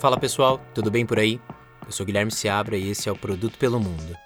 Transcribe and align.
Fala 0.00 0.16
pessoal, 0.16 0.58
tudo 0.74 0.90
bem 0.90 1.04
por 1.04 1.18
aí? 1.18 1.38
Eu 1.84 1.92
sou 1.92 2.06
Guilherme 2.06 2.32
Seabra 2.32 2.74
e 2.74 2.88
esse 2.88 3.06
é 3.06 3.12
o 3.12 3.16
Produto 3.16 3.58
pelo 3.58 3.78
Mundo. 3.78 4.16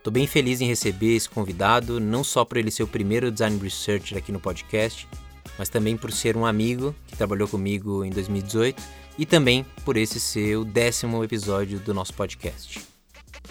Tô 0.00 0.08
bem 0.08 0.28
feliz 0.28 0.60
em 0.60 0.68
receber 0.68 1.16
esse 1.16 1.28
convidado, 1.28 1.98
não 1.98 2.22
só 2.22 2.44
por 2.44 2.56
ele 2.56 2.70
ser 2.70 2.84
o 2.84 2.86
primeiro 2.86 3.32
design 3.32 3.58
researcher 3.60 4.16
aqui 4.16 4.30
no 4.30 4.38
podcast, 4.38 5.08
mas 5.58 5.68
também 5.68 5.96
por 5.96 6.12
ser 6.12 6.36
um 6.36 6.46
amigo 6.46 6.94
que 7.08 7.16
trabalhou 7.16 7.48
comigo 7.48 8.04
em 8.04 8.10
2018 8.10 8.80
e 9.18 9.26
também 9.26 9.66
por 9.84 9.96
esse 9.96 10.20
ser 10.20 10.56
o 10.56 10.64
décimo 10.64 11.24
episódio 11.24 11.80
do 11.80 11.92
nosso 11.92 12.14
podcast. 12.14 12.80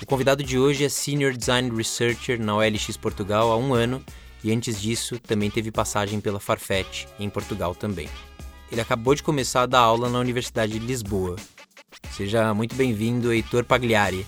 O 0.01 0.05
convidado 0.05 0.41
de 0.41 0.57
hoje 0.57 0.85
é 0.85 0.89
Senior 0.89 1.33
Design 1.33 1.69
Researcher 1.75 2.41
na 2.41 2.55
OLX 2.55 2.95
Portugal 2.95 3.51
há 3.51 3.57
um 3.57 3.73
ano 3.73 4.01
e 4.41 4.53
antes 4.53 4.81
disso 4.81 5.19
também 5.19 5.51
teve 5.51 5.69
passagem 5.69 6.21
pela 6.21 6.39
Farfetch 6.39 7.07
em 7.19 7.29
Portugal 7.29 7.75
também. 7.75 8.07
Ele 8.71 8.79
acabou 8.79 9.13
de 9.13 9.21
começar 9.21 9.63
a 9.63 9.65
dar 9.65 9.81
aula 9.81 10.09
na 10.09 10.19
Universidade 10.19 10.79
de 10.79 10.85
Lisboa. 10.85 11.35
Seja 12.13 12.53
muito 12.53 12.75
bem-vindo, 12.75 13.33
Heitor 13.33 13.65
Pagliari. 13.65 14.23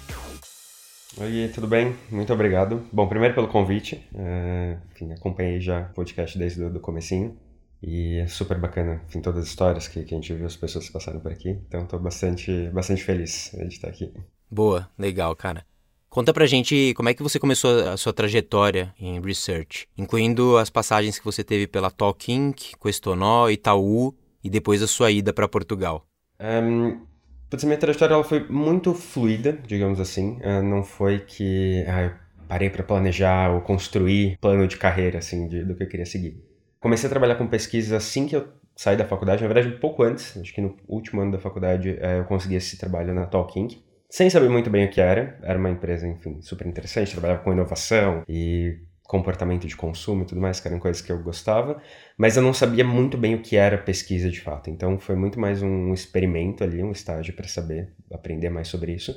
Oi, 1.19 1.51
tudo 1.53 1.67
bem? 1.67 1.95
Muito 2.09 2.33
obrigado. 2.33 2.83
Bom, 2.91 3.07
primeiro 3.07 3.35
pelo 3.35 3.47
convite. 3.47 4.03
Uh, 4.11 4.81
enfim, 4.91 5.11
acompanhei 5.11 5.61
já 5.61 5.81
o 5.81 5.93
podcast 5.93 6.35
desde 6.35 6.63
o 6.63 6.69
do 6.71 6.79
comecinho. 6.79 7.37
E 7.83 8.17
é 8.17 8.27
super 8.27 8.57
bacana, 8.57 9.03
enfim, 9.07 9.21
todas 9.21 9.43
as 9.43 9.49
histórias 9.49 9.87
que, 9.87 10.03
que 10.03 10.15
a 10.15 10.17
gente 10.17 10.33
viu, 10.33 10.47
as 10.47 10.55
pessoas 10.55 10.87
que 10.87 10.93
passaram 10.93 11.19
por 11.19 11.31
aqui. 11.31 11.49
Então, 11.67 11.83
estou 11.83 11.99
bastante, 11.99 12.71
bastante 12.73 13.03
feliz 13.03 13.51
de 13.53 13.67
estar 13.67 13.89
aqui. 13.89 14.11
Boa, 14.49 14.89
legal, 14.97 15.35
cara. 15.35 15.63
Conta 16.09 16.33
pra 16.33 16.47
gente 16.47 16.91
como 16.95 17.09
é 17.09 17.13
que 17.13 17.21
você 17.21 17.37
começou 17.37 17.87
a 17.87 17.97
sua 17.97 18.13
trajetória 18.13 18.95
em 18.99 19.21
research, 19.21 19.87
incluindo 19.95 20.57
as 20.57 20.71
passagens 20.71 21.19
que 21.19 21.25
você 21.25 21.43
teve 21.43 21.67
pela 21.67 21.91
Talk 21.91 22.31
Inc., 22.31 22.73
Questonó, 22.81 23.47
Itaú 23.47 24.15
e 24.43 24.49
depois 24.49 24.81
a 24.81 24.87
sua 24.87 25.11
ida 25.11 25.31
para 25.31 25.47
Portugal. 25.47 26.03
Um, 26.39 27.13
putz, 27.55 27.63
a 27.63 27.67
minha 27.67 27.77
trajetória 27.77 28.13
ela 28.13 28.23
foi 28.23 28.45
muito 28.49 28.93
fluida, 28.93 29.57
digamos 29.65 29.99
assim. 29.99 30.37
Uh, 30.41 30.61
não 30.61 30.83
foi 30.83 31.19
que 31.19 31.85
ah, 31.87 32.03
eu 32.03 32.11
parei 32.47 32.69
para 32.69 32.83
planejar 32.83 33.51
ou 33.51 33.61
construir 33.61 34.37
plano 34.41 34.67
de 34.67 34.77
carreira 34.77 35.19
assim 35.19 35.47
de, 35.47 35.63
do 35.63 35.73
que 35.73 35.83
eu 35.83 35.87
queria 35.87 36.05
seguir. 36.05 36.43
Comecei 36.79 37.07
a 37.07 37.09
trabalhar 37.09 37.35
com 37.35 37.47
pesquisa 37.47 37.97
assim 37.97 38.27
que 38.27 38.35
eu 38.35 38.47
saí 38.75 38.97
da 38.97 39.05
faculdade, 39.05 39.41
na 39.41 39.47
verdade 39.47 39.73
um 39.73 39.79
pouco 39.79 40.03
antes, 40.03 40.37
acho 40.37 40.53
que 40.53 40.59
no 40.59 40.75
último 40.85 41.21
ano 41.21 41.31
da 41.31 41.39
faculdade 41.39 41.91
uh, 41.91 42.17
eu 42.17 42.25
consegui 42.25 42.55
esse 42.55 42.77
trabalho 42.77 43.13
na 43.13 43.25
Talk 43.25 43.57
Inc 43.57 43.77
sem 44.09 44.29
saber 44.29 44.49
muito 44.49 44.69
bem 44.69 44.85
o 44.85 44.89
que 44.89 45.01
era. 45.01 45.39
Era 45.41 45.57
uma 45.57 45.69
empresa, 45.69 46.07
enfim, 46.07 46.41
super 46.41 46.67
interessante, 46.67 47.11
trabalhava 47.11 47.41
com 47.41 47.53
inovação 47.53 48.23
e 48.27 48.79
comportamento 49.07 49.67
de 49.67 49.75
consumo 49.75 50.23
e 50.23 50.25
tudo 50.25 50.41
mais, 50.41 50.59
que 50.59 50.67
eram 50.67 50.79
coisas 50.79 51.01
que 51.01 51.11
eu 51.11 51.21
gostava, 51.21 51.81
mas 52.17 52.37
eu 52.37 52.43
não 52.43 52.53
sabia 52.53 52.83
muito 52.83 53.17
bem 53.17 53.35
o 53.35 53.41
que 53.41 53.55
era 53.55 53.77
pesquisa 53.77 54.29
de 54.29 54.41
fato. 54.41 54.69
Então 54.69 54.99
foi 54.99 55.15
muito 55.15 55.39
mais 55.39 55.61
um 55.61 55.93
experimento 55.93 56.63
ali, 56.63 56.83
um 56.83 56.91
estágio 56.91 57.33
para 57.33 57.47
saber, 57.47 57.93
aprender 58.11 58.49
mais 58.49 58.67
sobre 58.67 58.93
isso. 58.93 59.15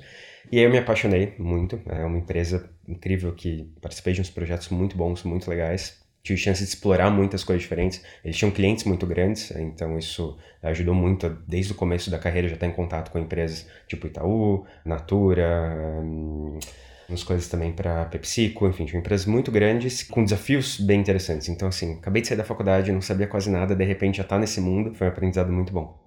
E 0.53 0.59
aí 0.59 0.65
eu 0.65 0.71
me 0.71 0.79
apaixonei 0.79 1.35
muito. 1.39 1.81
É 1.87 2.05
uma 2.05 2.19
empresa 2.19 2.71
incrível 2.87 3.33
que 3.35 3.71
participei 3.81 4.13
de 4.13 4.21
uns 4.21 4.31
projetos 4.31 4.69
muito 4.69 4.97
bons, 4.97 5.23
muito 5.25 5.49
legais 5.49 6.07
tive 6.29 6.39
chance 6.39 6.63
de 6.63 6.69
explorar 6.69 7.11
muitas 7.11 7.43
coisas 7.43 7.63
diferentes. 7.63 8.03
Eles 8.25 8.37
tinham 8.37 8.51
clientes 8.51 8.85
muito 8.85 9.07
grandes, 9.07 9.51
então 9.53 9.99
isso 9.99 10.37
ajudou 10.63 10.95
muito 10.95 11.31
desde 11.47 11.73
o 11.73 11.75
começo 11.75 12.11
da 12.11 12.19
carreira 12.19 12.49
já 12.49 12.55
estar 12.55 12.67
em 12.67 12.73
contato 12.73 13.11
com 13.11 13.19
empresas 13.19 13.67
tipo 13.87 14.07
Itaú, 14.07 14.67
Natura, 14.85 16.03
hum, 16.03 16.59
umas 17.09 17.25
coisas 17.25 17.49
também 17.49 17.73
para 17.73 18.05
PepsiCo, 18.07 18.67
enfim, 18.67 18.85
tinham 18.85 19.01
empresas 19.01 19.27
muito 19.27 19.51
grandes 19.51 20.03
com 20.03 20.23
desafios 20.23 20.79
bem 20.79 21.01
interessantes. 21.01 21.49
Então 21.49 21.69
assim, 21.69 21.95
acabei 21.95 22.23
de 22.23 22.29
sair 22.29 22.37
da 22.37 22.45
faculdade, 22.45 22.93
não 22.93 23.01
sabia 23.01 23.27
quase 23.27 23.51
nada, 23.51 23.75
de 23.75 23.85
repente 23.85 24.19
já 24.19 24.25
tá 24.25 24.39
nesse 24.39 24.61
mundo, 24.61 24.95
foi 24.95 25.07
um 25.07 25.11
aprendizado 25.11 25.53
muito 25.53 25.73
bom. 25.73 25.99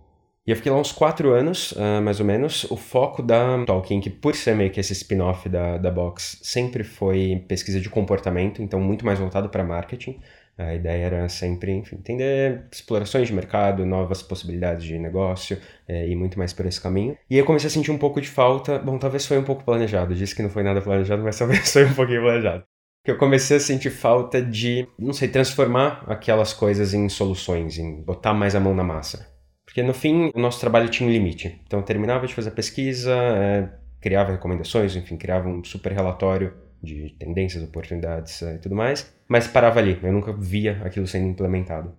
E 0.46 0.50
eu 0.50 0.56
fiquei 0.56 0.72
lá 0.72 0.80
uns 0.80 0.92
quatro 0.92 1.32
anos, 1.34 1.72
uh, 1.74 2.02
mais 2.02 2.20
ou 2.20 2.26
menos. 2.26 2.64
O 2.72 2.76
foco 2.76 3.22
da 3.22 3.64
Tolkien, 3.64 4.02
que 4.02 4.10
por 4.10 4.36
ser 4.36 4.56
meio 4.56 4.72
que 4.72 4.80
esse 4.80 4.92
spin-off 4.94 5.48
da, 5.48 5.78
da 5.78 5.92
Box, 5.92 6.40
sempre 6.42 6.84
foi 6.84 7.46
pesquisa 7.48 7.80
de 7.80 7.90
comportamento, 7.90 8.60
então 8.60 8.80
muito 8.80 9.06
mais 9.06 9.20
voltado 9.20 9.50
para 9.50 9.64
marketing. 9.64 10.20
A 10.58 10.76
ideia 10.76 11.06
era 11.06 11.30
sempre, 11.30 11.72
enfim, 11.72 11.96
entender 11.96 12.66
explorações 12.72 13.28
de 13.28 13.34
mercado, 13.34 13.86
novas 13.86 14.22
possibilidades 14.22 14.84
de 14.84 14.98
negócio 15.00 15.58
é, 15.88 16.08
e 16.08 16.16
muito 16.16 16.38
mais 16.38 16.54
por 16.54 16.66
esse 16.66 16.80
caminho. 16.80 17.18
E 17.30 17.38
eu 17.38 17.46
comecei 17.46 17.68
a 17.68 17.72
sentir 17.72 17.92
um 17.92 17.98
pouco 17.98 18.22
de 18.22 18.30
falta. 18.30 18.78
Bom, 18.78 18.98
talvez 18.98 19.26
foi 19.26 19.38
um 19.38 19.44
pouco 19.44 19.64
planejado. 19.64 20.14
Disse 20.14 20.36
que 20.36 20.42
não 20.42 20.50
foi 20.50 20.64
nada 20.64 20.82
planejado, 20.82 21.24
mas 21.24 21.38
talvez 21.40 21.72
foi 21.72 21.86
um 21.86 21.94
pouquinho 21.94 22.22
planejado. 22.22 22.64
Que 23.04 23.12
eu 23.12 23.18
comecei 23.18 23.58
a 23.58 23.60
sentir 23.60 23.90
falta 23.90 24.42
de, 24.42 24.88
não 25.00 25.14
sei, 25.14 25.28
transformar 25.28 26.04
aquelas 26.08 26.54
coisas 26.54 26.94
em 26.94 27.10
soluções, 27.10 27.80
em 27.80 28.02
botar 28.02 28.34
mais 28.34 28.54
a 28.54 28.60
mão 28.60 28.76
na 28.76 28.84
massa. 28.84 29.28
Porque 29.66 29.82
no 29.82 29.94
fim, 29.94 30.32
o 30.36 30.40
nosso 30.40 30.60
trabalho 30.60 30.90
tinha 30.90 31.10
um 31.10 31.12
limite. 31.12 31.60
Então 31.66 31.80
eu 31.80 31.86
terminava 31.86 32.28
de 32.28 32.36
fazer 32.36 32.50
a 32.50 32.54
pesquisa, 32.54 33.12
é, 33.14 33.70
criava 34.00 34.32
recomendações, 34.32 34.96
enfim, 34.96 35.18
criava 35.18 35.48
um 35.48 35.64
super 35.64 35.94
relatório 35.94 36.54
de 36.82 37.16
tendências, 37.20 37.64
oportunidades 37.64 38.42
é, 38.42 38.56
e 38.56 38.60
tudo 38.60 38.76
mais, 38.76 39.14
mas 39.28 39.48
parava 39.48 39.80
ali. 39.80 40.00
Eu 40.02 40.12
nunca 40.12 40.34
via 40.34 40.82
aquilo 40.84 41.08
sendo 41.08 41.28
implementado. 41.28 41.96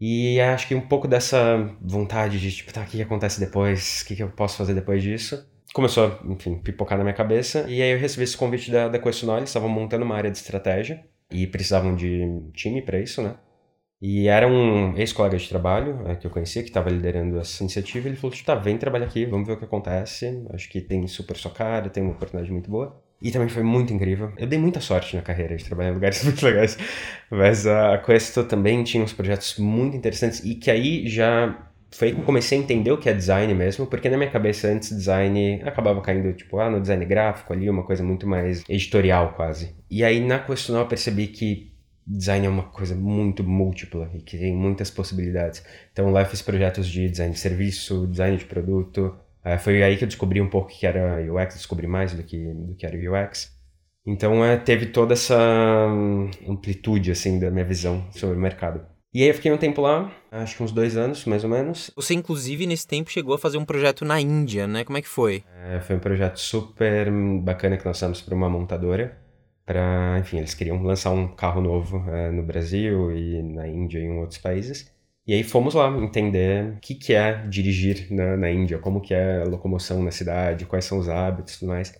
E 0.00 0.40
acho 0.40 0.66
que 0.66 0.74
um 0.74 0.80
pouco 0.80 1.06
dessa 1.06 1.56
vontade 1.80 2.40
de, 2.40 2.50
tipo, 2.50 2.72
tá, 2.72 2.82
o 2.82 2.86
que 2.86 3.00
acontece 3.00 3.40
depois? 3.40 4.02
O 4.02 4.06
que 4.06 4.22
eu 4.22 4.28
posso 4.30 4.56
fazer 4.56 4.74
depois 4.74 5.02
disso? 5.02 5.48
Começou 5.72 6.06
a, 6.06 6.32
enfim, 6.32 6.58
pipocar 6.58 6.98
na 6.98 7.04
minha 7.04 7.14
cabeça. 7.14 7.64
E 7.68 7.80
aí 7.80 7.92
eu 7.92 7.98
recebi 7.98 8.24
esse 8.24 8.36
convite 8.36 8.70
da, 8.70 8.88
da 8.88 8.98
Questionol, 8.98 9.38
eles 9.38 9.50
estavam 9.50 9.68
montando 9.68 10.04
uma 10.04 10.16
área 10.16 10.30
de 10.30 10.38
estratégia 10.38 11.04
e 11.30 11.46
precisavam 11.46 11.94
de 11.94 12.50
time 12.52 12.82
para 12.82 12.98
isso, 13.00 13.22
né? 13.22 13.36
E 14.00 14.28
era 14.28 14.46
um 14.46 14.96
ex-colega 14.98 15.36
de 15.38 15.48
trabalho 15.48 16.06
é, 16.06 16.16
que 16.16 16.26
eu 16.26 16.30
conhecia, 16.30 16.62
que 16.62 16.68
estava 16.68 16.90
liderando 16.90 17.38
essa 17.38 17.62
iniciativa. 17.62 18.06
Ele 18.06 18.16
falou: 18.16 18.34
tipo, 18.36 18.46
tá, 18.46 18.54
vem 18.54 18.76
trabalhar 18.76 19.06
aqui, 19.06 19.24
vamos 19.24 19.46
ver 19.46 19.54
o 19.54 19.56
que 19.56 19.64
acontece. 19.64 20.44
Acho 20.50 20.68
que 20.68 20.80
tem 20.80 21.06
super 21.06 21.36
sua 21.36 21.50
cara, 21.50 21.88
tem 21.88 22.02
uma 22.02 22.12
oportunidade 22.12 22.52
muito 22.52 22.70
boa. 22.70 23.02
E 23.22 23.30
também 23.30 23.48
foi 23.48 23.62
muito 23.62 23.92
incrível. 23.92 24.32
Eu 24.36 24.46
dei 24.46 24.58
muita 24.58 24.80
sorte 24.80 25.16
na 25.16 25.22
carreira 25.22 25.56
de 25.56 25.64
trabalhar 25.64 25.90
em 25.90 25.94
lugares 25.94 26.22
muito 26.24 26.44
legais. 26.44 26.76
Mas 27.30 27.66
a 27.66 27.98
Questo 27.98 28.44
também 28.44 28.82
tinha 28.84 29.02
uns 29.02 29.12
projetos 29.12 29.58
muito 29.58 29.96
interessantes 29.96 30.44
e 30.44 30.54
que 30.54 30.70
aí 30.70 31.08
já 31.08 31.56
foi 31.94 32.12
que 32.12 32.20
eu 32.20 32.24
comecei 32.24 32.58
a 32.58 32.60
entender 32.60 32.90
o 32.90 32.98
que 32.98 33.08
é 33.08 33.14
design 33.14 33.54
mesmo, 33.54 33.86
porque 33.86 34.08
na 34.08 34.16
minha 34.16 34.30
cabeça 34.30 34.66
antes 34.68 34.90
design 34.90 35.62
acabava 35.62 36.00
caindo 36.00 36.32
tipo, 36.32 36.58
ah, 36.58 36.68
no 36.68 36.80
design 36.80 37.04
gráfico 37.04 37.52
ali, 37.52 37.70
uma 37.70 37.84
coisa 37.84 38.02
muito 38.02 38.26
mais 38.26 38.64
editorial 38.68 39.32
quase. 39.34 39.74
E 39.88 40.02
aí 40.04 40.18
na 40.20 40.40
Questional 40.40 40.82
eu 40.82 40.88
percebi 40.88 41.28
que 41.28 41.72
design 42.06 42.46
é 42.46 42.48
uma 42.48 42.64
coisa 42.64 42.94
muito 42.94 43.44
múltipla 43.44 44.10
e 44.12 44.20
que 44.20 44.36
tem 44.36 44.54
muitas 44.54 44.90
possibilidades. 44.90 45.64
Então 45.92 46.10
lá 46.10 46.22
eu 46.22 46.26
fiz 46.26 46.42
projetos 46.42 46.88
de 46.88 47.08
design 47.08 47.32
de 47.32 47.38
serviço, 47.38 48.06
design 48.08 48.36
de 48.36 48.44
produto. 48.44 49.16
Uh, 49.44 49.58
foi 49.58 49.82
aí 49.82 49.96
que 49.96 50.04
eu 50.04 50.08
descobri 50.08 50.40
um 50.40 50.48
pouco 50.48 50.68
que 50.68 50.86
era 50.86 51.20
UX, 51.20 51.54
descobri 51.54 51.86
mais 51.86 52.12
do 52.14 52.22
que, 52.22 52.38
do 52.38 52.74
que 52.74 52.86
era 52.86 52.96
UX. 52.96 53.52
Então 54.06 54.40
uh, 54.40 54.60
teve 54.64 54.86
toda 54.86 55.12
essa 55.12 55.36
hum, 55.88 56.30
amplitude 56.48 57.10
assim 57.10 57.38
da 57.38 57.50
minha 57.50 57.64
visão 57.64 58.06
sobre 58.10 58.36
o 58.36 58.40
mercado. 58.40 58.86
E 59.12 59.22
aí 59.22 59.28
eu 59.28 59.34
fiquei 59.34 59.52
um 59.52 59.56
tempo 59.56 59.80
lá, 59.80 60.10
acho 60.30 60.56
que 60.56 60.62
uns 60.62 60.72
dois 60.72 60.96
anos, 60.96 61.24
mais 61.24 61.44
ou 61.44 61.50
menos. 61.50 61.90
Você, 61.94 62.14
inclusive, 62.14 62.66
nesse 62.66 62.86
tempo 62.86 63.10
chegou 63.10 63.34
a 63.34 63.38
fazer 63.38 63.58
um 63.58 63.64
projeto 63.64 64.04
na 64.04 64.20
Índia, 64.20 64.66
né? 64.66 64.82
Como 64.82 64.98
é 64.98 65.02
que 65.02 65.08
foi? 65.08 65.44
É, 65.66 65.80
foi 65.80 65.94
um 65.94 66.00
projeto 66.00 66.38
super 66.38 67.08
bacana 67.40 67.76
que 67.76 67.84
nós 67.84 67.96
fizemos 67.96 68.20
para 68.20 68.34
uma 68.34 68.48
montadora 68.50 69.16
para, 69.64 70.18
enfim, 70.18 70.38
eles 70.38 70.54
queriam 70.54 70.82
lançar 70.82 71.10
um 71.10 71.28
carro 71.28 71.60
novo 71.60 72.04
é, 72.10 72.30
no 72.30 72.42
Brasil 72.42 73.16
e 73.16 73.42
na 73.42 73.66
Índia 73.66 73.98
e 73.98 74.02
em 74.02 74.18
outros 74.18 74.38
países. 74.38 74.92
E 75.26 75.32
aí 75.32 75.42
fomos 75.42 75.74
lá 75.74 75.88
entender 75.98 76.74
o 76.76 76.80
que, 76.80 76.94
que 76.94 77.14
é 77.14 77.46
dirigir 77.46 78.08
na, 78.10 78.36
na 78.36 78.50
Índia, 78.50 78.78
como 78.78 79.00
que 79.00 79.14
é 79.14 79.42
a 79.42 79.44
locomoção 79.44 80.02
na 80.02 80.10
cidade, 80.10 80.66
quais 80.66 80.84
são 80.84 80.98
os 80.98 81.08
hábitos 81.08 81.54
e 81.54 81.58
tudo 81.60 81.68
mais. 81.68 81.94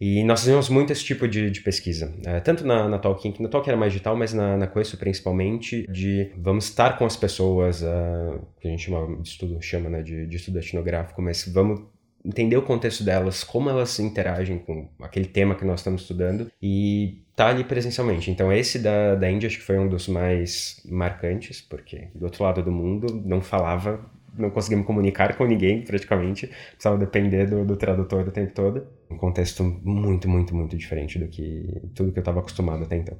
E 0.00 0.24
nós 0.24 0.40
fizemos 0.40 0.70
muito 0.70 0.90
esse 0.90 1.04
tipo 1.04 1.28
de, 1.28 1.50
de 1.50 1.60
pesquisa, 1.60 2.14
é, 2.24 2.40
tanto 2.40 2.66
na, 2.66 2.88
na 2.88 2.98
Talking, 2.98 3.32
que 3.32 3.42
na 3.42 3.50
Talk 3.50 3.68
era 3.68 3.76
mais 3.76 3.92
digital, 3.92 4.16
mas 4.16 4.32
na, 4.32 4.56
na 4.56 4.66
Questo 4.66 4.96
principalmente, 4.96 5.86
de 5.92 6.32
vamos 6.38 6.64
estar 6.64 6.96
com 6.96 7.04
as 7.04 7.16
pessoas, 7.16 7.82
uh, 7.82 8.40
que 8.58 8.66
a 8.66 8.70
gente 8.70 8.84
chama, 8.84 9.20
de 9.20 9.28
estudo, 9.28 9.60
chama 9.60 9.90
né, 9.90 10.02
de, 10.02 10.26
de 10.26 10.36
estudo 10.36 10.58
etnográfico, 10.58 11.20
mas 11.20 11.46
vamos 11.52 11.82
entender 12.24 12.56
o 12.56 12.62
contexto 12.62 13.02
delas, 13.02 13.42
como 13.42 13.70
elas 13.70 13.98
interagem 13.98 14.58
com 14.58 14.88
aquele 15.00 15.26
tema 15.26 15.54
que 15.54 15.64
nós 15.64 15.80
estamos 15.80 16.02
estudando 16.02 16.50
e 16.62 17.22
tá 17.34 17.48
ali 17.48 17.64
presencialmente. 17.64 18.30
Então 18.30 18.52
esse 18.52 18.78
da, 18.78 19.14
da 19.14 19.30
Índia 19.30 19.46
acho 19.46 19.58
que 19.58 19.64
foi 19.64 19.78
um 19.78 19.88
dos 19.88 20.08
mais 20.08 20.82
marcantes, 20.84 21.60
porque 21.60 22.08
do 22.14 22.24
outro 22.24 22.44
lado 22.44 22.62
do 22.62 22.70
mundo 22.70 23.22
não 23.24 23.40
falava, 23.40 24.04
não 24.36 24.50
conseguia 24.50 24.78
me 24.78 24.84
comunicar 24.84 25.36
com 25.36 25.46
ninguém 25.46 25.82
praticamente, 25.82 26.46
precisava 26.72 26.98
depender 26.98 27.46
do, 27.46 27.64
do 27.64 27.76
tradutor 27.76 28.28
o 28.28 28.30
tempo 28.30 28.52
todo. 28.52 28.86
Um 29.10 29.16
contexto 29.16 29.64
muito, 29.64 30.28
muito, 30.28 30.54
muito 30.54 30.76
diferente 30.76 31.18
do 31.18 31.26
que 31.26 31.80
tudo 31.94 32.12
que 32.12 32.18
eu 32.18 32.22
estava 32.22 32.40
acostumado 32.40 32.84
até 32.84 32.96
então. 32.96 33.16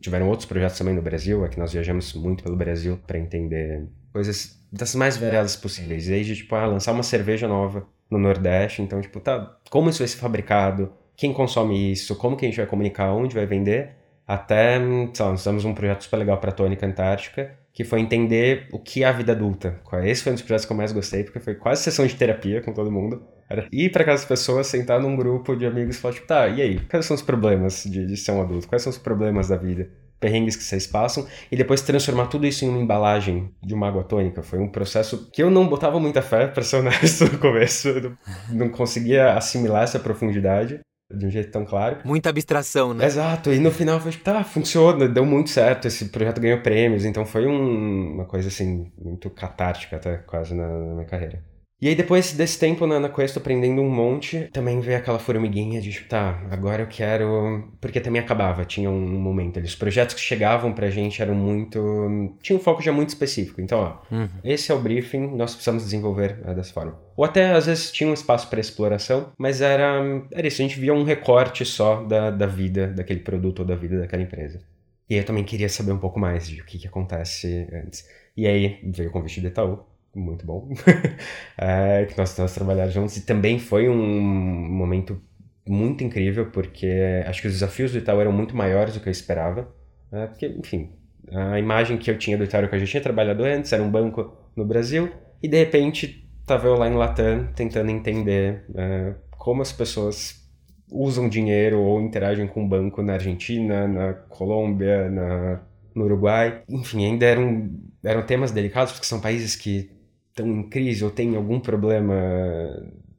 Tiveram 0.00 0.28
outros 0.28 0.46
projetos 0.46 0.78
também 0.78 0.94
no 0.94 1.02
Brasil, 1.02 1.44
é 1.44 1.48
que 1.48 1.58
nós 1.58 1.72
viajamos 1.72 2.14
muito 2.14 2.44
pelo 2.44 2.54
Brasil 2.54 3.00
para 3.04 3.18
entender 3.18 3.88
coisas 4.12 4.62
das 4.70 4.94
mais 4.94 5.16
variadas 5.16 5.56
possíveis, 5.56 6.06
desde 6.06 6.36
tipo, 6.36 6.54
ah, 6.54 6.66
lançar 6.66 6.92
uma 6.92 7.02
cerveja 7.02 7.48
nova 7.48 7.84
no 8.10 8.18
Nordeste. 8.18 8.82
Então, 8.82 9.00
tipo, 9.00 9.20
tá, 9.20 9.56
como 9.70 9.90
isso 9.90 9.98
vai 10.00 10.08
ser 10.08 10.18
fabricado? 10.18 10.92
Quem 11.16 11.32
consome 11.32 11.92
isso? 11.92 12.16
Como 12.16 12.36
que 12.36 12.46
a 12.46 12.48
gente 12.48 12.58
vai 12.58 12.66
comunicar? 12.66 13.12
Onde 13.12 13.34
vai 13.34 13.46
vender? 13.46 13.96
Até, 14.26 14.78
sei 15.14 15.24
lá, 15.24 15.30
nós 15.30 15.42
temos 15.42 15.64
um 15.64 15.74
projeto 15.74 16.02
super 16.04 16.18
legal 16.18 16.38
para 16.38 16.50
a 16.50 16.52
Tônica 16.52 16.86
Antártica, 16.86 17.56
que 17.72 17.82
foi 17.82 18.00
entender 18.00 18.68
o 18.72 18.78
que 18.78 19.02
é 19.02 19.06
a 19.06 19.12
vida 19.12 19.32
adulta. 19.32 19.80
Esse 20.04 20.22
foi 20.22 20.32
um 20.32 20.34
dos 20.34 20.42
projetos 20.42 20.66
que 20.66 20.72
eu 20.72 20.76
mais 20.76 20.92
gostei, 20.92 21.24
porque 21.24 21.40
foi 21.40 21.54
quase 21.54 21.82
sessão 21.82 22.06
de 22.06 22.14
terapia 22.14 22.60
com 22.60 22.72
todo 22.72 22.92
mundo. 22.92 23.22
Era 23.48 23.66
ir 23.72 23.90
para 23.90 24.02
aquelas 24.02 24.24
pessoas, 24.26 24.66
sentar 24.66 25.00
num 25.00 25.16
grupo 25.16 25.56
de 25.56 25.64
amigos 25.64 25.96
e 25.96 26.00
falar, 26.00 26.14
tipo, 26.14 26.26
tá, 26.26 26.46
e 26.48 26.60
aí? 26.60 26.80
Quais 26.80 27.06
são 27.06 27.14
os 27.14 27.22
problemas 27.22 27.84
de, 27.84 28.06
de 28.06 28.16
ser 28.16 28.32
um 28.32 28.42
adulto? 28.42 28.68
Quais 28.68 28.82
são 28.82 28.90
os 28.90 28.98
problemas 28.98 29.48
da 29.48 29.56
vida? 29.56 29.88
Perrengues 30.20 30.56
que 30.56 30.62
vocês 30.62 30.86
passam 30.86 31.26
e 31.50 31.56
depois 31.56 31.80
transformar 31.80 32.26
tudo 32.26 32.46
isso 32.46 32.64
em 32.64 32.68
uma 32.68 32.80
embalagem 32.80 33.50
de 33.62 33.74
uma 33.74 33.88
água 33.88 34.04
tônica. 34.04 34.42
Foi 34.42 34.58
um 34.58 34.68
processo 34.68 35.30
que 35.32 35.42
eu 35.42 35.50
não 35.50 35.68
botava 35.68 35.98
muita 36.00 36.22
fé, 36.22 36.46
para 36.46 36.62
ser 36.62 36.76
honesto, 36.76 37.24
no 37.30 37.38
começo. 37.38 37.88
Eu 37.88 38.16
não 38.50 38.68
conseguia 38.68 39.34
assimilar 39.34 39.84
essa 39.84 39.98
profundidade 39.98 40.80
de 41.10 41.26
um 41.26 41.30
jeito 41.30 41.50
tão 41.50 41.64
claro. 41.64 41.98
Muita 42.04 42.28
abstração, 42.28 42.92
né? 42.92 43.06
Exato, 43.06 43.50
e 43.52 43.58
no 43.58 43.70
final 43.70 43.98
foi 43.98 44.12
tipo, 44.12 44.24
tá, 44.24 44.44
funciona, 44.44 45.08
deu 45.08 45.24
muito 45.24 45.48
certo, 45.48 45.88
esse 45.88 46.06
projeto 46.10 46.40
ganhou 46.40 46.60
prêmios, 46.60 47.04
então 47.04 47.24
foi 47.24 47.46
um, 47.46 48.14
uma 48.14 48.26
coisa 48.26 48.48
assim, 48.48 48.92
muito 48.98 49.30
catártica 49.30 49.96
até 49.96 50.18
quase 50.18 50.54
na, 50.54 50.68
na 50.68 50.94
minha 50.94 51.06
carreira. 51.06 51.42
E 51.80 51.86
aí 51.86 51.94
depois 51.94 52.32
desse 52.32 52.58
tempo 52.58 52.86
na, 52.86 52.98
na 52.98 53.08
Quest 53.08 53.36
aprendendo 53.36 53.80
um 53.80 53.88
monte, 53.88 54.50
também 54.52 54.80
veio 54.80 54.98
aquela 54.98 55.18
formiguinha 55.18 55.80
de 55.80 55.92
tipo, 55.92 56.08
tá, 56.08 56.42
agora 56.50 56.82
eu 56.82 56.88
quero... 56.88 57.70
Porque 57.80 58.00
também 58.00 58.20
acabava, 58.20 58.64
tinha 58.64 58.90
um 58.90 59.20
momento 59.20 59.58
ali. 59.58 59.66
Os 59.66 59.76
projetos 59.76 60.14
que 60.16 60.20
chegavam 60.20 60.72
pra 60.72 60.90
gente 60.90 61.22
eram 61.22 61.36
muito... 61.36 62.36
Tinha 62.42 62.58
um 62.58 62.60
foco 62.60 62.82
já 62.82 62.92
muito 62.92 63.10
específico. 63.10 63.60
Então, 63.60 63.78
ó, 63.78 64.14
uhum. 64.14 64.28
esse 64.42 64.72
é 64.72 64.74
o 64.74 64.80
briefing, 64.80 65.36
nós 65.36 65.54
precisamos 65.54 65.84
desenvolver 65.84 66.40
é, 66.44 66.52
dessa 66.52 66.72
forma. 66.72 66.98
Ou 67.16 67.24
até, 67.24 67.52
às 67.52 67.66
vezes, 67.66 67.92
tinha 67.92 68.10
um 68.10 68.14
espaço 68.14 68.48
para 68.48 68.58
exploração, 68.58 69.32
mas 69.38 69.60
era, 69.60 70.02
era 70.32 70.46
isso, 70.48 70.60
a 70.60 70.64
gente 70.64 70.80
via 70.80 70.92
um 70.92 71.04
recorte 71.04 71.64
só 71.64 72.02
da, 72.02 72.30
da 72.30 72.46
vida 72.46 72.88
daquele 72.88 73.20
produto 73.20 73.60
ou 73.60 73.64
da 73.64 73.76
vida 73.76 74.00
daquela 74.00 74.22
empresa. 74.22 74.60
E 75.08 75.14
aí 75.14 75.20
eu 75.20 75.24
também 75.24 75.44
queria 75.44 75.68
saber 75.68 75.92
um 75.92 75.98
pouco 75.98 76.18
mais 76.18 76.48
de 76.48 76.60
o 76.60 76.64
que, 76.64 76.78
que 76.78 76.88
acontece 76.88 77.68
antes. 77.72 78.04
E 78.36 78.46
aí 78.46 78.80
veio 78.84 79.10
o 79.10 79.12
convite 79.12 79.40
do 79.40 79.46
Itaú 79.46 79.84
muito 80.18 80.44
bom, 80.44 80.68
é, 81.56 82.04
que 82.06 82.16
nós, 82.16 82.36
nós 82.36 82.54
trabalhamos 82.54 82.92
juntos. 82.92 83.16
E 83.16 83.26
também 83.26 83.58
foi 83.58 83.88
um 83.88 83.96
momento 83.96 85.20
muito 85.66 86.02
incrível 86.02 86.46
porque 86.50 87.22
acho 87.26 87.42
que 87.42 87.48
os 87.48 87.54
desafios 87.54 87.92
do 87.92 87.98
Itaú 87.98 88.20
eram 88.20 88.32
muito 88.32 88.56
maiores 88.56 88.94
do 88.94 89.00
que 89.00 89.08
eu 89.08 89.12
esperava, 89.12 89.68
é, 90.10 90.26
porque, 90.26 90.46
enfim, 90.46 90.90
a 91.30 91.58
imagem 91.58 91.98
que 91.98 92.10
eu 92.10 92.18
tinha 92.18 92.38
do 92.38 92.44
Itaú 92.44 92.68
que 92.68 92.74
eu 92.74 92.80
já 92.80 92.86
tinha 92.86 93.02
trabalhado 93.02 93.44
antes 93.44 93.72
era 93.72 93.82
um 93.82 93.90
banco 93.90 94.34
no 94.56 94.64
Brasil 94.64 95.10
e 95.42 95.48
de 95.48 95.58
repente 95.58 96.26
estava 96.40 96.66
eu 96.66 96.74
lá 96.74 96.88
em 96.88 96.94
Latam 96.94 97.48
tentando 97.54 97.90
entender 97.90 98.64
é, 98.74 99.14
como 99.30 99.60
as 99.60 99.70
pessoas 99.70 100.48
usam 100.90 101.28
dinheiro 101.28 101.80
ou 101.80 102.00
interagem 102.00 102.46
com 102.46 102.64
o 102.64 102.68
banco 102.68 103.02
na 103.02 103.14
Argentina, 103.14 103.86
na 103.86 104.14
Colômbia, 104.14 105.10
na, 105.10 105.60
no 105.94 106.04
Uruguai. 106.04 106.62
Enfim, 106.68 107.04
ainda 107.04 107.26
eram, 107.26 107.70
eram 108.02 108.24
temas 108.24 108.50
delicados 108.50 108.92
porque 108.92 109.06
são 109.06 109.20
países 109.20 109.54
que 109.54 109.90
estão 110.40 110.46
em 110.46 110.62
crise 110.62 111.04
ou 111.04 111.10
têm 111.10 111.36
algum 111.36 111.60
problema 111.60 112.14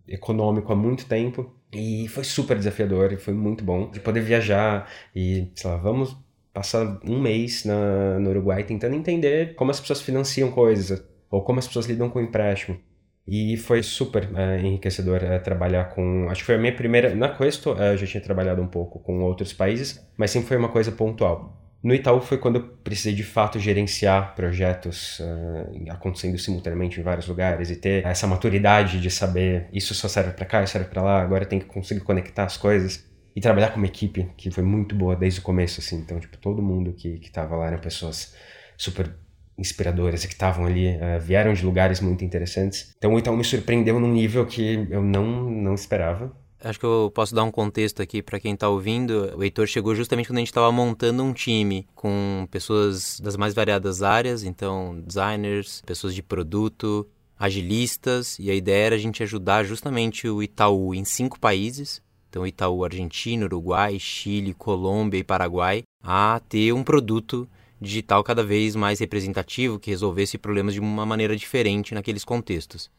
econômico 0.08 0.72
há 0.72 0.76
muito 0.76 1.06
tempo. 1.06 1.54
E 1.72 2.08
foi 2.08 2.24
super 2.24 2.58
desafiador 2.58 3.14
e 3.14 3.18
foi 3.18 3.34
muito 3.34 3.64
bom 3.64 3.92
de 3.92 4.00
poder 4.00 4.22
viajar 4.22 4.90
e, 5.16 5.52
sei 5.54 5.70
lá, 5.70 5.78
vamos 5.78 6.18
passar 6.52 7.00
um 7.06 7.22
mês 7.22 7.64
na, 7.64 8.20
no 8.20 8.32
Uruguai 8.32 8.64
tentando 8.64 8.96
entender 8.96 9.54
como 9.54 9.70
as 9.70 9.80
pessoas 9.80 10.02
financiam 10.02 10.50
coisas 10.52 11.04
ou 11.30 11.44
como 11.44 11.60
as 11.60 11.68
pessoas 11.68 11.86
lidam 11.86 12.10
com 12.10 12.20
empréstimo. 12.20 12.80
E 13.28 13.56
foi 13.58 13.84
super 13.84 14.28
é, 14.36 14.60
enriquecedor 14.62 15.24
é, 15.24 15.38
trabalhar 15.38 15.86
com. 15.94 16.28
Acho 16.30 16.42
que 16.42 16.48
foi 16.48 16.56
a 16.56 16.58
minha 16.58 16.76
primeira. 16.76 17.14
Na 17.14 17.30
Questo, 17.30 17.80
é, 17.80 17.94
eu 17.94 17.98
já 17.98 18.08
tinha 18.08 18.24
trabalhado 18.24 18.60
um 18.60 18.68
pouco 18.68 18.98
com 18.98 19.22
outros 19.22 19.54
países, 19.54 20.04
mas 20.18 20.32
sempre 20.32 20.48
foi 20.48 20.58
uma 20.58 20.70
coisa 20.70 20.92
pontual. 20.92 21.69
No 21.82 21.94
Itaú 21.94 22.20
foi 22.20 22.38
quando 22.38 22.58
eu 22.58 22.68
precisei 22.84 23.14
de 23.14 23.24
fato 23.24 23.58
gerenciar 23.58 24.36
projetos 24.36 25.20
uh, 25.20 25.92
acontecendo 25.92 26.38
simultaneamente 26.38 27.00
em 27.00 27.04
vários 27.04 27.26
lugares 27.28 27.70
e 27.70 27.76
ter 27.78 28.06
essa 28.06 28.28
maturidade 28.28 29.00
de 29.00 29.10
saber 29.10 29.70
isso 29.72 29.96
só 29.96 30.10
serve 30.10 30.32
para 30.34 30.46
cá, 30.46 30.62
isso 30.62 30.74
serve 30.74 30.90
para 30.90 31.02
lá, 31.02 31.22
agora 31.22 31.46
tem 31.46 31.58
que 31.58 31.66
conseguir 31.66 32.02
conectar 32.02 32.44
as 32.44 32.58
coisas 32.58 33.08
e 33.34 33.40
trabalhar 33.40 33.70
com 33.70 33.78
uma 33.78 33.86
equipe 33.86 34.30
que 34.36 34.52
foi 34.52 34.64
muito 34.64 34.94
boa 34.94 35.16
desde 35.16 35.40
o 35.40 35.44
começo 35.44 35.80
assim. 35.80 35.98
Então, 36.00 36.20
tipo, 36.20 36.38
todo 36.38 36.62
mundo 36.62 36.92
que 36.92 37.18
que 37.20 37.32
tava 37.32 37.56
lá 37.56 37.68
eram 37.68 37.80
pessoas 37.80 38.36
super 38.78 39.16
inspiradoras 39.58 40.24
e 40.24 40.28
que 40.28 40.34
estavam 40.34 40.66
ali, 40.66 40.96
uh, 40.96 41.20
vieram 41.22 41.54
de 41.54 41.64
lugares 41.66 42.02
muito 42.02 42.26
interessantes. 42.26 42.94
Então, 42.98 43.14
o 43.14 43.20
Itaú 43.20 43.38
me 43.38 43.44
surpreendeu 43.44 44.00
num 44.00 44.12
nível 44.12 44.46
que 44.46 44.86
eu 44.90 45.02
não 45.02 45.50
não 45.50 45.74
esperava. 45.76 46.36
Acho 46.62 46.78
que 46.78 46.86
eu 46.86 47.10
posso 47.16 47.34
dar 47.34 47.44
um 47.44 47.52
contexto 47.52 48.02
aqui 48.02 48.22
para 48.22 48.40
quem 48.40 48.54
está 48.54 48.68
ouvindo. 48.68 49.34
O 49.38 49.44
Heitor 49.44 49.66
chegou 49.66 49.96
justamente 49.96 50.28
quando 50.28 50.38
a 50.38 50.42
gente 50.42 50.50
estava 50.50 50.72
montando 50.72 51.24
um 51.24 51.32
time 51.32 51.88
com 51.96 52.46
pessoas 52.52 53.18
das 53.22 53.38
mais 53.38 53.54
variadas 53.54 54.04
áreas, 54.04 54.44
então 54.44 55.00
designers, 55.00 55.82
pessoas 55.86 56.14
de 56.14 56.22
produto, 56.22 57.08
agilistas, 57.38 58.38
e 58.38 58.52
a 58.52 58.54
ideia 58.54 58.88
era 58.88 58.96
a 58.96 59.00
gente 59.00 59.24
ajudar 59.24 59.64
justamente 59.64 60.28
o 60.28 60.44
Itaú 60.44 60.94
em 60.94 61.06
cinco 61.06 61.40
países, 61.40 62.02
então 62.30 62.46
Itaú 62.46 62.84
Argentina, 62.84 63.46
Uruguai, 63.46 63.98
Chile, 63.98 64.54
Colômbia 64.54 65.20
e 65.20 65.24
Paraguai, 65.24 65.84
a 66.04 66.42
ter 66.50 66.74
um 66.74 66.84
produto 66.84 67.48
digital 67.80 68.22
cada 68.22 68.44
vez 68.44 68.76
mais 68.76 69.00
representativo 69.00 69.80
que 69.80 69.90
resolvesse 69.90 70.38
problemas 70.38 70.74
de 70.74 70.82
uma 70.82 71.06
maneira 71.06 71.38
diferente 71.38 71.94
naqueles 71.94 72.26
contextos. 72.26 72.92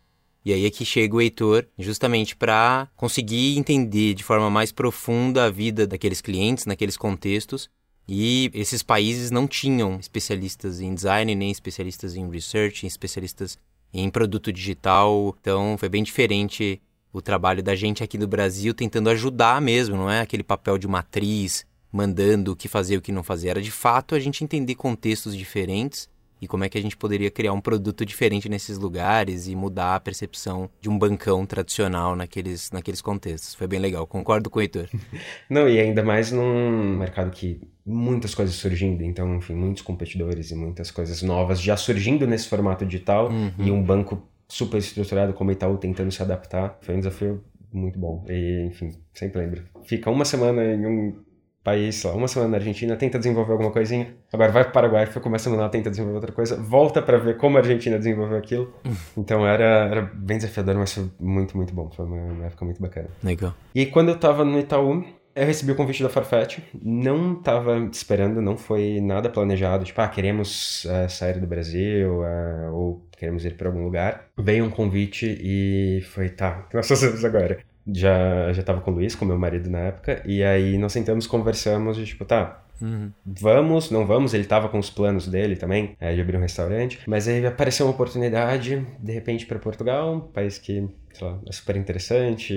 E 0.45 0.53
aí 0.53 0.65
é 0.65 0.71
que 0.71 0.85
chega 0.85 1.15
o 1.15 1.21
Heitor, 1.21 1.67
justamente 1.79 2.35
para 2.35 2.89
conseguir 2.97 3.59
entender 3.59 4.15
de 4.15 4.25
forma 4.25 4.49
mais 4.49 4.73
profunda 4.73 5.45
a 5.45 5.51
vida 5.51 5.87
daqueles 5.87 6.21
clientes 6.21 6.67
naqueles 6.67 6.97
contextos. 6.97 7.69
E 8.09 8.51
esses 8.55 8.83
países 8.83 9.31
não 9.31 9.47
tinham 9.47 9.99
especialistas 10.01 10.81
em 10.81 10.95
design, 10.95 11.35
nem 11.35 11.51
especialistas 11.51 12.17
em 12.17 12.29
research, 12.29 12.83
nem 12.83 12.89
especialistas 12.89 13.57
em 13.93 14.11
produto 14.11 14.53
digital. 14.53 15.37
Então 15.41 15.77
foi 15.79 15.89
bem 15.89 16.03
diferente 16.03 16.81
o 17.13 17.21
trabalho 17.21 17.63
da 17.63 17.77
gente 17.77 18.03
aqui 18.03 18.19
no 18.19 18.27
Brasil 18.27 18.73
tentando 18.75 19.11
ajudar 19.11 19.61
mesmo, 19.61 19.97
não 19.97 20.11
é 20.11 20.21
aquele 20.21 20.43
papel 20.43 20.79
de 20.79 20.89
matriz, 20.89 21.67
mandando 21.93 22.53
o 22.53 22.57
que 22.57 22.69
fazer 22.69 22.95
e 22.95 22.97
o 22.99 23.03
que 23.03 23.13
não 23.13 23.23
fazer. 23.23 23.49
Era 23.49 23.63
de 23.63 23.71
fato 23.71 24.15
a 24.15 24.21
gente 24.21 24.43
entender 24.43 24.75
contextos 24.75 25.37
diferentes 25.37 26.09
e 26.41 26.49
como 26.49 26.65
é 26.65 26.69
que 26.69 26.79
a 26.79 26.83
gente 26.83 26.97
poderia 26.97 27.31
criar 27.31 27.53
um 27.53 27.61
produto 27.61 28.05
diferente 28.05 28.49
nesses 28.49 28.79
lugares 28.79 29.47
e 29.47 29.55
mudar 29.55 29.97
a 29.97 30.01
percepção 30.01 30.71
de 30.81 30.89
um 30.89 30.99
bancão 30.99 31.45
tradicional 31.45 32.17
naqueles, 32.17 32.71
naqueles 32.71 33.01
contextos. 33.01 33.55
Foi 33.55 33.67
bem 33.67 33.79
legal, 33.79 34.07
concordo 34.07 34.49
com 34.49 34.59
o 34.59 34.63
Heitor. 34.63 34.89
Não, 35.49 35.69
e 35.69 35.79
ainda 35.79 36.03
mais 36.03 36.33
num 36.33 36.97
mercado 36.97 37.31
que 37.31 37.61
muitas 37.85 38.35
coisas 38.35 38.55
surgindo, 38.55 39.03
então, 39.03 39.37
enfim, 39.37 39.55
muitos 39.55 39.83
competidores 39.83 40.51
e 40.51 40.55
muitas 40.55 40.91
coisas 40.91 41.23
novas 41.23 41.61
já 41.61 41.77
surgindo 41.77 42.27
nesse 42.27 42.49
formato 42.49 42.87
digital 42.87 43.31
uhum. 43.31 43.53
e 43.59 43.71
um 43.71 43.83
banco 43.83 44.23
super 44.49 44.79
estruturado 44.79 45.33
como 45.33 45.51
o 45.51 45.53
Itaú 45.53 45.77
tentando 45.77 46.11
se 46.11 46.23
adaptar. 46.23 46.79
Foi 46.81 46.95
um 46.95 46.99
desafio 46.99 47.43
muito 47.73 47.99
bom. 47.99 48.25
E, 48.29 48.67
enfim, 48.67 48.93
sempre 49.13 49.41
lembro. 49.41 49.63
Fica 49.85 50.11
uma 50.11 50.25
semana 50.25 50.65
em 50.65 50.87
um 50.87 51.30
país, 51.63 52.03
lá, 52.05 52.13
uma 52.13 52.29
semana 52.29 52.53
na 52.53 52.57
Argentina, 52.57 52.97
tenta 52.97 53.19
desenvolver 53.19 53.53
alguma 53.53 53.71
coisinha, 53.71 54.15
agora 54.33 54.51
vai 54.51 54.63
para 54.63 54.71
o 54.71 54.73
Paraguai, 54.73 55.07
fica 55.07 55.29
uma 55.29 55.39
semana 55.39 55.63
lá, 55.63 55.69
tenta 55.69 55.91
desenvolver 55.91 56.17
outra 56.17 56.33
coisa, 56.33 56.57
volta 56.57 57.03
para 57.03 57.19
ver 57.19 57.37
como 57.37 57.57
a 57.57 57.61
Argentina 57.61 57.99
desenvolveu 57.99 58.39
aquilo. 58.39 58.73
Então 59.17 59.47
era, 59.47 59.65
era 59.65 60.03
bem 60.03 60.39
desafiador, 60.39 60.75
mas 60.77 60.93
foi 60.95 61.11
muito, 61.19 61.57
muito 61.57 61.75
bom. 61.75 61.91
Foi 61.91 62.05
uma, 62.05 62.17
uma 62.17 62.47
época 62.47 62.65
muito 62.65 62.81
bacana. 62.81 63.09
Legal. 63.23 63.55
E 63.75 63.87
quando 63.87 64.09
eu 64.09 64.19
tava 64.19 64.45
no 64.45 64.59
Itaú, 64.59 65.05
eu 65.35 65.47
recebi 65.47 65.73
o 65.73 65.77
convite 65.77 66.03
da 66.03 66.09
Farfetch, 66.09 66.59
não 66.83 67.35
tava 67.37 67.79
esperando, 67.93 68.43
não 68.43 68.57
foi 68.57 69.01
nada 69.01 69.29
planejado, 69.29 69.85
tipo, 69.85 70.01
ah, 70.01 70.09
queremos 70.09 70.85
uh, 70.85 71.09
sair 71.09 71.39
do 71.39 71.47
Brasil, 71.47 72.21
uh, 72.21 72.75
ou 72.75 73.07
queremos 73.17 73.45
ir 73.45 73.57
para 73.57 73.69
algum 73.69 73.85
lugar. 73.85 74.29
Veio 74.37 74.65
um 74.65 74.71
convite 74.71 75.39
e 75.41 76.03
foi, 76.03 76.31
tá, 76.31 76.65
o 76.65 76.69
que 76.69 76.77
nós 76.77 76.89
fazemos 76.89 77.25
agora? 77.25 77.59
Já, 77.95 78.53
já 78.53 78.63
tava 78.63 78.81
com 78.81 78.91
o 78.91 78.95
Luiz, 78.95 79.15
com 79.15 79.25
meu 79.25 79.39
marido 79.39 79.71
na 79.71 79.79
época, 79.79 80.23
e 80.25 80.43
aí 80.43 80.79
nós 80.79 80.93
sentamos, 80.93 81.27
conversamos, 81.27 81.99
e 81.99 82.05
tipo, 82.05 82.25
tá, 82.25 82.65
Uhum. 82.81 83.13
Vamos, 83.27 83.91
não 83.91 84.07
vamos, 84.07 84.33
ele 84.33 84.45
tava 84.45 84.69
com 84.69 84.79
os 84.79 84.89
planos 84.89 85.29
dele 85.29 85.55
também, 85.55 85.97
é, 86.01 86.15
de 86.15 86.21
abrir 86.21 86.37
um 86.37 86.41
restaurante, 86.41 86.99
mas 87.07 87.29
aí 87.29 87.45
apareceu 87.45 87.87
uma 87.87 87.93
oportunidade, 87.93 88.87
de 88.99 89.13
repente, 89.13 89.45
para 89.45 89.59
Portugal, 89.59 90.15
um 90.15 90.21
país 90.21 90.59
que, 90.59 90.89
sei 91.13 91.27
lá, 91.27 91.39
é 91.47 91.53
super 91.53 91.77
interessante, 91.77 92.55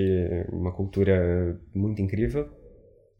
uma 0.50 0.72
cultura 0.72 1.58
muito 1.74 2.00
incrível, 2.00 2.48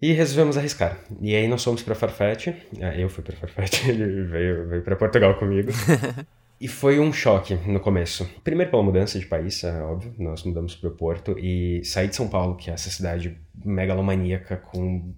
e 0.00 0.12
resolvemos 0.12 0.56
arriscar. 0.56 0.98
E 1.20 1.34
aí 1.34 1.46
nós 1.46 1.62
fomos 1.62 1.82
para 1.82 1.94
Farfetch, 1.94 2.48
é, 2.78 3.02
eu 3.02 3.08
fui 3.08 3.22
para 3.22 3.36
Farfetch, 3.36 3.84
ele 3.88 4.24
veio, 4.24 4.68
veio 4.68 4.82
para 4.82 4.96
Portugal 4.96 5.34
comigo. 5.38 5.70
E 6.60 6.68
foi 6.68 7.00
um 7.00 7.12
choque 7.12 7.54
no 7.54 7.80
começo. 7.80 8.28
Primeiro 8.42 8.70
pela 8.70 8.82
mudança 8.82 9.18
de 9.18 9.26
país, 9.26 9.62
é 9.64 9.82
óbvio, 9.82 10.14
nós 10.18 10.42
mudamos 10.44 10.74
para 10.74 10.88
o 10.88 10.92
Porto 10.92 11.36
e 11.38 11.84
sair 11.84 12.08
de 12.08 12.16
São 12.16 12.28
Paulo, 12.28 12.56
que 12.56 12.70
é 12.70 12.74
essa 12.74 12.90
cidade 12.90 13.36
megalomaníaca 13.64 14.56
com 14.56 15.12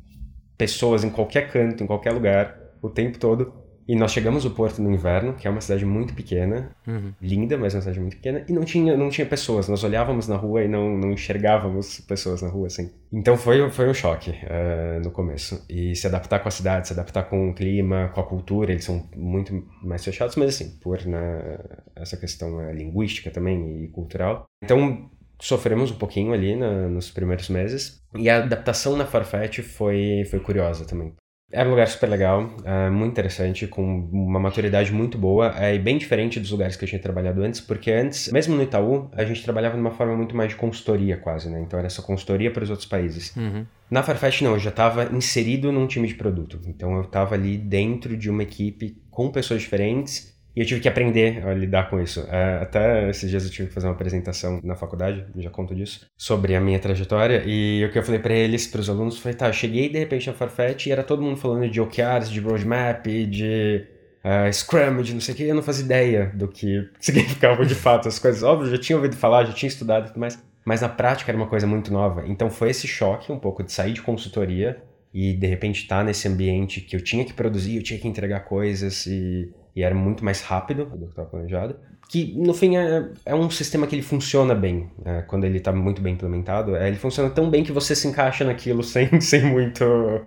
pessoas 0.56 1.04
em 1.04 1.10
qualquer 1.10 1.50
canto, 1.50 1.84
em 1.84 1.86
qualquer 1.86 2.12
lugar, 2.12 2.58
o 2.80 2.88
tempo 2.88 3.18
todo, 3.18 3.52
E 3.88 3.94
nós 3.94 4.12
chegamos 4.12 4.44
ao 4.44 4.50
Porto 4.50 4.82
no 4.82 4.90
inverno, 4.90 5.34
que 5.34 5.46
é 5.46 5.50
uma 5.50 5.60
cidade 5.60 5.84
muito 5.84 6.12
pequena, 6.14 6.70
uhum. 6.86 7.12
linda, 7.22 7.56
mas 7.56 7.74
uma 7.74 7.80
cidade 7.80 8.00
muito 8.00 8.16
pequena, 8.16 8.44
e 8.48 8.52
não 8.52 8.64
tinha, 8.64 8.96
não 8.96 9.08
tinha 9.08 9.26
pessoas. 9.26 9.68
Nós 9.68 9.84
olhávamos 9.84 10.26
na 10.26 10.36
rua 10.36 10.64
e 10.64 10.68
não, 10.68 10.96
não 10.96 11.12
enxergávamos 11.12 12.00
pessoas 12.00 12.42
na 12.42 12.48
rua, 12.48 12.66
assim. 12.66 12.90
Então 13.12 13.36
foi, 13.36 13.70
foi 13.70 13.88
um 13.88 13.94
choque 13.94 14.30
uh, 14.30 15.00
no 15.04 15.10
começo. 15.10 15.64
E 15.68 15.94
se 15.94 16.06
adaptar 16.06 16.40
com 16.40 16.48
a 16.48 16.50
cidade, 16.50 16.88
se 16.88 16.92
adaptar 16.92 17.24
com 17.24 17.50
o 17.50 17.54
clima, 17.54 18.10
com 18.12 18.20
a 18.20 18.24
cultura, 18.24 18.72
eles 18.72 18.84
são 18.84 19.08
muito 19.14 19.64
mais 19.82 20.04
fechados, 20.04 20.34
mas 20.36 20.48
assim, 20.48 20.78
por 20.80 21.04
né, 21.06 21.58
essa 21.94 22.16
questão 22.16 22.56
uh, 22.56 22.72
linguística 22.72 23.30
também 23.30 23.84
e 23.84 23.88
cultural. 23.88 24.46
Então 24.64 25.08
sofremos 25.40 25.90
um 25.90 25.96
pouquinho 25.96 26.32
ali 26.32 26.56
na, 26.56 26.88
nos 26.88 27.10
primeiros 27.10 27.48
meses. 27.48 28.00
E 28.14 28.28
a 28.28 28.38
adaptação 28.38 28.96
na 28.96 29.06
Farfetch 29.06 29.60
foi, 29.60 30.24
foi 30.30 30.40
curiosa 30.40 30.84
também. 30.86 31.14
É 31.52 31.64
um 31.64 31.70
lugar 31.70 31.86
super 31.86 32.08
legal, 32.08 32.50
é 32.64 32.90
muito 32.90 33.12
interessante, 33.12 33.68
com 33.68 34.08
uma 34.12 34.40
maturidade 34.40 34.92
muito 34.92 35.16
boa 35.16 35.54
é, 35.56 35.76
e 35.76 35.78
bem 35.78 35.96
diferente 35.96 36.40
dos 36.40 36.50
lugares 36.50 36.74
que 36.74 36.84
eu 36.84 36.88
tinha 36.88 37.00
trabalhado 37.00 37.40
antes, 37.40 37.60
porque 37.60 37.92
antes, 37.92 38.32
mesmo 38.32 38.56
no 38.56 38.62
Itaú, 38.64 39.08
a 39.12 39.24
gente 39.24 39.44
trabalhava 39.44 39.76
de 39.76 39.80
uma 39.80 39.92
forma 39.92 40.16
muito 40.16 40.36
mais 40.36 40.50
de 40.50 40.56
consultoria 40.56 41.16
quase, 41.16 41.48
né? 41.48 41.60
Então 41.60 41.78
era 41.78 41.86
essa 41.86 42.02
consultoria 42.02 42.50
para 42.50 42.64
os 42.64 42.70
outros 42.70 42.88
países. 42.88 43.34
Uhum. 43.36 43.64
Na 43.88 44.02
Farfetch 44.02 44.42
não, 44.42 44.54
eu 44.54 44.58
já 44.58 44.70
estava 44.70 45.04
inserido 45.14 45.70
num 45.70 45.86
time 45.86 46.08
de 46.08 46.16
produto, 46.16 46.60
então 46.66 46.96
eu 46.96 47.02
estava 47.02 47.36
ali 47.36 47.56
dentro 47.56 48.16
de 48.16 48.28
uma 48.28 48.42
equipe 48.42 49.00
com 49.08 49.30
pessoas 49.30 49.62
diferentes 49.62 50.35
e 50.56 50.60
eu 50.60 50.66
tive 50.66 50.80
que 50.80 50.88
aprender 50.88 51.46
a 51.46 51.52
lidar 51.52 51.90
com 51.90 52.00
isso. 52.00 52.26
É, 52.30 52.62
até 52.62 53.10
esses 53.10 53.28
dias 53.28 53.44
eu 53.44 53.50
tive 53.50 53.68
que 53.68 53.74
fazer 53.74 53.88
uma 53.88 53.92
apresentação 53.92 54.58
na 54.64 54.74
faculdade, 54.74 55.26
já 55.36 55.50
conto 55.50 55.74
disso, 55.74 56.06
sobre 56.16 56.56
a 56.56 56.60
minha 56.60 56.78
trajetória. 56.78 57.42
E 57.44 57.84
o 57.84 57.92
que 57.92 57.98
eu 57.98 58.02
falei 58.02 58.18
para 58.18 58.32
eles, 58.32 58.66
para 58.66 58.80
os 58.80 58.88
alunos, 58.88 59.18
foi: 59.18 59.34
tá, 59.34 59.52
cheguei 59.52 59.90
de 59.90 59.98
repente 59.98 60.26
na 60.26 60.32
Farfetch 60.32 60.86
e 60.86 60.92
era 60.92 61.02
todo 61.02 61.20
mundo 61.20 61.36
falando 61.36 61.68
de 61.68 61.78
OKRs, 61.78 62.30
de 62.30 62.40
roadmap, 62.40 63.06
de 63.06 63.84
uh, 64.24 64.50
Scrum, 64.50 65.02
de 65.02 65.12
não 65.12 65.20
sei 65.20 65.34
o 65.34 65.36
que. 65.36 65.42
Eu 65.42 65.54
não 65.54 65.62
fazia 65.62 65.84
ideia 65.84 66.32
do 66.34 66.48
que 66.48 66.88
significavam 66.98 67.66
de 67.66 67.74
fato 67.74 68.08
as 68.08 68.18
coisas. 68.18 68.42
Óbvio, 68.42 68.70
já 68.70 68.78
tinha 68.78 68.96
ouvido 68.96 69.14
falar, 69.14 69.44
já 69.44 69.52
tinha 69.52 69.68
estudado 69.68 70.04
e 70.04 70.08
tudo 70.08 70.20
mais. 70.20 70.42
Mas 70.64 70.80
na 70.80 70.88
prática 70.88 71.30
era 71.30 71.36
uma 71.36 71.48
coisa 71.48 71.66
muito 71.66 71.92
nova. 71.92 72.24
Então 72.26 72.48
foi 72.48 72.70
esse 72.70 72.88
choque 72.88 73.30
um 73.30 73.38
pouco 73.38 73.62
de 73.62 73.70
sair 73.70 73.92
de 73.92 74.00
consultoria 74.00 74.82
e 75.12 75.34
de 75.34 75.46
repente 75.46 75.82
estar 75.82 75.98
tá 75.98 76.04
nesse 76.04 76.26
ambiente 76.26 76.80
que 76.80 76.96
eu 76.96 77.00
tinha 77.00 77.26
que 77.26 77.34
produzir, 77.34 77.76
eu 77.76 77.82
tinha 77.82 78.00
que 78.00 78.08
entregar 78.08 78.40
coisas 78.40 79.06
e 79.06 79.52
e 79.76 79.82
era 79.82 79.94
muito 79.94 80.24
mais 80.24 80.40
rápido 80.40 80.86
do 80.86 81.04
que 81.04 81.10
estava 81.10 81.28
planejado. 81.28 81.76
Que 82.08 82.34
no 82.34 82.54
fim 82.54 82.76
é, 82.76 83.10
é, 83.26 83.34
um 83.34 83.50
sistema 83.50 83.86
que 83.86 83.94
ele 83.94 84.02
funciona 84.02 84.54
bem, 84.54 84.88
né? 85.04 85.22
quando 85.26 85.44
ele 85.44 85.58
está 85.58 85.70
muito 85.70 86.00
bem 86.00 86.14
implementado. 86.14 86.74
É, 86.74 86.88
ele 86.88 86.96
funciona 86.96 87.28
tão 87.28 87.50
bem 87.50 87.62
que 87.62 87.72
você 87.72 87.94
se 87.94 88.08
encaixa 88.08 88.42
naquilo 88.44 88.82
sem, 88.84 89.20
sem 89.20 89.44
muito. 89.44 89.84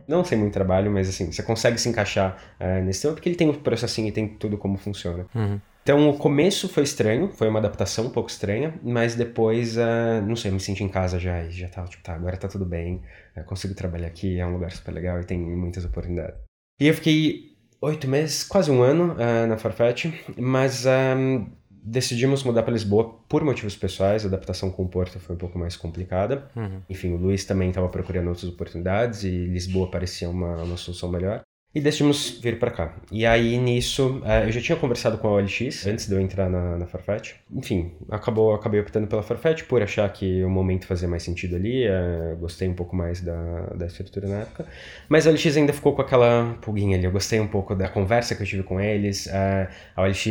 Não 0.07 0.23
sem 0.23 0.37
muito 0.37 0.53
trabalho, 0.53 0.91
mas 0.91 1.09
assim, 1.09 1.31
você 1.31 1.41
consegue 1.41 1.79
se 1.79 1.89
encaixar 1.89 2.37
é, 2.59 2.79
nesse 2.81 2.99
sistema 2.99 3.15
porque 3.15 3.27
ele 3.27 3.35
tem 3.35 3.47
o 3.47 3.51
um 3.51 3.55
processinho 3.55 4.09
e 4.09 4.11
tem 4.11 4.27
tudo 4.27 4.55
como 4.55 4.77
funciona. 4.77 5.25
Uhum. 5.33 5.59
Então 5.81 6.07
o 6.07 6.17
começo 6.17 6.69
foi 6.69 6.83
estranho, 6.83 7.29
foi 7.29 7.49
uma 7.49 7.57
adaptação 7.57 8.05
um 8.05 8.09
pouco 8.11 8.29
estranha, 8.29 8.79
mas 8.83 9.15
depois, 9.15 9.75
uh, 9.75 10.21
não 10.27 10.35
sei, 10.35 10.51
eu 10.51 10.53
me 10.53 10.59
senti 10.59 10.83
em 10.83 10.89
casa 10.89 11.17
já 11.17 11.43
e 11.43 11.49
já 11.49 11.67
tava 11.67 11.87
tipo, 11.87 12.03
tá, 12.03 12.13
agora 12.13 12.37
tá 12.37 12.47
tudo 12.47 12.63
bem, 12.63 13.01
eu 13.35 13.43
consigo 13.43 13.73
trabalhar 13.73 14.05
aqui, 14.05 14.39
é 14.39 14.45
um 14.45 14.53
lugar 14.53 14.71
super 14.71 14.91
legal 14.91 15.19
e 15.19 15.23
tem 15.23 15.39
muitas 15.39 15.85
oportunidades. 15.85 16.37
E 16.79 16.87
eu 16.87 16.93
fiquei 16.93 17.48
oito 17.81 18.07
meses, 18.07 18.43
quase 18.43 18.69
um 18.69 18.81
ano 18.81 19.13
uh, 19.13 19.47
na 19.47 19.57
Farfetch, 19.57 20.05
mas 20.37 20.85
um, 20.85 20.89
ehm, 20.89 21.45
decidimos 21.69 22.43
mudar 22.43 22.63
para 22.63 22.73
Lisboa 22.73 23.15
por 23.27 23.43
motivos 23.43 23.75
pessoais. 23.75 24.23
A 24.25 24.27
adaptação 24.27 24.69
com 24.69 24.83
o 24.83 24.87
Porto 24.87 25.19
foi 25.19 25.35
um 25.35 25.39
pouco 25.39 25.57
mais 25.57 25.75
complicada. 25.75 26.49
Uhum. 26.55 26.81
Enfim, 26.89 27.13
o 27.13 27.17
Luiz 27.17 27.45
também 27.45 27.69
estava 27.69 27.87
procurando 27.89 28.27
outras 28.27 28.51
oportunidades 28.51 29.23
e 29.23 29.45
Lisboa 29.45 29.89
parecia 29.89 30.29
uma, 30.29 30.63
uma 30.63 30.77
solução 30.77 31.09
melhor. 31.09 31.41
E 31.73 31.79
decidimos 31.79 32.39
vir 32.41 32.57
para 32.57 32.71
cá. 32.71 32.95
E 33.11 33.27
aí, 33.27 33.55
nisso, 33.57 34.23
uh, 34.23 34.45
eu 34.45 34.51
já 34.51 34.59
tinha 34.59 34.75
conversado 34.75 35.19
com 35.19 35.27
a 35.27 35.31
OLX 35.33 35.85
antes 35.85 36.07
de 36.07 36.15
eu 36.15 36.19
entrar 36.19 36.49
na, 36.49 36.79
na 36.79 36.87
Farfetch. 36.87 37.33
Enfim, 37.53 37.91
acabou, 38.09 38.55
acabei 38.55 38.79
optando 38.79 39.05
pela 39.05 39.21
Farfetch 39.21 39.65
por 39.65 39.83
achar 39.83 40.11
que 40.11 40.43
o 40.43 40.49
momento 40.49 40.87
fazia 40.87 41.07
mais 41.07 41.21
sentido 41.21 41.55
ali. 41.55 41.87
Uh, 41.87 42.37
gostei 42.37 42.67
um 42.67 42.73
pouco 42.73 42.95
mais 42.95 43.21
da, 43.21 43.67
da 43.75 43.85
estrutura 43.85 44.27
na 44.27 44.39
época. 44.39 44.65
Mas 45.07 45.27
a 45.27 45.29
OLX 45.29 45.57
ainda 45.57 45.71
ficou 45.71 45.93
com 45.93 46.01
aquela 46.01 46.57
pulguinha 46.59 46.97
ali. 46.97 47.05
Eu 47.05 47.11
gostei 47.11 47.39
um 47.39 47.47
pouco 47.47 47.75
da 47.75 47.87
conversa 47.87 48.33
que 48.33 48.41
eu 48.41 48.47
tive 48.47 48.63
com 48.63 48.81
eles. 48.81 49.27
Uh, 49.27 49.67
a 49.95 50.01
OLX, 50.01 50.25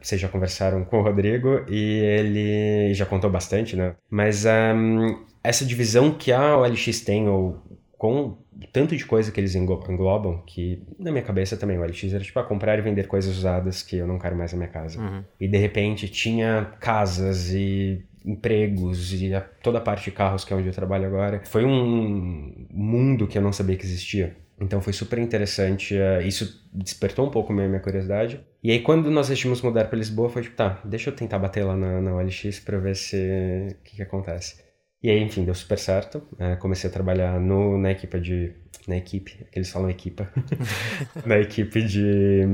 vocês 0.00 0.20
já 0.20 0.28
conversaram 0.28 0.84
com 0.84 0.98
o 0.98 1.02
Rodrigo 1.02 1.64
e 1.68 2.00
ele 2.00 2.94
já 2.94 3.06
contou 3.06 3.30
bastante, 3.30 3.76
né? 3.76 3.94
Mas 4.10 4.44
um, 4.44 5.24
essa 5.44 5.64
divisão 5.64 6.10
que 6.12 6.32
a 6.32 6.58
OLX 6.58 7.00
tem, 7.02 7.28
ou 7.28 7.62
com 7.96 8.39
tanto 8.72 8.96
de 8.96 9.04
coisa 9.04 9.30
que 9.30 9.40
eles 9.40 9.54
englobam 9.54 10.42
que 10.46 10.82
na 10.98 11.10
minha 11.10 11.22
cabeça 11.22 11.56
também 11.56 11.78
o 11.78 11.84
LX 11.84 12.12
era 12.12 12.22
tipo 12.22 12.38
a 12.38 12.42
ah, 12.42 12.44
comprar 12.44 12.78
e 12.78 12.82
vender 12.82 13.06
coisas 13.06 13.36
usadas 13.36 13.82
que 13.82 13.96
eu 13.96 14.06
não 14.06 14.18
quero 14.18 14.36
mais 14.36 14.52
na 14.52 14.58
minha 14.58 14.68
casa. 14.68 15.00
Uhum. 15.00 15.24
E 15.40 15.48
de 15.48 15.58
repente 15.58 16.08
tinha 16.08 16.72
casas 16.80 17.52
e 17.52 18.04
empregos 18.24 19.14
e 19.14 19.34
a, 19.34 19.40
toda 19.40 19.78
a 19.78 19.80
parte 19.80 20.04
de 20.04 20.10
carros 20.10 20.44
que 20.44 20.52
é 20.52 20.56
onde 20.56 20.66
eu 20.66 20.72
trabalho 20.72 21.06
agora. 21.06 21.40
Foi 21.44 21.64
um 21.64 22.66
mundo 22.70 23.26
que 23.26 23.38
eu 23.38 23.42
não 23.42 23.52
sabia 23.52 23.76
que 23.76 23.84
existia. 23.84 24.36
Então 24.60 24.80
foi 24.80 24.92
super 24.92 25.18
interessante. 25.18 25.94
Uh, 25.94 26.20
isso 26.26 26.62
despertou 26.72 27.26
um 27.26 27.30
pouco 27.30 27.52
a 27.52 27.54
minha, 27.54 27.68
minha 27.68 27.80
curiosidade. 27.80 28.40
E 28.62 28.70
aí 28.70 28.80
quando 28.80 29.10
nós 29.10 29.28
decidimos 29.28 29.62
mudar 29.62 29.86
para 29.86 29.96
Lisboa, 29.98 30.28
foi 30.28 30.42
tipo, 30.42 30.56
tá, 30.56 30.80
deixa 30.84 31.08
eu 31.08 31.14
tentar 31.14 31.38
bater 31.38 31.64
lá 31.64 31.76
na, 31.76 32.00
na 32.00 32.14
OLX 32.14 32.60
para 32.60 32.78
ver 32.78 32.94
se 32.94 33.16
o 33.70 33.84
que, 33.84 33.96
que 33.96 34.02
acontece. 34.02 34.69
E 35.02 35.10
aí, 35.10 35.22
enfim, 35.22 35.44
deu 35.44 35.54
super 35.54 35.78
certo. 35.78 36.22
É, 36.38 36.56
comecei 36.56 36.90
a 36.90 36.92
trabalhar 36.92 37.40
no, 37.40 37.78
na 37.78 37.90
equipe 37.90 38.20
de. 38.20 38.52
Na 38.86 38.96
equipe, 38.96 39.46
que 39.50 39.58
eles 39.58 39.70
falam 39.70 39.88
equipa. 39.88 40.30
na 41.24 41.38
equipe 41.38 41.82
de, 41.82 42.44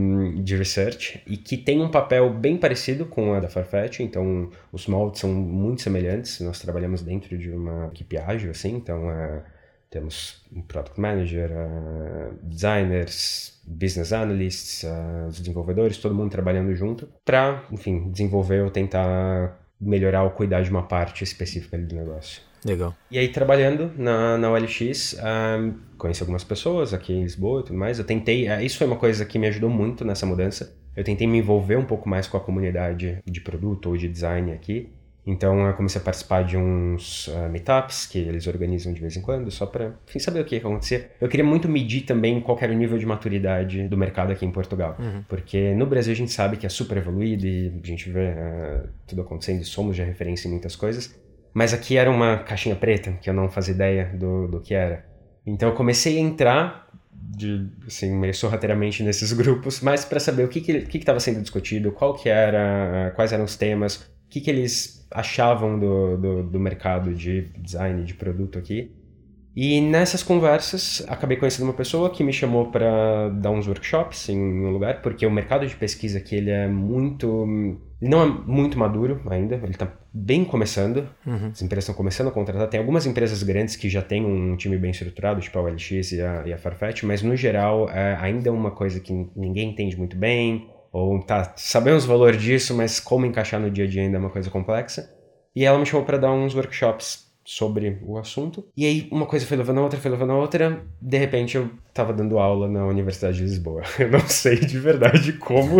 de 0.43 0.57
research. 0.57 1.23
E 1.27 1.37
que 1.37 1.57
tem 1.57 1.83
um 1.83 1.91
papel 1.91 2.33
bem 2.33 2.57
parecido 2.57 3.07
com 3.07 3.33
a 3.33 3.41
da 3.41 3.49
Farfetch. 3.49 4.01
Então, 4.01 4.51
os 4.73 4.87
moldes 4.87 5.21
são 5.21 5.33
muito 5.33 5.83
semelhantes. 5.83 6.41
Nós 6.41 6.61
trabalhamos 6.61 7.03
dentro 7.03 7.37
de 7.37 7.51
uma 7.51 7.87
equipe 7.87 8.17
ágil, 8.17 8.51
assim. 8.51 8.77
Então, 8.77 9.11
é, 9.11 9.43
temos 9.91 10.45
um 10.55 10.63
product 10.63 11.01
manager, 11.01 11.51
uh, 11.51 12.39
designers, 12.43 13.61
business 13.67 14.13
analysts, 14.13 14.85
uh, 14.85 15.31
desenvolvedores, 15.31 15.99
todo 15.99 16.15
mundo 16.15 16.31
trabalhando 16.31 16.75
junto 16.75 17.09
para, 17.25 17.65
enfim, 17.71 18.11
desenvolver 18.11 18.63
ou 18.63 18.71
tentar 18.71 19.59
melhorar 19.81 20.25
ou 20.25 20.31
cuidar 20.31 20.63
de 20.63 20.71
uma 20.71 20.83
parte 20.83 21.23
específica 21.23 21.77
do 21.77 21.95
negócio. 21.95 22.43
Legal. 22.65 22.97
E 23.11 23.19
aí, 23.19 23.29
trabalhando 23.29 23.93
na, 23.97 24.37
na 24.37 24.51
OLX, 24.51 25.15
um, 25.15 25.75
conheci 25.97 26.23
algumas 26.23 26.43
pessoas 26.43 26.93
aqui 26.93 27.13
em 27.13 27.23
Lisboa 27.23 27.61
e 27.61 27.65
tudo 27.65 27.79
mais. 27.79 27.99
Eu 27.99 28.05
tentei, 28.05 28.49
uh, 28.49 28.61
isso 28.61 28.79
foi 28.79 28.87
uma 28.87 28.97
coisa 28.97 29.25
que 29.25 29.39
me 29.39 29.47
ajudou 29.47 29.71
muito 29.71 30.05
nessa 30.05 30.27
mudança. 30.27 30.77
Eu 30.97 31.05
tentei 31.05 31.27
me 31.27 31.39
envolver 31.39 31.77
um 31.77 31.85
pouco 31.85 32.09
mais 32.09 32.27
com 32.27 32.37
a 32.37 32.41
comunidade 32.41 33.19
de 33.25 33.41
produto 33.41 33.91
ou 33.91 33.97
de 33.97 34.09
design 34.09 34.53
aqui. 34.53 34.91
Então 35.27 35.67
eu 35.67 35.75
comecei 35.75 36.01
a 36.01 36.05
participar 36.05 36.45
de 36.45 36.57
uns 36.57 37.27
uh, 37.27 37.49
meetups 37.51 38.07
que 38.07 38.19
eles 38.19 38.47
organizam 38.47 38.93
de 38.93 39.01
vez 39.01 39.17
em 39.17 39.21
quando, 39.21 39.51
só 39.51 39.67
para 39.67 39.93
saber 40.21 40.41
o 40.41 40.45
que 40.45 40.55
ia 40.55 40.61
acontecer. 40.61 41.11
Eu 41.21 41.29
queria 41.29 41.45
muito 41.45 41.69
medir 41.69 42.03
também 42.03 42.41
qual 42.41 42.57
era 42.61 42.73
o 42.73 42.77
nível 42.77 42.97
de 42.97 43.05
maturidade 43.05 43.89
do 43.89 43.97
mercado 43.97 44.31
aqui 44.31 44.47
em 44.47 44.53
Portugal. 44.53 44.97
Uhum. 44.99 45.25
Porque 45.29 45.75
no 45.75 45.85
Brasil 45.85 46.13
a 46.13 46.17
gente 46.17 46.31
sabe 46.31 46.57
que 46.57 46.65
é 46.65 46.69
super 46.69 46.97
evoluído 46.99 47.45
e 47.45 47.73
a 47.83 47.87
gente 47.87 48.09
vê 48.09 48.29
uh, 48.29 48.89
tudo 49.05 49.23
acontecendo 49.23 49.61
e 49.61 49.65
somos 49.65 49.97
já 49.97 50.05
referência 50.05 50.47
em 50.47 50.53
muitas 50.53 50.77
coisas. 50.77 51.13
Mas 51.53 51.75
aqui 51.75 51.97
era 51.97 52.11
uma 52.11 52.39
caixinha 52.39 52.77
preta, 52.77 53.13
que 53.21 53.29
eu 53.29 53.35
não 53.35 53.49
fazia 53.49 53.75
ideia 53.75 54.13
do, 54.15 54.47
do 54.47 54.61
que 54.61 54.75
era. 54.75 55.05
Então 55.45 55.71
eu 55.71 55.75
comecei 55.75 56.19
a 56.19 56.21
entrar 56.21 56.87
de, 57.13 57.69
assim, 57.87 58.15
meio 58.15 58.35
sorrateiramente 58.35 59.03
nesses 59.03 59.33
grupos, 59.35 59.81
mas 59.81 60.05
para 60.05 60.21
saber 60.21 60.45
o 60.45 60.49
que 60.49 60.61
estava 60.61 60.81
que, 60.81 60.99
que, 60.99 61.05
que 61.05 61.21
sendo 61.21 61.41
discutido, 61.41 61.91
qual 61.91 62.15
que 62.15 62.29
era, 62.29 63.11
uh, 63.11 63.17
quais 63.17 63.33
eram 63.33 63.45
os 63.45 63.57
temas, 63.57 64.09
o 64.27 64.29
que, 64.29 64.41
que 64.41 64.51
eles 64.51 65.07
achavam 65.11 65.79
do, 65.79 66.17
do, 66.17 66.43
do 66.43 66.61
mercado 66.61 67.15
de 67.15 67.43
design 67.59 68.05
de 68.05 68.15
produto 68.15 68.59
aqui. 68.59 68.93
E 69.55 69.81
nessas 69.81 70.23
conversas, 70.23 71.03
acabei 71.09 71.39
conhecendo 71.39 71.65
uma 71.65 71.73
pessoa 71.73 72.11
que 72.11 72.23
me 72.23 72.31
chamou 72.31 72.67
para 72.71 73.31
dar 73.31 73.51
uns 73.51 73.67
workshops 73.67 74.29
em 74.29 74.39
um 74.39 74.71
lugar, 74.71 75.01
porque 75.01 75.25
o 75.25 75.31
mercado 75.31 75.67
de 75.67 75.75
pesquisa 75.75 76.19
aqui 76.19 76.37
ele 76.37 76.51
é 76.51 76.69
muito. 76.69 77.47
Ele 77.99 78.11
não 78.11 78.23
é 78.23 78.27
muito 78.27 78.79
maduro 78.79 79.23
ainda, 79.31 79.55
ele 79.55 79.71
está 79.71 79.91
bem 80.13 80.45
começando. 80.45 81.09
Uhum. 81.27 81.49
As 81.53 81.63
empresas 81.63 81.85
estão 81.85 81.95
começando 81.95 82.29
a 82.29 82.31
contratar. 82.31 82.69
Tem 82.69 82.79
algumas 82.79 83.07
empresas 83.07 83.43
grandes 83.43 83.77
que 83.77 83.89
já 83.89 84.03
têm 84.03 84.27
um 84.27 84.55
time 84.57 84.77
bem 84.77 84.91
estruturado, 84.91 85.41
tipo 85.41 85.59
a 85.59 85.63
OLX 85.63 86.13
e 86.13 86.21
a, 86.21 86.43
e 86.47 86.53
a 86.53 86.59
Farfetch, 86.59 87.05
mas 87.05 87.23
no 87.23 87.35
geral 87.35 87.89
é 87.89 88.15
ainda 88.21 88.51
é 88.51 88.53
uma 88.53 88.73
coisa 88.73 89.01
que 89.01 89.31
ninguém 89.35 89.71
entende 89.71 89.97
muito 89.97 90.19
bem 90.19 90.69
ou 90.97 91.21
tá, 91.21 91.53
sabemos 91.57 92.05
o 92.05 92.09
valor 92.09 92.35
disso, 92.37 92.75
mas 92.75 92.99
como 92.99 93.27
encaixar 93.27 93.61
no 93.61 93.71
dia 93.71 93.85
a 93.85 93.89
dia 93.89 94.03
ainda 94.03 94.17
é 94.17 94.21
uma 94.21 94.31
coisa 94.31 94.49
complexa. 94.49 95.13
E 95.55 95.65
ela 95.65 95.79
me 95.79 95.85
chamou 95.85 96.07
para 96.07 96.17
dar 96.17 96.33
uns 96.33 96.55
workshops 96.55 97.27
sobre 97.45 97.99
o 98.03 98.17
assunto. 98.17 98.67
E 98.75 98.87
aí 98.87 99.09
uma 99.13 99.27
coisa 99.27 99.45
foi 99.45 99.59
levando 99.59 99.79
a 99.79 99.83
outra, 99.83 100.01
foi 100.01 100.11
levando 100.11 100.33
a 100.33 100.37
outra. 100.37 100.83
De 101.01 101.19
repente 101.19 101.57
eu 101.57 101.71
tava 101.93 102.15
dando 102.15 102.39
aula 102.39 102.67
na 102.67 102.87
Universidade 102.87 103.37
de 103.37 103.43
Lisboa. 103.43 103.83
Eu 103.99 104.11
não 104.11 104.21
sei 104.21 104.57
de 104.57 104.79
verdade 104.79 105.35
como 105.35 105.77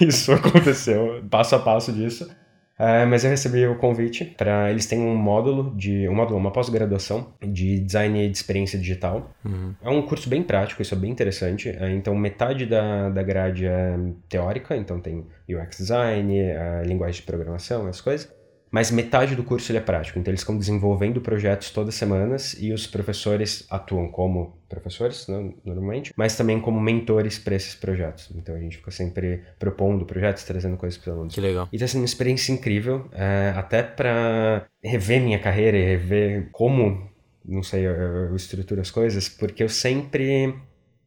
isso 0.00 0.32
aconteceu, 0.32 1.24
passo 1.30 1.56
a 1.56 1.58
passo 1.58 1.92
disso. 1.92 2.30
Uh, 2.78 3.06
mas 3.08 3.24
eu 3.24 3.30
recebi 3.30 3.66
o 3.66 3.76
convite 3.76 4.24
para 4.24 4.70
eles 4.70 4.86
têm 4.86 5.00
um 5.00 5.16
módulo 5.16 5.74
de 5.74 6.08
um 6.08 6.14
módulo, 6.14 6.38
uma 6.38 6.52
pós-graduação 6.52 7.34
de 7.42 7.80
design 7.80 8.28
de 8.28 8.36
experiência 8.36 8.78
digital. 8.78 9.34
Uhum. 9.44 9.74
É 9.82 9.88
um 9.90 10.02
curso 10.02 10.28
bem 10.28 10.42
prático, 10.42 10.80
isso 10.80 10.94
é 10.94 10.98
bem 10.98 11.10
interessante. 11.10 11.70
Uh, 11.70 11.88
então 11.88 12.14
metade 12.14 12.66
da, 12.66 13.08
da 13.10 13.22
grade 13.22 13.66
é 13.66 13.98
teórica, 14.28 14.76
então 14.76 15.00
tem 15.00 15.26
UX 15.48 15.78
design, 15.78 16.40
uh, 16.40 16.86
linguagem 16.86 17.20
de 17.20 17.26
programação, 17.26 17.88
essas 17.88 18.00
coisas 18.00 18.37
mas 18.70 18.90
metade 18.90 19.34
do 19.34 19.42
curso 19.42 19.70
ele 19.70 19.78
é 19.78 19.82
prático. 19.82 20.18
Então 20.18 20.30
eles 20.30 20.40
estão 20.40 20.56
desenvolvendo 20.56 21.20
projetos 21.20 21.70
todas 21.70 21.90
as 21.90 21.94
semanas 21.94 22.56
e 22.58 22.72
os 22.72 22.86
professores 22.86 23.66
atuam 23.70 24.08
como 24.08 24.58
professores, 24.68 25.26
né, 25.28 25.52
normalmente, 25.64 26.12
mas 26.16 26.36
também 26.36 26.60
como 26.60 26.80
mentores 26.80 27.38
para 27.38 27.54
esses 27.54 27.74
projetos. 27.74 28.30
Então 28.34 28.54
a 28.54 28.60
gente 28.60 28.76
fica 28.76 28.90
sempre 28.90 29.42
propondo 29.58 30.04
projetos, 30.04 30.44
trazendo 30.44 30.76
coisas 30.76 30.98
para 30.98 31.10
os 31.10 31.16
alunos. 31.16 31.34
Que 31.34 31.40
legal. 31.40 31.68
E 31.72 31.76
está 31.76 31.86
sendo 31.86 32.02
uma 32.02 32.06
experiência 32.06 32.52
incrível, 32.52 33.08
é, 33.12 33.52
até 33.56 33.82
para 33.82 34.66
rever 34.82 35.22
minha 35.22 35.38
carreira 35.38 35.76
e 35.76 35.84
rever 35.84 36.50
como, 36.52 37.08
não 37.44 37.62
sei, 37.62 37.86
eu, 37.86 37.92
eu 37.92 38.36
estruturo 38.36 38.80
as 38.80 38.90
coisas, 38.90 39.28
porque 39.28 39.62
eu 39.62 39.68
sempre 39.68 40.54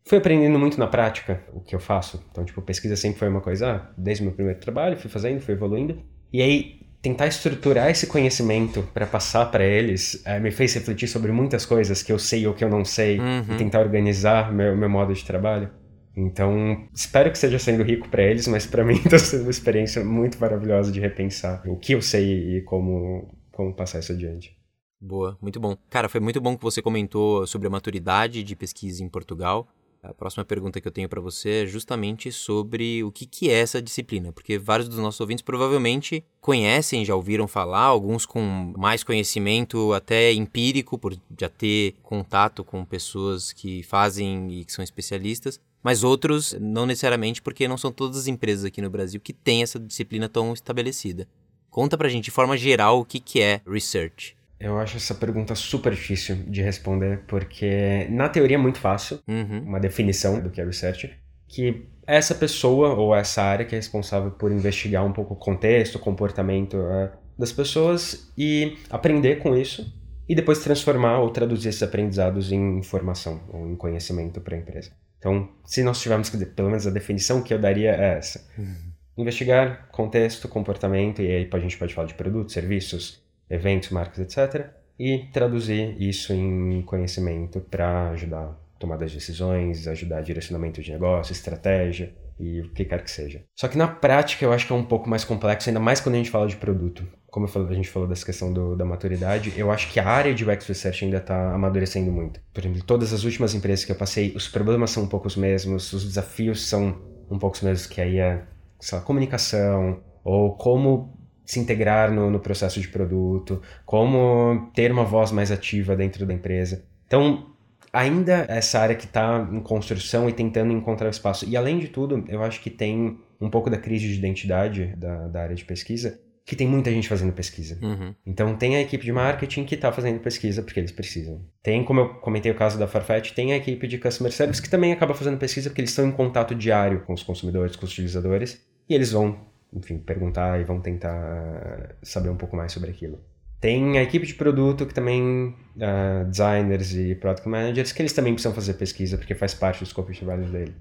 fui 0.05 0.17
aprendendo 0.17 0.57
muito 0.57 0.79
na 0.79 0.87
prática 0.87 1.41
o 1.53 1.61
que 1.61 1.75
eu 1.75 1.79
faço. 1.79 2.23
Então, 2.31 2.43
tipo, 2.43 2.61
pesquisa 2.61 2.95
sempre 2.95 3.19
foi 3.19 3.29
uma 3.29 3.41
coisa, 3.41 3.71
ah, 3.71 3.93
desde 3.97 4.23
o 4.23 4.25
meu 4.25 4.33
primeiro 4.33 4.59
trabalho, 4.59 4.97
fui 4.97 5.09
fazendo, 5.09 5.39
fui 5.41 5.53
evoluindo. 5.53 6.01
E 6.33 6.41
aí, 6.41 6.80
tentar 7.01 7.27
estruturar 7.27 7.89
esse 7.89 8.05
conhecimento 8.07 8.83
para 8.93 9.07
passar 9.07 9.47
para 9.47 9.65
eles 9.65 10.21
é, 10.25 10.39
me 10.39 10.51
fez 10.51 10.73
refletir 10.73 11.07
sobre 11.07 11.31
muitas 11.31 11.65
coisas 11.65 12.03
que 12.03 12.11
eu 12.11 12.19
sei 12.19 12.45
ou 12.45 12.53
que 12.53 12.63
eu 12.63 12.69
não 12.69 12.85
sei 12.85 13.19
uhum. 13.19 13.53
e 13.53 13.57
tentar 13.57 13.79
organizar 13.79 14.53
meu, 14.53 14.77
meu 14.77 14.89
modo 14.89 15.13
de 15.13 15.25
trabalho. 15.25 15.69
Então, 16.15 16.87
espero 16.93 17.31
que 17.31 17.37
esteja 17.37 17.57
sendo 17.57 17.83
rico 17.83 18.09
para 18.09 18.21
eles, 18.21 18.47
mas 18.47 18.65
para 18.65 18.83
mim 18.85 18.95
está 18.95 19.17
sendo 19.17 19.43
uma 19.43 19.51
experiência 19.51 20.03
muito 20.03 20.39
maravilhosa 20.39 20.91
de 20.91 20.99
repensar 20.99 21.63
o 21.65 21.77
que 21.77 21.93
eu 21.93 22.01
sei 22.01 22.57
e 22.57 22.61
como, 22.61 23.33
como 23.51 23.73
passar 23.73 23.99
isso 23.99 24.11
adiante. 24.11 24.55
Boa, 24.99 25.35
muito 25.41 25.59
bom. 25.59 25.75
Cara, 25.89 26.07
foi 26.07 26.19
muito 26.19 26.39
bom 26.39 26.55
que 26.55 26.61
você 26.61 26.81
comentou 26.81 27.47
sobre 27.47 27.67
a 27.67 27.71
maturidade 27.71 28.43
de 28.43 28.55
pesquisa 28.55 29.03
em 29.03 29.09
Portugal. 29.09 29.67
A 30.03 30.15
próxima 30.15 30.43
pergunta 30.43 30.81
que 30.81 30.87
eu 30.87 30.91
tenho 30.91 31.07
para 31.07 31.21
você 31.21 31.63
é 31.63 31.65
justamente 31.67 32.31
sobre 32.31 33.03
o 33.03 33.11
que, 33.11 33.27
que 33.27 33.51
é 33.51 33.59
essa 33.59 33.79
disciplina, 33.79 34.31
porque 34.31 34.57
vários 34.57 34.89
dos 34.89 34.97
nossos 34.97 35.21
ouvintes 35.21 35.43
provavelmente 35.43 36.23
conhecem, 36.39 37.05
já 37.05 37.15
ouviram 37.15 37.47
falar, 37.47 37.83
alguns 37.83 38.25
com 38.25 38.73
mais 38.75 39.03
conhecimento 39.03 39.93
até 39.93 40.33
empírico, 40.33 40.97
por 40.97 41.15
já 41.39 41.47
ter 41.47 41.93
contato 42.01 42.63
com 42.63 42.83
pessoas 42.83 43.53
que 43.53 43.83
fazem 43.83 44.51
e 44.51 44.65
que 44.65 44.73
são 44.73 44.83
especialistas, 44.83 45.59
mas 45.83 46.03
outros 46.03 46.53
não 46.59 46.87
necessariamente, 46.87 47.39
porque 47.39 47.67
não 47.67 47.77
são 47.77 47.91
todas 47.91 48.17
as 48.17 48.27
empresas 48.27 48.65
aqui 48.65 48.81
no 48.81 48.89
Brasil 48.89 49.21
que 49.21 49.33
têm 49.33 49.61
essa 49.61 49.79
disciplina 49.79 50.27
tão 50.27 50.51
estabelecida. 50.51 51.27
Conta 51.69 51.95
pra 51.95 52.09
gente, 52.09 52.25
de 52.25 52.31
forma 52.31 52.57
geral, 52.57 52.99
o 52.99 53.05
que, 53.05 53.19
que 53.19 53.39
é 53.39 53.61
research. 53.67 54.35
Eu 54.61 54.77
acho 54.77 54.97
essa 54.97 55.15
pergunta 55.15 55.55
super 55.55 55.91
difícil 55.91 56.35
de 56.47 56.61
responder, 56.61 57.23
porque 57.27 58.05
na 58.11 58.29
teoria 58.29 58.57
é 58.57 58.59
muito 58.59 58.77
fácil, 58.77 59.19
uhum. 59.27 59.63
uma 59.63 59.79
definição 59.79 60.39
do 60.39 60.51
que 60.51 60.61
é 60.61 60.63
research, 60.63 61.11
que 61.47 61.87
essa 62.05 62.35
pessoa 62.35 62.93
ou 62.93 63.15
essa 63.15 63.41
área 63.41 63.65
que 63.65 63.73
é 63.73 63.79
responsável 63.79 64.29
por 64.29 64.51
investigar 64.51 65.03
um 65.03 65.11
pouco 65.11 65.33
o 65.33 65.37
contexto, 65.37 65.95
o 65.95 65.99
comportamento 65.99 66.77
é, 66.77 67.11
das 67.39 67.51
pessoas 67.51 68.31
e 68.37 68.77
aprender 68.89 69.39
com 69.39 69.57
isso 69.57 69.91
e 70.29 70.35
depois 70.35 70.59
transformar 70.59 71.19
ou 71.19 71.31
traduzir 71.31 71.69
esses 71.69 71.81
aprendizados 71.81 72.51
em 72.51 72.77
informação 72.77 73.41
ou 73.51 73.67
em 73.67 73.75
conhecimento 73.75 74.39
para 74.39 74.55
a 74.55 74.59
empresa. 74.59 74.91
Então, 75.17 75.49
se 75.65 75.83
nós 75.83 75.99
tivermos 75.99 76.29
que 76.29 76.45
pelo 76.45 76.69
menos 76.69 76.85
a 76.85 76.91
definição 76.91 77.41
que 77.41 77.53
eu 77.53 77.59
daria 77.59 77.91
é 77.91 78.17
essa. 78.17 78.47
Uhum. 78.57 78.91
Investigar 79.17 79.89
contexto, 79.91 80.47
comportamento, 80.47 81.21
e 81.21 81.27
aí 81.27 81.49
a 81.51 81.59
gente 81.59 81.77
pode 81.77 81.93
falar 81.93 82.07
de 82.07 82.13
produtos, 82.13 82.53
serviços, 82.53 83.21
eventos, 83.51 83.89
marcas, 83.89 84.19
etc. 84.19 84.67
E 84.97 85.27
traduzir 85.31 85.95
isso 86.01 86.33
em 86.33 86.81
conhecimento 86.83 87.59
para 87.59 88.11
ajudar 88.11 88.59
tomar 88.81 89.01
as 89.03 89.13
decisões, 89.13 89.87
ajudar 89.87 90.21
direcionamento 90.21 90.81
de 90.81 90.91
negócio, 90.91 91.31
estratégia 91.31 92.13
e 92.39 92.61
o 92.61 92.69
que 92.71 92.83
quer 92.83 93.03
que 93.03 93.11
seja. 93.11 93.43
Só 93.55 93.67
que 93.67 93.77
na 93.77 93.87
prática 93.87 94.43
eu 94.43 94.51
acho 94.51 94.65
que 94.65 94.73
é 94.73 94.75
um 94.75 94.83
pouco 94.83 95.07
mais 95.07 95.23
complexo, 95.23 95.69
ainda 95.69 95.79
mais 95.79 96.01
quando 96.01 96.15
a 96.15 96.17
gente 96.17 96.31
fala 96.31 96.47
de 96.47 96.57
produto. 96.57 97.07
Como 97.29 97.45
a 97.45 97.73
gente 97.73 97.87
falou 97.87 98.09
dessa 98.09 98.25
questão 98.25 98.51
do, 98.51 98.75
da 98.75 98.83
maturidade, 98.83 99.53
eu 99.55 99.71
acho 99.71 99.89
que 99.89 99.99
a 99.99 100.05
área 100.05 100.33
de 100.33 100.43
UX 100.43 100.67
Research 100.67 101.05
ainda 101.05 101.17
está 101.17 101.53
amadurecendo 101.53 102.11
muito. 102.11 102.41
Por 102.51 102.61
exemplo, 102.61 102.83
todas 102.83 103.13
as 103.13 103.23
últimas 103.23 103.53
empresas 103.53 103.85
que 103.85 103.91
eu 103.91 103.95
passei, 103.95 104.33
os 104.35 104.49
problemas 104.49 104.89
são 104.89 105.03
um 105.03 105.07
pouco 105.07 105.27
os 105.27 105.37
mesmos, 105.37 105.93
os 105.93 106.03
desafios 106.03 106.67
são 106.67 106.99
um 107.29 107.39
pouco 107.39 107.55
os 107.55 107.61
mesmos, 107.61 107.87
que 107.87 108.01
aí 108.01 108.17
é, 108.17 108.43
sei 108.79 108.97
lá, 108.97 109.03
comunicação, 109.03 110.01
ou 110.25 110.55
como 110.55 111.20
se 111.45 111.59
integrar 111.59 112.11
no, 112.11 112.29
no 112.29 112.39
processo 112.39 112.79
de 112.79 112.87
produto, 112.87 113.61
como 113.85 114.71
ter 114.73 114.91
uma 114.91 115.03
voz 115.03 115.31
mais 115.31 115.51
ativa 115.51 115.95
dentro 115.95 116.25
da 116.25 116.33
empresa. 116.33 116.83
Então, 117.07 117.51
ainda 117.91 118.45
essa 118.47 118.79
área 118.79 118.95
que 118.95 119.05
está 119.05 119.47
em 119.51 119.59
construção 119.59 120.29
e 120.29 120.33
tentando 120.33 120.71
encontrar 120.71 121.09
espaço. 121.09 121.47
E 121.47 121.57
além 121.57 121.79
de 121.79 121.89
tudo, 121.89 122.23
eu 122.27 122.41
acho 122.43 122.61
que 122.61 122.69
tem 122.69 123.19
um 123.39 123.49
pouco 123.49 123.69
da 123.69 123.77
crise 123.77 124.07
de 124.07 124.17
identidade 124.17 124.93
da, 124.95 125.27
da 125.27 125.41
área 125.41 125.55
de 125.55 125.65
pesquisa, 125.65 126.19
que 126.45 126.55
tem 126.55 126.67
muita 126.67 126.91
gente 126.91 127.07
fazendo 127.07 127.33
pesquisa. 127.33 127.77
Uhum. 127.81 128.15
Então 128.25 128.55
tem 128.55 128.75
a 128.75 128.81
equipe 128.81 129.03
de 129.03 129.11
marketing 129.11 129.63
que 129.63 129.75
está 129.75 129.91
fazendo 129.91 130.19
pesquisa 130.19 130.61
porque 130.61 130.79
eles 130.79 130.91
precisam. 130.91 131.41
Tem, 131.61 131.83
como 131.83 131.99
eu 131.99 132.09
comentei 132.15 132.51
o 132.51 132.55
caso 132.55 132.79
da 132.79 132.87
Farfetch, 132.87 133.31
tem 133.31 133.53
a 133.53 133.57
equipe 133.57 133.87
de 133.87 133.97
customer 133.97 134.31
service 134.31 134.61
que 134.61 134.69
também 134.69 134.91
acaba 134.91 135.13
fazendo 135.13 135.37
pesquisa 135.37 135.69
porque 135.69 135.81
eles 135.81 135.91
estão 135.91 136.07
em 136.07 136.11
contato 136.11 136.55
diário 136.55 137.01
com 137.01 137.13
os 137.13 137.23
consumidores, 137.23 137.75
com 137.75 137.85
os 137.85 137.91
utilizadores, 137.91 138.65
e 138.89 138.93
eles 138.93 139.11
vão 139.11 139.50
enfim, 139.73 139.97
perguntar 139.97 140.59
e 140.59 140.63
vão 140.63 140.81
tentar 140.81 141.95
saber 142.01 142.29
um 142.29 142.35
pouco 142.35 142.55
mais 142.55 142.71
sobre 142.71 142.89
aquilo. 142.89 143.19
Tem 143.59 143.97
a 143.99 144.03
equipe 144.03 144.25
de 144.25 144.33
produto 144.33 144.87
que 144.87 144.93
também, 144.93 145.55
uh, 145.75 146.25
designers 146.25 146.95
e 146.95 147.13
product 147.15 147.47
managers, 147.47 147.91
que 147.91 148.01
eles 148.01 148.11
também 148.11 148.33
precisam 148.33 148.53
fazer 148.53 148.73
pesquisa 148.73 149.17
porque 149.17 149.35
faz 149.35 149.53
parte 149.53 149.83
do 149.83 149.85
scope 149.85 150.11
de 150.11 150.19
trabalho 150.19 150.45
dele. 150.49 150.73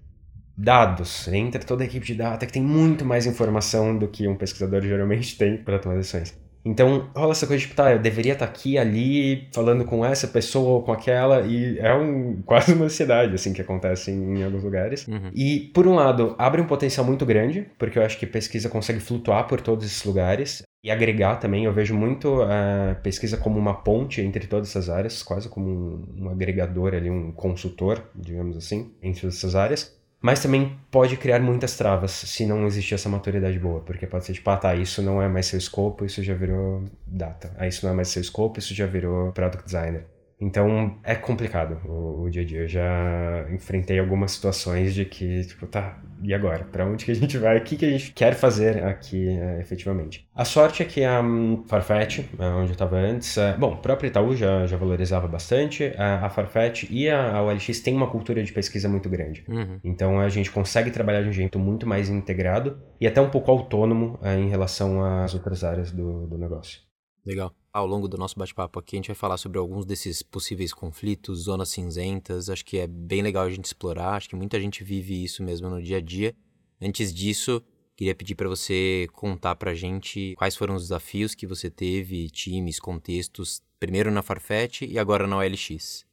Dados, 0.56 1.28
entra 1.28 1.62
toda 1.62 1.84
a 1.84 1.86
equipe 1.86 2.06
de 2.06 2.14
data 2.14 2.46
que 2.46 2.52
tem 2.52 2.62
muito 2.62 3.04
mais 3.04 3.26
informação 3.26 3.96
do 3.96 4.08
que 4.08 4.26
um 4.26 4.34
pesquisador 4.34 4.82
geralmente 4.82 5.36
tem 5.38 5.58
para 5.58 5.78
tomar 5.78 5.96
decisões. 5.96 6.34
Então 6.64 7.10
rola 7.14 7.32
essa 7.32 7.46
coisa 7.46 7.60
de, 7.60 7.66
tipo, 7.66 7.76
tá, 7.76 7.92
eu 7.92 7.98
deveria 7.98 8.34
estar 8.34 8.46
tá 8.46 8.52
aqui, 8.52 8.76
ali, 8.76 9.48
falando 9.52 9.84
com 9.84 10.04
essa 10.04 10.28
pessoa 10.28 10.70
ou 10.70 10.82
com 10.82 10.92
aquela, 10.92 11.42
e 11.42 11.78
é 11.78 11.94
um, 11.94 12.42
quase 12.46 12.74
uma 12.74 12.84
ansiedade, 12.86 13.34
assim, 13.34 13.52
que 13.52 13.62
acontece 13.62 14.10
em, 14.10 14.38
em 14.38 14.44
alguns 14.44 14.62
lugares. 14.62 15.06
Uhum. 15.06 15.30
E, 15.34 15.70
por 15.74 15.86
um 15.86 15.94
lado, 15.94 16.34
abre 16.38 16.60
um 16.60 16.66
potencial 16.66 17.04
muito 17.04 17.24
grande, 17.24 17.66
porque 17.78 17.98
eu 17.98 18.02
acho 18.02 18.18
que 18.18 18.26
pesquisa 18.26 18.68
consegue 18.68 19.00
flutuar 19.00 19.46
por 19.46 19.60
todos 19.60 19.84
esses 19.84 20.04
lugares, 20.04 20.62
e 20.82 20.90
agregar 20.90 21.36
também, 21.36 21.64
eu 21.64 21.72
vejo 21.74 21.94
muito 21.94 22.40
a 22.42 22.94
pesquisa 23.02 23.36
como 23.36 23.58
uma 23.58 23.74
ponte 23.74 24.22
entre 24.22 24.46
todas 24.46 24.70
essas 24.70 24.88
áreas, 24.88 25.22
quase 25.22 25.48
como 25.48 25.68
um, 25.68 26.24
um 26.24 26.30
agregador 26.30 26.94
ali, 26.94 27.10
um 27.10 27.32
consultor, 27.32 28.02
digamos 28.14 28.56
assim, 28.56 28.90
entre 29.02 29.20
todas 29.22 29.36
essas 29.36 29.54
áreas. 29.54 29.99
Mas 30.22 30.42
também 30.42 30.78
pode 30.90 31.16
criar 31.16 31.40
muitas 31.40 31.76
travas 31.76 32.10
se 32.10 32.44
não 32.44 32.66
existir 32.66 32.94
essa 32.94 33.08
maturidade 33.08 33.58
boa, 33.58 33.80
porque 33.80 34.06
pode 34.06 34.26
ser 34.26 34.34
tipo, 34.34 34.50
ah 34.50 34.56
tá, 34.56 34.74
isso 34.74 35.00
não 35.00 35.22
é 35.22 35.28
mais 35.28 35.46
seu 35.46 35.58
escopo, 35.58 36.04
isso 36.04 36.22
já 36.22 36.34
virou 36.34 36.84
data. 37.06 37.54
Ah, 37.56 37.66
isso 37.66 37.86
não 37.86 37.92
é 37.92 37.96
mais 37.96 38.08
seu 38.08 38.20
escopo, 38.20 38.58
isso 38.58 38.74
já 38.74 38.86
virou 38.86 39.32
product 39.32 39.64
designer. 39.64 40.04
Então 40.40 40.98
é 41.04 41.14
complicado 41.14 41.78
o, 41.86 42.22
o, 42.22 42.30
dia 42.30 42.42
a 42.42 42.44
dia. 42.44 42.60
Eu 42.60 42.68
já 42.68 43.46
enfrentei 43.52 43.98
algumas 43.98 44.32
situações 44.32 44.94
de 44.94 45.04
que, 45.04 45.44
tipo, 45.44 45.66
tá, 45.66 46.00
e 46.22 46.32
agora? 46.32 46.64
Para 46.64 46.86
onde 46.86 47.04
que 47.04 47.10
a 47.10 47.14
gente 47.14 47.36
vai? 47.36 47.58
O 47.58 47.62
que, 47.62 47.76
que 47.76 47.84
a 47.84 47.90
gente 47.90 48.12
quer 48.12 48.34
fazer 48.34 48.82
aqui 48.84 49.28
é, 49.28 49.60
efetivamente? 49.60 50.26
A 50.34 50.44
sorte 50.44 50.82
é 50.82 50.86
que 50.86 51.04
a 51.04 51.20
um, 51.20 51.62
Farfetch, 51.66 52.20
é, 52.38 52.46
onde 52.48 52.70
eu 52.70 52.72
estava 52.72 52.96
antes, 52.96 53.36
é, 53.36 53.54
bom, 53.56 53.74
o 53.74 53.76
próprio 53.76 54.08
Itaú 54.08 54.34
já, 54.34 54.66
já 54.66 54.76
valorizava 54.78 55.28
bastante. 55.28 55.92
A, 55.98 56.26
a 56.26 56.30
Farfetch 56.30 56.84
e 56.90 57.08
a, 57.08 57.36
a 57.36 57.42
OLX 57.42 57.80
têm 57.80 57.94
uma 57.94 58.10
cultura 58.10 58.42
de 58.42 58.52
pesquisa 58.52 58.88
muito 58.88 59.10
grande. 59.10 59.44
Uhum. 59.46 59.78
Então 59.84 60.18
a 60.18 60.28
gente 60.30 60.50
consegue 60.50 60.90
trabalhar 60.90 61.22
de 61.22 61.28
um 61.28 61.32
jeito 61.32 61.58
muito 61.58 61.86
mais 61.86 62.08
integrado 62.08 62.80
e 62.98 63.06
até 63.06 63.20
um 63.20 63.28
pouco 63.28 63.50
autônomo 63.50 64.18
é, 64.22 64.36
em 64.36 64.48
relação 64.48 65.04
às 65.04 65.34
outras 65.34 65.62
áreas 65.64 65.92
do, 65.92 66.26
do 66.26 66.38
negócio. 66.38 66.80
Legal. 67.26 67.52
Ao 67.72 67.86
longo 67.86 68.08
do 68.08 68.18
nosso 68.18 68.36
bate-papo 68.36 68.80
aqui, 68.80 68.96
a 68.96 68.98
gente 68.98 69.06
vai 69.06 69.14
falar 69.14 69.36
sobre 69.36 69.56
alguns 69.56 69.86
desses 69.86 70.24
possíveis 70.24 70.74
conflitos, 70.74 71.42
zonas 71.42 71.68
cinzentas. 71.68 72.50
Acho 72.50 72.64
que 72.64 72.78
é 72.78 72.86
bem 72.88 73.22
legal 73.22 73.44
a 73.44 73.50
gente 73.50 73.64
explorar. 73.64 74.14
Acho 74.14 74.28
que 74.28 74.34
muita 74.34 74.60
gente 74.60 74.82
vive 74.82 75.22
isso 75.22 75.40
mesmo 75.40 75.70
no 75.70 75.80
dia 75.80 75.98
a 75.98 76.00
dia. 76.00 76.34
Antes 76.82 77.14
disso, 77.14 77.62
queria 77.96 78.14
pedir 78.14 78.34
para 78.34 78.48
você 78.48 79.06
contar 79.12 79.54
para 79.54 79.70
a 79.70 79.74
gente 79.74 80.34
quais 80.36 80.56
foram 80.56 80.74
os 80.74 80.82
desafios 80.82 81.32
que 81.32 81.46
você 81.46 81.70
teve, 81.70 82.28
times, 82.28 82.80
contextos, 82.80 83.62
primeiro 83.78 84.10
na 84.10 84.20
Farfetch 84.20 84.82
e 84.82 84.98
agora 84.98 85.28
na 85.28 85.36
OLX. 85.36 86.04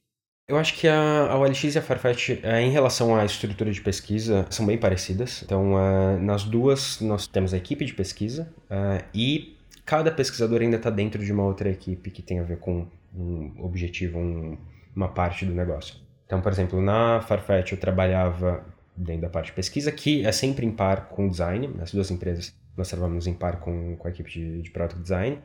Eu 0.48 0.58
acho 0.58 0.76
que 0.76 0.88
a, 0.88 1.32
a 1.32 1.40
OLX 1.40 1.76
e 1.76 1.80
a 1.80 1.82
Farfetch, 1.82 2.40
é, 2.44 2.62
em 2.62 2.70
relação 2.70 3.16
à 3.16 3.26
estrutura 3.26 3.72
de 3.72 3.82
pesquisa, 3.82 4.46
são 4.52 4.66
bem 4.66 4.78
parecidas. 4.78 5.42
Então, 5.42 5.74
uh, 5.74 6.22
nas 6.22 6.44
duas, 6.44 7.02
nós 7.02 7.26
temos 7.26 7.52
a 7.52 7.58
equipe 7.58 7.84
de 7.84 7.96
pesquisa 7.96 8.48
uh, 8.70 9.04
e 9.14 9.57
cada 9.88 10.12
pesquisador 10.12 10.62
ainda 10.62 10.76
está 10.76 10.90
dentro 10.90 11.24
de 11.24 11.32
uma 11.32 11.44
outra 11.44 11.70
equipe 11.70 12.12
que 12.12 12.22
tem 12.22 12.40
a 12.40 12.44
ver 12.44 12.60
com 12.60 12.86
um 13.16 13.54
objetivo, 13.60 14.20
um, 14.20 14.58
uma 14.94 15.08
parte 15.08 15.46
do 15.46 15.54
negócio. 15.54 15.96
Então, 16.26 16.42
por 16.42 16.52
exemplo, 16.52 16.82
na 16.82 17.22
Farfetch 17.22 17.72
eu 17.72 17.80
trabalhava 17.80 18.66
dentro 18.96 19.22
da 19.22 19.30
parte 19.30 19.48
de 19.48 19.54
pesquisa, 19.54 19.90
que 19.90 20.26
é 20.26 20.32
sempre 20.34 20.66
em 20.66 20.72
par 20.72 21.08
com 21.08 21.28
o 21.28 21.30
design. 21.30 21.74
As 21.82 21.94
duas 21.94 22.12
empresas 22.12 22.54
nós 22.76 22.90
trabalhamos 22.90 23.28
em 23.28 23.34
par 23.34 23.62
com, 23.62 23.96
com 23.96 24.08
a 24.08 24.12
equipe 24.12 24.30
de, 24.30 24.62
de 24.62 24.70
Product 24.72 25.02
Design. 25.02 25.42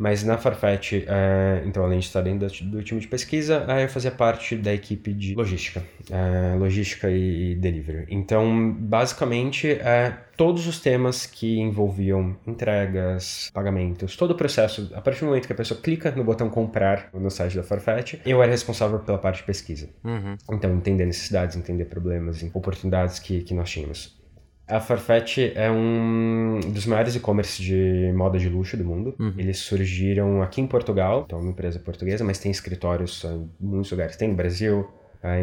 Mas 0.00 0.24
na 0.24 0.38
Farfetch, 0.38 0.94
é, 1.06 1.62
então 1.66 1.84
além 1.84 1.98
de 1.98 2.06
estar 2.06 2.22
dentro 2.22 2.48
do, 2.64 2.78
do 2.78 2.82
time 2.82 2.98
de 2.98 3.06
pesquisa, 3.06 3.66
é, 3.68 3.84
eu 3.84 3.88
fazia 3.90 4.10
parte 4.10 4.56
da 4.56 4.72
equipe 4.72 5.12
de 5.12 5.34
logística, 5.34 5.84
é, 6.10 6.56
logística 6.56 7.10
e, 7.10 7.52
e, 7.52 7.54
delivery. 7.54 8.06
Então, 8.08 8.72
basicamente, 8.72 9.68
é, 9.68 10.16
todos 10.38 10.66
os 10.66 10.80
temas 10.80 11.26
que 11.26 11.58
envolviam 11.58 12.34
entregas, 12.46 13.50
pagamentos, 13.52 14.16
todo 14.16 14.30
o 14.30 14.34
processo, 14.34 14.90
a 14.94 15.02
partir 15.02 15.20
do 15.20 15.26
momento 15.26 15.46
que 15.46 15.52
a 15.52 15.56
pessoa 15.56 15.78
clica 15.78 16.10
no 16.12 16.24
botão 16.24 16.48
comprar 16.48 17.10
no 17.12 17.30
site 17.30 17.56
da 17.56 17.62
Farfetch, 17.62 18.14
eu 18.24 18.42
era 18.42 18.50
responsável 18.50 19.00
pela 19.00 19.18
parte 19.18 19.40
de 19.40 19.42
pesquisa. 19.42 19.90
Uhum. 20.02 20.34
Então, 20.50 20.74
entender 20.74 21.04
necessidades, 21.04 21.56
entender 21.56 21.84
problemas, 21.84 22.42
oportunidades 22.54 23.18
que, 23.18 23.42
que 23.42 23.52
nós 23.52 23.68
tínhamos. 23.68 24.18
A 24.70 24.80
Farfetch 24.80 25.38
é 25.54 25.70
um 25.70 26.60
dos 26.72 26.86
maiores 26.86 27.16
e-commerce 27.16 27.60
de 27.60 28.12
moda 28.14 28.38
de 28.38 28.48
luxo 28.48 28.76
do 28.76 28.84
mundo. 28.84 29.14
Uhum. 29.18 29.34
Eles 29.36 29.58
surgiram 29.58 30.42
aqui 30.42 30.60
em 30.60 30.66
Portugal, 30.66 31.24
então 31.26 31.38
é 31.38 31.42
uma 31.42 31.50
empresa 31.50 31.78
portuguesa, 31.78 32.24
mas 32.24 32.38
tem 32.38 32.50
escritórios 32.50 33.24
em 33.24 33.50
muitos 33.58 33.90
lugares. 33.90 34.16
Tem 34.16 34.28
no 34.28 34.34
Brasil, 34.36 34.88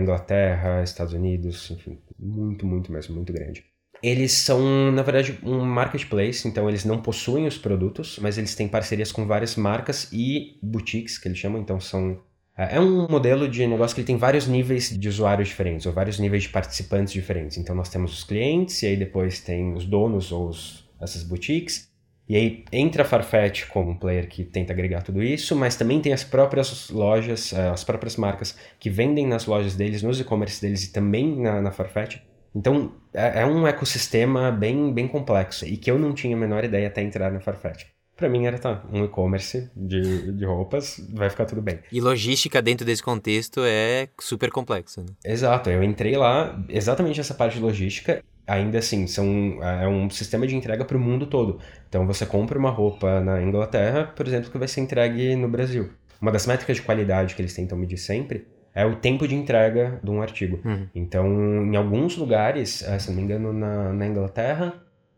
Inglaterra, 0.01 0.81
Estados 0.81 1.13
Unidos, 1.13 1.69
enfim, 1.71 1.99
muito, 2.17 2.65
muito 2.65 2.91
mesmo, 2.91 3.15
muito 3.15 3.33
grande. 3.33 3.63
Eles 4.01 4.31
são, 4.31 4.91
na 4.91 5.01
verdade, 5.01 5.39
um 5.43 5.65
marketplace, 5.65 6.47
então 6.47 6.69
eles 6.69 6.85
não 6.85 7.01
possuem 7.01 7.47
os 7.47 7.57
produtos, 7.57 8.19
mas 8.21 8.37
eles 8.37 8.53
têm 8.55 8.67
parcerias 8.67 9.11
com 9.11 9.25
várias 9.25 9.55
marcas 9.55 10.09
e 10.13 10.59
boutiques, 10.61 11.17
que 11.17 11.27
eles 11.27 11.37
chamam, 11.37 11.59
então 11.59 11.79
são 11.79 12.19
é, 12.57 12.77
é 12.77 12.79
um 12.79 13.07
modelo 13.07 13.47
de 13.47 13.65
negócio 13.67 13.93
que 13.93 14.01
ele 14.01 14.07
tem 14.07 14.17
vários 14.17 14.47
níveis 14.47 14.89
de 14.89 15.07
usuários 15.07 15.49
diferentes, 15.49 15.85
ou 15.85 15.93
vários 15.93 16.17
níveis 16.17 16.43
de 16.43 16.49
participantes 16.49 17.13
diferentes. 17.13 17.57
Então 17.57 17.75
nós 17.75 17.89
temos 17.89 18.11
os 18.11 18.23
clientes, 18.23 18.81
e 18.81 18.87
aí 18.87 18.97
depois 18.97 19.39
tem 19.39 19.73
os 19.73 19.85
donos 19.85 20.31
ou 20.31 20.49
os, 20.49 20.89
essas 20.99 21.23
boutiques. 21.23 21.87
E 22.27 22.35
aí 22.35 22.65
entra 22.73 23.03
a 23.03 23.05
Farfetch 23.05 23.67
como 23.69 23.91
um 23.91 23.95
player 23.95 24.27
que 24.27 24.43
tenta 24.43 24.73
agregar 24.73 25.01
tudo 25.01 25.23
isso, 25.23 25.55
mas 25.55 25.77
também 25.77 26.01
tem 26.01 26.11
as 26.11 26.25
próprias 26.25 26.89
lojas, 26.89 27.53
é, 27.53 27.69
as 27.69 27.85
próprias 27.85 28.17
marcas 28.17 28.57
que 28.79 28.89
vendem 28.89 29.25
nas 29.25 29.45
lojas 29.45 29.75
deles, 29.75 30.03
nos 30.03 30.19
e-commerce 30.19 30.61
deles 30.61 30.83
e 30.83 30.91
também 30.91 31.39
na, 31.39 31.61
na 31.61 31.71
Farfetch. 31.71 32.17
Então 32.53 32.91
é, 33.13 33.41
é 33.41 33.45
um 33.45 33.65
ecossistema 33.65 34.51
bem, 34.51 34.91
bem 34.93 35.07
complexo 35.07 35.65
e 35.65 35.77
que 35.77 35.89
eu 35.89 35.97
não 35.97 36.13
tinha 36.13 36.35
a 36.35 36.39
menor 36.39 36.65
ideia 36.65 36.87
até 36.87 37.01
entrar 37.01 37.31
na 37.31 37.39
Farfetch. 37.39 37.85
Pra 38.17 38.27
mim 38.27 38.47
era, 38.47 38.57
tá, 38.57 38.83
um 38.91 39.05
e-commerce 39.05 39.69
de, 39.75 40.31
de 40.31 40.43
roupas, 40.43 40.99
vai 41.13 41.29
ficar 41.29 41.45
tudo 41.45 41.61
bem. 41.61 41.79
E 41.91 42.01
logística 42.01 42.59
dentro 42.61 42.83
desse 42.83 43.03
contexto 43.03 43.61
é 43.63 44.09
super 44.19 44.49
complexa, 44.49 45.01
né? 45.01 45.09
Exato, 45.23 45.69
eu 45.69 45.83
entrei 45.83 46.17
lá, 46.17 46.59
exatamente 46.67 47.19
essa 47.19 47.35
parte 47.35 47.57
de 47.57 47.61
logística, 47.61 48.23
ainda 48.47 48.79
assim, 48.79 49.05
são, 49.05 49.61
é 49.61 49.87
um 49.87 50.09
sistema 50.09 50.47
de 50.47 50.55
entrega 50.55 50.83
para 50.83 50.97
o 50.97 50.99
mundo 50.99 51.27
todo. 51.27 51.59
Então 51.87 52.07
você 52.07 52.25
compra 52.25 52.57
uma 52.57 52.71
roupa 52.71 53.19
na 53.21 53.39
Inglaterra, 53.41 54.11
por 54.15 54.27
exemplo, 54.27 54.49
que 54.49 54.57
vai 54.57 54.67
ser 54.67 54.81
entregue 54.81 55.35
no 55.35 55.47
Brasil. 55.47 55.91
Uma 56.19 56.31
das 56.31 56.47
métricas 56.47 56.77
de 56.77 56.81
qualidade 56.81 57.35
que 57.35 57.41
eles 57.41 57.53
tentam 57.53 57.77
medir 57.77 57.97
sempre 57.97 58.47
é 58.73 58.85
o 58.85 58.95
tempo 58.95 59.27
de 59.27 59.35
entrega 59.35 59.99
de 60.03 60.09
um 60.09 60.21
artigo. 60.21 60.59
Uhum. 60.63 60.87
Então, 60.93 61.27
em 61.65 61.75
alguns 61.75 62.15
lugares, 62.15 62.83
eh, 62.83 62.99
se 62.99 63.09
não 63.09 63.17
me 63.17 63.23
engano, 63.23 63.51
na, 63.51 63.91
na 63.91 64.05
Inglaterra, 64.05 64.73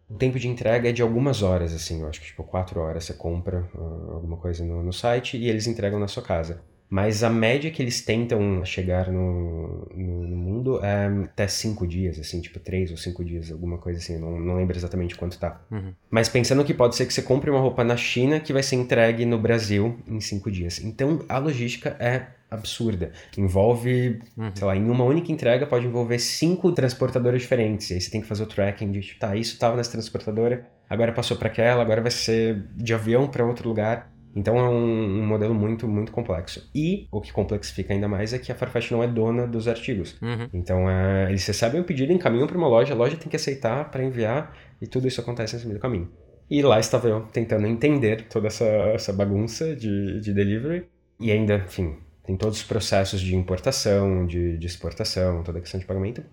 o 0.09 0.15
tempo 0.15 0.39
de 0.39 0.47
entrega 0.47 0.89
é 0.89 0.91
de 0.91 1.01
algumas 1.01 1.43
horas, 1.43 1.73
assim, 1.73 2.01
eu 2.01 2.09
acho 2.09 2.19
que 2.19 2.27
tipo 2.27 2.43
quatro 2.43 2.79
horas 2.79 3.03
você 3.03 3.13
compra 3.13 3.69
uh, 3.75 4.13
alguma 4.13 4.37
coisa 4.37 4.65
no, 4.65 4.81
no, 4.81 4.91
site 4.91 5.37
e 5.37 5.47
eles 5.47 5.67
entregam 5.67 5.99
na 5.99 6.07
sua 6.07 6.23
casa. 6.23 6.61
Mas 6.89 7.23
a 7.23 7.29
média 7.29 7.69
que 7.69 7.83
eles 7.83 8.01
tentam 8.01 8.65
chegar 8.65 9.11
no, 9.11 9.87
no, 9.95 10.27
no 10.27 10.35
mundo 10.35 10.83
é 10.83 11.05
até 11.25 11.47
cinco 11.47 11.85
dias, 11.85 12.17
assim, 12.19 12.41
tipo 12.41 12.59
três 12.59 12.89
ou 12.89 12.97
cinco 12.97 13.23
dias, 13.23 13.51
alguma 13.51 13.77
coisa 13.77 13.99
assim, 13.99 14.17
não, 14.17 14.39
não 14.39 14.55
lembro 14.55 14.75
exatamente 14.75 15.15
quanto 15.15 15.37
tá. 15.37 15.61
Uhum. 15.69 15.93
Mas 16.09 16.27
pensando 16.27 16.65
que 16.65 16.73
pode 16.73 16.95
ser 16.95 17.05
que 17.05 17.13
você 17.13 17.21
compre 17.21 17.51
uma 17.51 17.59
roupa 17.59 17.83
na 17.83 17.95
China 17.95 18.39
que 18.39 18.51
vai 18.51 18.63
ser 18.63 18.75
entregue 18.75 19.23
no 19.23 19.37
Brasil 19.37 19.99
em 20.07 20.19
cinco 20.19 20.49
dias. 20.49 20.83
Então 20.83 21.23
a 21.29 21.37
logística 21.37 21.95
é 21.99 22.39
absurda. 22.49 23.11
Envolve, 23.37 24.19
uhum. 24.35 24.51
sei 24.55 24.65
lá, 24.65 24.75
em 24.75 24.89
uma 24.89 25.03
única 25.03 25.31
entrega 25.31 25.67
pode 25.67 25.85
envolver 25.85 26.17
cinco 26.17 26.71
transportadoras 26.71 27.41
diferentes. 27.41 27.91
E 27.91 27.93
aí 27.93 28.01
você 28.01 28.09
tem 28.09 28.21
que 28.21 28.27
fazer 28.27 28.43
o 28.43 28.47
tracking 28.47 28.91
de, 28.91 29.15
tá, 29.19 29.35
isso 29.35 29.53
estava 29.53 29.77
nessa 29.77 29.91
transportadora, 29.91 30.67
agora 30.89 31.11
passou 31.11 31.37
para 31.37 31.49
aquela, 31.49 31.81
agora 31.81 32.01
vai 32.01 32.11
ser 32.11 32.65
de 32.75 32.93
avião 32.93 33.27
para 33.27 33.45
outro 33.45 33.69
lugar. 33.69 34.08
Então 34.35 34.57
é 34.57 34.69
um, 34.69 35.21
um, 35.21 35.25
modelo 35.25 35.53
muito, 35.53 35.87
muito 35.87 36.11
complexo. 36.11 36.69
E 36.73 37.07
o 37.11 37.19
que 37.19 37.31
complexifica 37.33 37.93
ainda 37.93 38.07
mais 38.07 38.33
é 38.33 38.39
que 38.39 38.51
a 38.51 38.55
Farfetch 38.55 38.91
não 38.91 39.03
é 39.03 39.07
dona 39.07 39.47
dos 39.47 39.67
artigos. 39.67 40.15
Uhum. 40.21 40.47
Então 40.53 40.89
é, 40.89 41.29
eles 41.29 41.45
recebem 41.45 41.81
o 41.81 41.83
pedido, 41.83 42.13
encaminham 42.13 42.47
para 42.47 42.57
uma 42.57 42.67
loja, 42.67 42.93
a 42.93 42.97
loja 42.97 43.17
tem 43.17 43.27
que 43.27 43.35
aceitar 43.35 43.89
para 43.89 44.03
enviar 44.03 44.55
e 44.81 44.87
tudo 44.87 45.07
isso 45.07 45.19
acontece 45.19 45.55
nesse 45.55 45.65
meio 45.65 45.79
do 45.79 45.81
caminho. 45.81 46.09
E 46.49 46.61
lá 46.61 46.79
estava 46.79 47.07
eu 47.07 47.21
tentando 47.21 47.67
entender 47.67 48.27
toda 48.27 48.47
essa, 48.47 48.65
essa 48.65 49.13
bagunça 49.13 49.75
de, 49.75 50.19
de 50.19 50.33
delivery 50.33 50.85
e 51.19 51.31
ainda, 51.31 51.55
enfim, 51.55 51.97
tem 52.23 52.35
todos 52.35 52.59
os 52.59 52.63
processos 52.63 53.21
de 53.21 53.35
importação, 53.35 54.25
de, 54.25 54.57
de 54.57 54.67
exportação, 54.67 55.43
toda 55.43 55.59
a 55.59 55.61
questão 55.61 55.79
de 55.79 55.85
pagamento. 55.85 56.23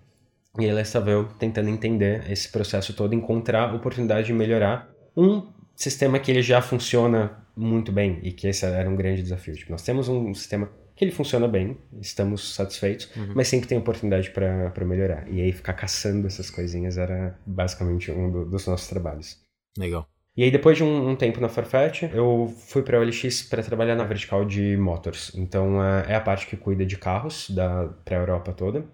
E 0.58 0.64
aí 0.64 0.70
ela 0.70 0.80
estava 0.80 1.10
eu 1.10 1.24
tentando 1.38 1.68
entender 1.68 2.30
esse 2.30 2.50
processo 2.50 2.94
todo, 2.94 3.14
encontrar 3.14 3.74
oportunidade 3.74 4.28
de 4.28 4.32
melhorar 4.32 4.90
um 5.14 5.46
sistema 5.74 6.18
que 6.18 6.30
ele 6.30 6.40
já 6.40 6.62
funciona 6.62 7.45
muito 7.56 7.90
bem 7.90 8.20
e 8.22 8.32
que 8.32 8.46
esse 8.46 8.64
era 8.66 8.88
um 8.88 8.96
grande 8.96 9.22
desafio. 9.22 9.54
Tipo, 9.54 9.72
nós 9.72 9.82
temos 9.82 10.08
um 10.08 10.34
sistema 10.34 10.70
que 10.94 11.04
ele 11.04 11.12
funciona 11.12 11.46
bem, 11.46 11.76
estamos 12.00 12.54
satisfeitos, 12.54 13.10
uhum. 13.16 13.32
mas 13.34 13.48
sempre 13.48 13.68
tem 13.68 13.76
oportunidade 13.76 14.30
para 14.30 14.84
melhorar. 14.84 15.30
E 15.30 15.40
aí 15.40 15.52
ficar 15.52 15.74
caçando 15.74 16.26
essas 16.26 16.50
coisinhas 16.50 16.96
era 16.96 17.38
basicamente 17.46 18.10
um 18.10 18.30
do, 18.30 18.44
dos 18.44 18.66
nossos 18.66 18.88
trabalhos. 18.88 19.38
Legal. 19.76 20.08
E 20.36 20.42
aí, 20.42 20.50
depois 20.50 20.76
de 20.76 20.84
um, 20.84 21.10
um 21.10 21.16
tempo 21.16 21.40
na 21.40 21.48
Farfetch, 21.48 22.02
eu 22.12 22.54
fui 22.58 22.82
para 22.82 22.98
a 22.98 23.00
OLX 23.00 23.42
para 23.44 23.62
trabalhar 23.62 23.94
na 23.94 24.04
vertical 24.04 24.44
de 24.44 24.76
motors. 24.76 25.32
Então, 25.34 25.82
é, 25.82 26.12
é 26.12 26.14
a 26.14 26.20
parte 26.20 26.46
que 26.46 26.56
cuida 26.58 26.84
de 26.84 26.98
carros 26.98 27.48
da 27.48 27.86
para 28.04 28.18
a 28.18 28.20
Europa 28.20 28.52
toda. 28.52 28.84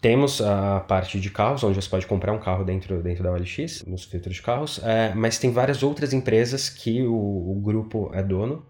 Temos 0.00 0.40
a 0.40 0.80
parte 0.80 1.20
de 1.20 1.30
carros, 1.30 1.62
onde 1.62 1.80
você 1.80 1.88
pode 1.88 2.06
comprar 2.06 2.32
um 2.32 2.38
carro 2.38 2.64
dentro, 2.64 3.02
dentro 3.02 3.22
da 3.22 3.32
OLX, 3.32 3.84
nos 3.86 4.04
filtros 4.04 4.36
de 4.36 4.42
carros, 4.42 4.80
é, 4.82 5.12
mas 5.14 5.38
tem 5.38 5.52
várias 5.52 5.82
outras 5.82 6.12
empresas 6.12 6.70
que 6.70 7.02
o, 7.02 7.14
o 7.14 7.60
grupo 7.62 8.10
é 8.14 8.22
dono 8.22 8.64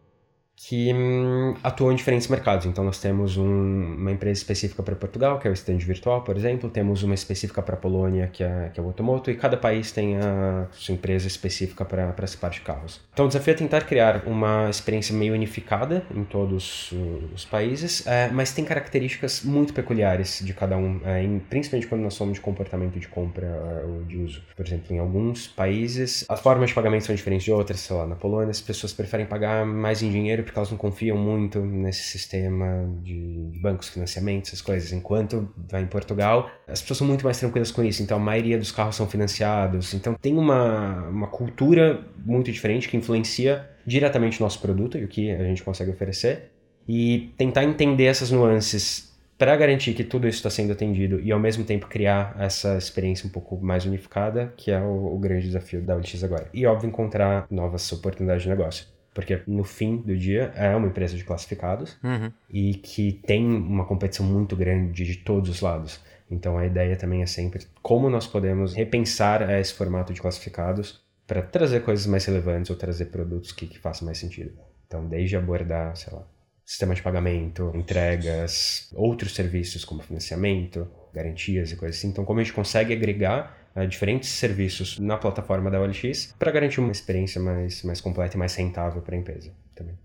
que 0.68 0.92
hum, 0.92 1.54
atuam 1.62 1.92
em 1.92 1.96
diferentes 1.96 2.28
mercados. 2.28 2.66
Então, 2.66 2.84
nós 2.84 2.98
temos 2.98 3.36
um, 3.36 3.94
uma 3.96 4.12
empresa 4.12 4.38
específica 4.40 4.82
para 4.82 4.94
Portugal, 4.94 5.38
que 5.38 5.48
é 5.48 5.50
o 5.50 5.54
Stand 5.54 5.78
Virtual, 5.78 6.22
por 6.22 6.36
exemplo. 6.36 6.68
Temos 6.68 7.02
uma 7.02 7.14
específica 7.14 7.62
para 7.62 7.76
Polônia, 7.76 8.28
que 8.30 8.44
é, 8.44 8.70
que 8.72 8.78
é 8.78 8.82
o 8.82 8.86
Automoto. 8.86 9.30
E 9.30 9.34
cada 9.34 9.56
país 9.56 9.90
tem 9.90 10.18
a 10.18 10.66
sua 10.72 10.94
empresa 10.94 11.26
específica 11.26 11.84
para 11.84 12.14
essa 12.18 12.36
parte 12.36 12.58
de 12.58 12.60
carros. 12.60 13.00
Então, 13.12 13.24
o 13.24 13.28
desafio 13.28 13.52
é 13.52 13.54
tentar 13.54 13.82
criar 13.82 14.22
uma 14.26 14.68
experiência 14.68 15.14
meio 15.14 15.32
unificada 15.32 16.04
em 16.14 16.24
todos 16.24 16.92
os 17.34 17.44
países, 17.46 18.06
é, 18.06 18.28
mas 18.28 18.52
tem 18.52 18.64
características 18.64 19.42
muito 19.42 19.72
peculiares 19.72 20.40
de 20.44 20.52
cada 20.52 20.76
um, 20.76 21.00
é, 21.04 21.22
em, 21.22 21.38
principalmente 21.38 21.88
quando 21.88 22.02
nós 22.02 22.14
somos 22.14 22.34
de 22.34 22.40
comportamento 22.40 22.98
de 22.98 23.08
compra 23.08 23.46
é, 23.46 23.84
ou 23.86 24.02
de 24.02 24.18
uso. 24.18 24.42
Por 24.54 24.66
exemplo, 24.66 24.94
em 24.94 24.98
alguns 24.98 25.46
países, 25.46 26.24
as 26.28 26.40
formas 26.40 26.68
de 26.68 26.74
pagamento 26.74 27.06
são 27.06 27.14
diferentes 27.14 27.44
de 27.44 27.52
outras. 27.52 27.80
Sei 27.80 27.96
lá, 27.96 28.06
na 28.06 28.14
Polônia, 28.14 28.50
as 28.50 28.60
pessoas 28.60 28.92
preferem 28.92 29.24
pagar 29.24 29.64
mais 29.64 30.02
em 30.02 30.10
dinheiro 30.10 30.49
porque 30.50 30.58
elas 30.58 30.70
não 30.70 30.78
confiam 30.78 31.16
muito 31.16 31.60
nesse 31.60 32.02
sistema 32.02 32.84
de 33.04 33.52
bancos, 33.62 33.88
financiamento, 33.88 34.48
essas 34.48 34.60
coisas. 34.60 34.92
Enquanto 34.92 35.48
vai 35.70 35.82
em 35.82 35.86
Portugal, 35.86 36.50
as 36.66 36.80
pessoas 36.80 36.98
são 36.98 37.06
muito 37.06 37.24
mais 37.24 37.38
tranquilas 37.38 37.70
com 37.70 37.84
isso. 37.84 38.02
Então 38.02 38.16
a 38.16 38.20
maioria 38.20 38.58
dos 38.58 38.72
carros 38.72 38.96
são 38.96 39.06
financiados. 39.06 39.94
Então 39.94 40.14
tem 40.14 40.36
uma, 40.36 41.06
uma 41.08 41.28
cultura 41.28 42.04
muito 42.24 42.50
diferente 42.50 42.88
que 42.88 42.96
influencia 42.96 43.70
diretamente 43.86 44.40
o 44.40 44.42
nosso 44.42 44.60
produto 44.60 44.98
e 44.98 45.04
o 45.04 45.08
que 45.08 45.30
a 45.30 45.44
gente 45.44 45.62
consegue 45.62 45.92
oferecer. 45.92 46.50
E 46.88 47.32
tentar 47.38 47.62
entender 47.62 48.06
essas 48.06 48.32
nuances 48.32 49.16
para 49.38 49.56
garantir 49.56 49.94
que 49.94 50.02
tudo 50.02 50.26
isso 50.26 50.38
está 50.38 50.50
sendo 50.50 50.72
atendido 50.72 51.20
e 51.20 51.30
ao 51.30 51.38
mesmo 51.38 51.62
tempo 51.64 51.86
criar 51.86 52.34
essa 52.38 52.76
experiência 52.76 53.26
um 53.26 53.30
pouco 53.30 53.56
mais 53.64 53.86
unificada, 53.86 54.52
que 54.56 54.72
é 54.72 54.80
o, 54.80 55.14
o 55.14 55.18
grande 55.18 55.46
desafio 55.46 55.80
da 55.80 55.94
OLX 55.94 56.24
agora. 56.24 56.48
E 56.52 56.66
óbvio 56.66 56.88
encontrar 56.88 57.46
novas 57.48 57.90
oportunidades 57.92 58.42
de 58.42 58.48
negócio 58.48 58.99
porque 59.14 59.42
no 59.46 59.64
fim 59.64 59.96
do 59.96 60.16
dia 60.16 60.52
é 60.54 60.74
uma 60.74 60.86
empresa 60.86 61.16
de 61.16 61.24
classificados 61.24 61.96
uhum. 62.02 62.30
e 62.48 62.74
que 62.74 63.12
tem 63.12 63.44
uma 63.44 63.84
competição 63.84 64.24
muito 64.24 64.56
grande 64.56 65.04
de 65.04 65.16
todos 65.16 65.50
os 65.50 65.60
lados. 65.60 66.00
Então 66.30 66.56
a 66.56 66.64
ideia 66.64 66.96
também 66.96 67.22
é 67.22 67.26
sempre 67.26 67.66
como 67.82 68.08
nós 68.08 68.26
podemos 68.26 68.74
repensar 68.74 69.48
esse 69.50 69.74
formato 69.74 70.12
de 70.12 70.20
classificados 70.20 71.02
para 71.26 71.42
trazer 71.42 71.82
coisas 71.82 72.06
mais 72.06 72.24
relevantes 72.24 72.70
ou 72.70 72.76
trazer 72.76 73.06
produtos 73.06 73.52
que, 73.52 73.66
que 73.66 73.78
façam 73.78 74.04
mais 74.04 74.18
sentido. 74.18 74.52
Então, 74.86 75.06
desde 75.06 75.36
abordar, 75.36 75.96
sei 75.96 76.12
lá, 76.12 76.26
sistema 76.66 76.92
de 76.92 77.02
pagamento, 77.02 77.70
entregas, 77.72 78.90
outros 78.92 79.34
serviços 79.34 79.84
como 79.84 80.02
financiamento, 80.02 80.88
garantias 81.14 81.70
e 81.70 81.76
coisas 81.76 81.98
assim. 81.98 82.08
Então, 82.08 82.24
como 82.24 82.40
a 82.40 82.42
gente 82.42 82.52
consegue 82.52 82.92
agregar 82.92 83.59
diferentes 83.86 84.30
serviços 84.30 84.98
na 84.98 85.16
plataforma 85.16 85.70
da 85.70 85.80
OLX 85.80 86.34
para 86.38 86.50
garantir 86.50 86.80
uma 86.80 86.92
experiência 86.92 87.40
mais, 87.40 87.82
mais 87.82 88.00
completa 88.00 88.36
e 88.36 88.38
mais 88.38 88.54
rentável 88.54 89.02
para 89.02 89.14
a 89.14 89.18
empresa 89.18 89.52
também. 89.74 89.98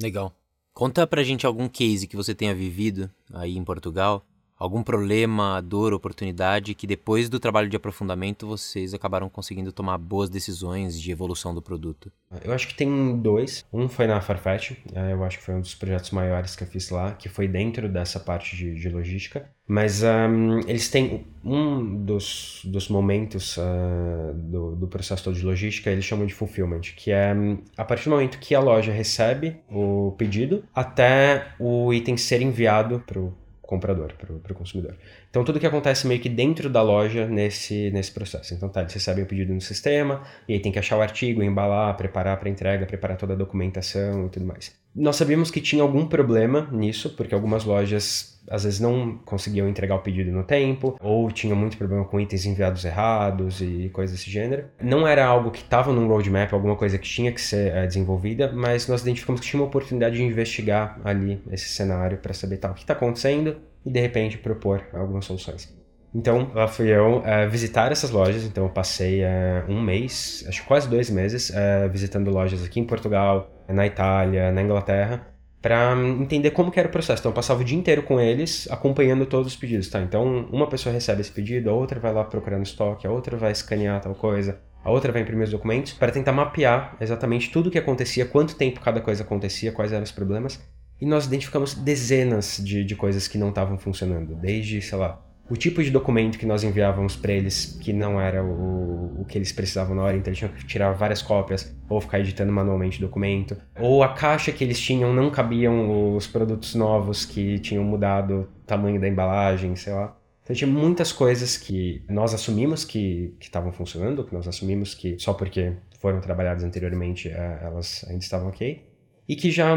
Legal. 0.00 0.34
Conta 0.72 1.06
pra 1.06 1.22
gente 1.22 1.46
algum 1.46 1.68
case 1.68 2.06
que 2.06 2.16
você 2.16 2.34
tenha 2.34 2.54
vivido 2.54 3.10
aí 3.32 3.56
em 3.56 3.64
Portugal, 3.64 4.26
algum 4.62 4.82
problema, 4.82 5.60
dor, 5.60 5.92
oportunidade 5.92 6.72
que 6.72 6.86
depois 6.86 7.28
do 7.28 7.40
trabalho 7.40 7.68
de 7.68 7.76
aprofundamento 7.76 8.46
vocês 8.46 8.94
acabaram 8.94 9.28
conseguindo 9.28 9.72
tomar 9.72 9.98
boas 9.98 10.30
decisões 10.30 11.00
de 11.00 11.10
evolução 11.10 11.52
do 11.52 11.60
produto? 11.60 12.12
Eu 12.44 12.52
acho 12.52 12.68
que 12.68 12.74
tem 12.74 13.18
dois. 13.18 13.64
Um 13.72 13.88
foi 13.88 14.06
na 14.06 14.20
Farfetch, 14.20 14.72
é, 14.94 15.12
eu 15.12 15.24
acho 15.24 15.38
que 15.38 15.44
foi 15.44 15.56
um 15.56 15.60
dos 15.60 15.74
projetos 15.74 16.12
maiores 16.12 16.54
que 16.54 16.62
eu 16.62 16.68
fiz 16.68 16.90
lá, 16.90 17.12
que 17.12 17.28
foi 17.28 17.48
dentro 17.48 17.88
dessa 17.88 18.20
parte 18.20 18.56
de, 18.56 18.74
de 18.74 18.88
logística. 18.88 19.50
Mas 19.66 20.02
um, 20.02 20.60
eles 20.68 20.88
têm 20.88 21.26
um 21.44 22.04
dos, 22.04 22.60
dos 22.64 22.88
momentos 22.88 23.56
uh, 23.56 24.34
do, 24.34 24.76
do 24.76 24.86
processo 24.86 25.24
todo 25.24 25.34
de 25.34 25.44
logística, 25.44 25.90
eles 25.90 26.04
chamam 26.04 26.26
de 26.26 26.34
fulfillment, 26.34 26.82
que 26.96 27.10
é 27.10 27.34
a 27.76 27.84
partir 27.84 28.04
do 28.04 28.10
momento 28.10 28.38
que 28.38 28.54
a 28.54 28.60
loja 28.60 28.92
recebe 28.92 29.56
o 29.68 30.14
pedido 30.18 30.64
até 30.74 31.54
o 31.58 31.92
item 31.92 32.16
ser 32.16 32.42
enviado 32.42 33.02
para 33.06 33.18
o 33.18 33.41
comprador, 33.62 34.12
para 34.14 34.52
o 34.52 34.54
consumidor. 34.54 34.96
Então, 35.30 35.44
tudo 35.44 35.58
que 35.58 35.66
acontece 35.66 36.06
meio 36.06 36.20
que 36.20 36.28
dentro 36.28 36.68
da 36.68 36.82
loja 36.82 37.26
nesse, 37.26 37.90
nesse 37.90 38.10
processo. 38.10 38.52
Então, 38.52 38.68
tá, 38.68 38.80
eles 38.80 38.92
recebem 38.92 39.24
o 39.24 39.26
pedido 39.26 39.54
no 39.54 39.60
sistema, 39.60 40.22
e 40.48 40.54
aí 40.54 40.60
tem 40.60 40.72
que 40.72 40.78
achar 40.78 40.96
o 40.96 41.00
artigo, 41.00 41.42
embalar, 41.42 41.96
preparar 41.96 42.38
para 42.38 42.50
entrega, 42.50 42.84
preparar 42.84 43.16
toda 43.16 43.32
a 43.34 43.36
documentação 43.36 44.26
e 44.26 44.30
tudo 44.30 44.44
mais. 44.44 44.81
Nós 44.94 45.16
sabíamos 45.16 45.50
que 45.50 45.60
tinha 45.60 45.82
algum 45.82 46.06
problema 46.06 46.68
nisso, 46.70 47.10
porque 47.16 47.34
algumas 47.34 47.64
lojas 47.64 48.32
às 48.48 48.64
vezes 48.64 48.80
não 48.80 49.18
conseguiam 49.24 49.68
entregar 49.68 49.94
o 49.94 50.00
pedido 50.00 50.30
no 50.30 50.44
tempo, 50.44 50.96
ou 51.00 51.30
tinham 51.30 51.56
muito 51.56 51.78
problema 51.78 52.04
com 52.04 52.20
itens 52.20 52.44
enviados 52.44 52.84
errados 52.84 53.60
e 53.60 53.88
coisas 53.92 54.16
desse 54.16 54.30
gênero. 54.30 54.64
Não 54.82 55.06
era 55.06 55.24
algo 55.24 55.50
que 55.50 55.62
estava 55.62 55.92
num 55.92 56.08
roadmap, 56.08 56.52
alguma 56.52 56.76
coisa 56.76 56.98
que 56.98 57.08
tinha 57.08 57.32
que 57.32 57.40
ser 57.40 57.72
é, 57.72 57.86
desenvolvida, 57.86 58.52
mas 58.52 58.86
nós 58.88 59.02
identificamos 59.02 59.40
que 59.40 59.46
tinha 59.46 59.60
uma 59.60 59.68
oportunidade 59.68 60.16
de 60.16 60.22
investigar 60.22 61.00
ali 61.04 61.40
esse 61.50 61.68
cenário 61.68 62.18
para 62.18 62.34
saber 62.34 62.58
tal, 62.58 62.72
o 62.72 62.74
que 62.74 62.80
está 62.80 62.92
acontecendo 62.92 63.56
e 63.86 63.90
de 63.90 64.00
repente 64.00 64.38
propor 64.38 64.84
algumas 64.92 65.24
soluções. 65.24 65.72
Então, 66.14 66.50
lá 66.54 66.68
fui 66.68 66.88
eu 66.88 67.20
uh, 67.20 67.48
visitar 67.50 67.90
essas 67.90 68.10
lojas. 68.10 68.44
Então, 68.44 68.64
eu 68.64 68.70
passei 68.70 69.22
uh, 69.22 69.64
um 69.66 69.80
mês, 69.80 70.44
acho 70.46 70.60
que 70.60 70.68
quase 70.68 70.86
dois 70.86 71.08
meses, 71.08 71.50
visitando 71.90 72.30
lojas 72.30 72.62
aqui 72.62 72.78
em 72.78 72.84
Portugal, 72.84 73.50
na 73.68 73.86
Itália, 73.86 74.50
na 74.52 74.62
Inglaterra, 74.62 75.26
para 75.60 75.94
entender 75.96 76.50
como 76.50 76.72
era 76.74 76.88
o 76.88 76.90
processo. 76.90 77.20
Então 77.20 77.30
eu 77.30 77.34
passava 77.34 77.60
o 77.60 77.64
dia 77.64 77.78
inteiro 77.78 78.02
com 78.02 78.20
eles, 78.20 78.68
acompanhando 78.70 79.24
todos 79.24 79.52
os 79.52 79.56
pedidos, 79.56 79.88
tá? 79.88 80.00
Então 80.00 80.48
uma 80.50 80.68
pessoa 80.68 80.92
recebe 80.92 81.20
esse 81.20 81.30
pedido, 81.30 81.70
a 81.70 81.72
outra 81.72 82.00
vai 82.00 82.12
lá 82.12 82.24
procurando 82.24 82.64
estoque, 82.64 83.06
a 83.06 83.10
outra 83.10 83.36
vai 83.36 83.52
escanear 83.52 84.00
tal 84.00 84.14
coisa, 84.14 84.60
a 84.84 84.90
outra 84.90 85.12
vai 85.12 85.22
imprimir 85.22 85.44
os 85.44 85.50
documentos 85.50 85.92
para 85.92 86.10
tentar 86.10 86.32
mapear 86.32 86.96
exatamente 87.00 87.50
tudo 87.50 87.68
o 87.68 87.70
que 87.70 87.78
acontecia, 87.78 88.26
quanto 88.26 88.56
tempo 88.56 88.80
cada 88.80 89.00
coisa 89.00 89.22
acontecia, 89.22 89.70
quais 89.70 89.92
eram 89.92 90.02
os 90.02 90.10
problemas. 90.10 90.60
E 91.00 91.06
nós 91.06 91.26
identificamos 91.26 91.74
dezenas 91.74 92.60
de, 92.62 92.84
de 92.84 92.96
coisas 92.96 93.26
que 93.26 93.38
não 93.38 93.48
estavam 93.48 93.78
funcionando, 93.78 94.34
desde, 94.36 94.80
sei 94.82 94.98
lá, 94.98 95.20
o 95.50 95.56
tipo 95.56 95.82
de 95.82 95.90
documento 95.90 96.38
que 96.38 96.46
nós 96.46 96.64
enviávamos 96.64 97.16
para 97.16 97.32
eles 97.32 97.78
que 97.80 97.92
não 97.92 98.20
era 98.20 98.42
o, 98.42 99.20
o 99.20 99.24
que 99.24 99.36
eles 99.36 99.52
precisavam 99.52 99.94
na 99.94 100.02
hora, 100.02 100.16
então 100.16 100.30
eles 100.30 100.38
tinham 100.38 100.52
que 100.52 100.66
tirar 100.66 100.92
várias 100.92 101.20
cópias 101.20 101.74
ou 101.88 102.00
ficar 102.00 102.20
editando 102.20 102.52
manualmente 102.52 102.98
o 102.98 103.06
documento, 103.06 103.56
ou 103.78 104.02
a 104.02 104.14
caixa 104.14 104.50
que 104.52 104.64
eles 104.64 104.80
tinham 104.80 105.12
não 105.12 105.30
cabiam 105.30 106.16
os 106.16 106.26
produtos 106.26 106.74
novos 106.74 107.24
que 107.24 107.58
tinham 107.58 107.84
mudado 107.84 108.48
o 108.62 108.66
tamanho 108.66 109.00
da 109.00 109.08
embalagem, 109.08 109.76
sei 109.76 109.92
lá. 109.92 110.16
Então 110.42 110.56
tinha 110.56 110.70
muitas 110.70 111.12
coisas 111.12 111.56
que 111.56 112.02
nós 112.08 112.34
assumimos 112.34 112.84
que 112.84 113.34
estavam 113.40 113.72
funcionando, 113.72 114.24
que 114.24 114.34
nós 114.34 114.48
assumimos 114.48 114.94
que 114.94 115.16
só 115.18 115.32
porque 115.34 115.74
foram 116.00 116.20
trabalhadas 116.20 116.64
anteriormente 116.64 117.28
eh, 117.28 117.58
elas 117.62 118.04
ainda 118.08 118.22
estavam 118.22 118.48
ok, 118.48 118.84
e 119.28 119.36
que 119.36 119.50
já 119.50 119.76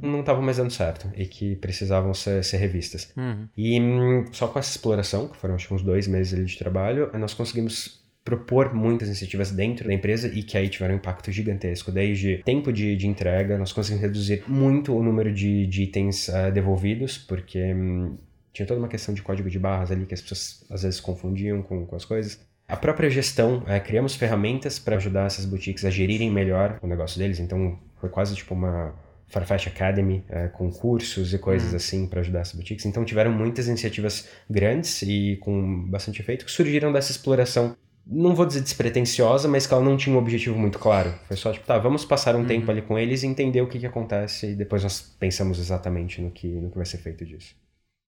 não 0.00 0.20
estavam 0.20 0.42
mais 0.42 0.56
dando 0.56 0.70
certo 0.70 1.10
e 1.16 1.26
que 1.26 1.56
precisavam 1.56 2.14
ser, 2.14 2.42
ser 2.44 2.56
revistas. 2.58 3.12
Uhum. 3.16 3.48
E 3.56 3.80
hum, 3.80 4.24
só 4.32 4.48
com 4.48 4.58
essa 4.58 4.70
exploração, 4.70 5.28
que 5.28 5.36
foram 5.36 5.54
acho 5.54 5.68
que 5.68 5.74
uns 5.74 5.82
dois 5.82 6.06
meses 6.06 6.50
de 6.50 6.58
trabalho, 6.58 7.10
nós 7.18 7.34
conseguimos 7.34 8.02
propor 8.24 8.72
muitas 8.72 9.08
iniciativas 9.08 9.50
dentro 9.50 9.88
da 9.88 9.94
empresa 9.94 10.28
e 10.28 10.42
que 10.42 10.56
aí 10.56 10.68
tiveram 10.68 10.94
um 10.94 10.98
impacto 10.98 11.32
gigantesco, 11.32 11.90
desde 11.90 12.38
tempo 12.44 12.72
de, 12.72 12.96
de 12.96 13.06
entrega, 13.06 13.58
nós 13.58 13.72
conseguimos 13.72 14.02
reduzir 14.02 14.44
muito 14.46 14.96
o 14.96 15.02
número 15.02 15.32
de, 15.32 15.66
de 15.66 15.82
itens 15.82 16.28
uh, 16.28 16.52
devolvidos, 16.52 17.18
porque 17.18 17.74
hum, 17.74 18.16
tinha 18.52 18.66
toda 18.66 18.78
uma 18.78 18.88
questão 18.88 19.12
de 19.12 19.22
código 19.22 19.50
de 19.50 19.58
barras 19.58 19.90
ali 19.90 20.06
que 20.06 20.14
as 20.14 20.20
pessoas 20.20 20.64
às 20.70 20.82
vezes 20.82 21.00
confundiam 21.00 21.62
com, 21.62 21.84
com 21.84 21.96
as 21.96 22.04
coisas. 22.04 22.40
A 22.68 22.76
própria 22.76 23.10
gestão, 23.10 23.58
uh, 23.58 23.84
criamos 23.84 24.14
ferramentas 24.14 24.78
para 24.78 24.96
ajudar 24.96 25.26
essas 25.26 25.44
boutiques 25.44 25.84
a 25.84 25.90
gerirem 25.90 26.30
melhor 26.30 26.78
o 26.80 26.86
negócio 26.86 27.18
deles, 27.18 27.40
então 27.40 27.78
foi 27.96 28.08
quase 28.08 28.36
tipo 28.36 28.54
uma 28.54 28.94
Farfetch 29.32 29.66
Academy, 29.66 30.22
é, 30.28 30.48
com 30.48 30.70
cursos 30.70 31.32
e 31.32 31.38
coisas 31.38 31.70
uhum. 31.70 31.76
assim 31.76 32.06
para 32.06 32.20
ajudar 32.20 32.40
essas 32.40 32.54
boutiques. 32.54 32.84
Então 32.84 33.02
tiveram 33.04 33.32
muitas 33.32 33.66
iniciativas 33.66 34.28
grandes 34.48 35.00
e 35.02 35.38
com 35.40 35.86
bastante 35.88 36.20
efeito 36.20 36.44
que 36.44 36.50
surgiram 36.50 36.92
dessa 36.92 37.10
exploração. 37.10 37.74
Não 38.06 38.34
vou 38.34 38.44
dizer 38.44 38.60
despretensiosa, 38.60 39.48
mas 39.48 39.66
que 39.66 39.72
ela 39.72 39.82
não 39.82 39.96
tinha 39.96 40.14
um 40.14 40.18
objetivo 40.18 40.58
muito 40.58 40.78
claro. 40.78 41.14
Foi 41.26 41.36
só 41.36 41.52
tipo, 41.52 41.64
tá, 41.64 41.78
vamos 41.78 42.04
passar 42.04 42.36
um 42.36 42.40
uhum. 42.40 42.46
tempo 42.46 42.70
ali 42.70 42.82
com 42.82 42.98
eles 42.98 43.22
e 43.22 43.26
entender 43.26 43.62
o 43.62 43.68
que, 43.68 43.78
que 43.78 43.86
acontece 43.86 44.50
e 44.50 44.54
depois 44.54 44.82
nós 44.82 45.00
pensamos 45.18 45.58
exatamente 45.58 46.20
no 46.20 46.30
que, 46.30 46.48
no 46.48 46.70
que 46.70 46.76
vai 46.76 46.86
ser 46.86 46.98
feito 46.98 47.24
disso 47.24 47.61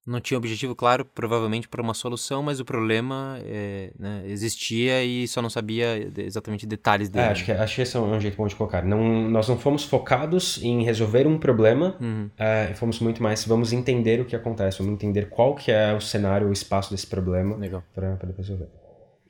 não 0.06 0.20
tinha 0.20 0.36
objetivo 0.36 0.74
claro, 0.74 1.04
provavelmente 1.04 1.68
para 1.68 1.80
uma 1.80 1.94
solução, 1.94 2.42
mas 2.42 2.60
o 2.60 2.64
problema 2.64 3.38
é, 3.42 3.90
né, 3.98 4.22
existia 4.26 5.02
e 5.02 5.26
só 5.26 5.40
não 5.40 5.48
sabia 5.48 6.10
exatamente 6.18 6.66
detalhes 6.66 7.08
dele. 7.08 7.24
É, 7.24 7.28
acho, 7.30 7.44
que, 7.44 7.52
acho 7.52 7.74
que 7.74 7.82
esse 7.82 7.96
é 7.96 8.00
um 8.00 8.20
jeito 8.20 8.36
bom 8.36 8.46
de 8.46 8.54
colocar. 8.54 8.84
Não, 8.84 9.28
nós 9.30 9.48
não 9.48 9.58
fomos 9.58 9.84
focados 9.84 10.62
em 10.62 10.84
resolver 10.84 11.26
um 11.26 11.38
problema, 11.38 11.96
uhum. 12.00 12.30
é, 12.38 12.72
fomos 12.74 13.00
muito 13.00 13.22
mais, 13.22 13.44
vamos 13.46 13.72
entender 13.72 14.20
o 14.20 14.24
que 14.24 14.36
acontece, 14.36 14.78
vamos 14.78 14.92
entender 14.92 15.30
qual 15.30 15.54
que 15.54 15.70
é 15.70 15.94
o 15.94 16.00
cenário, 16.00 16.48
o 16.48 16.52
espaço 16.52 16.90
desse 16.90 17.06
problema 17.06 17.56
para 17.94 18.14
depois 18.26 18.46
resolver. 18.46 18.83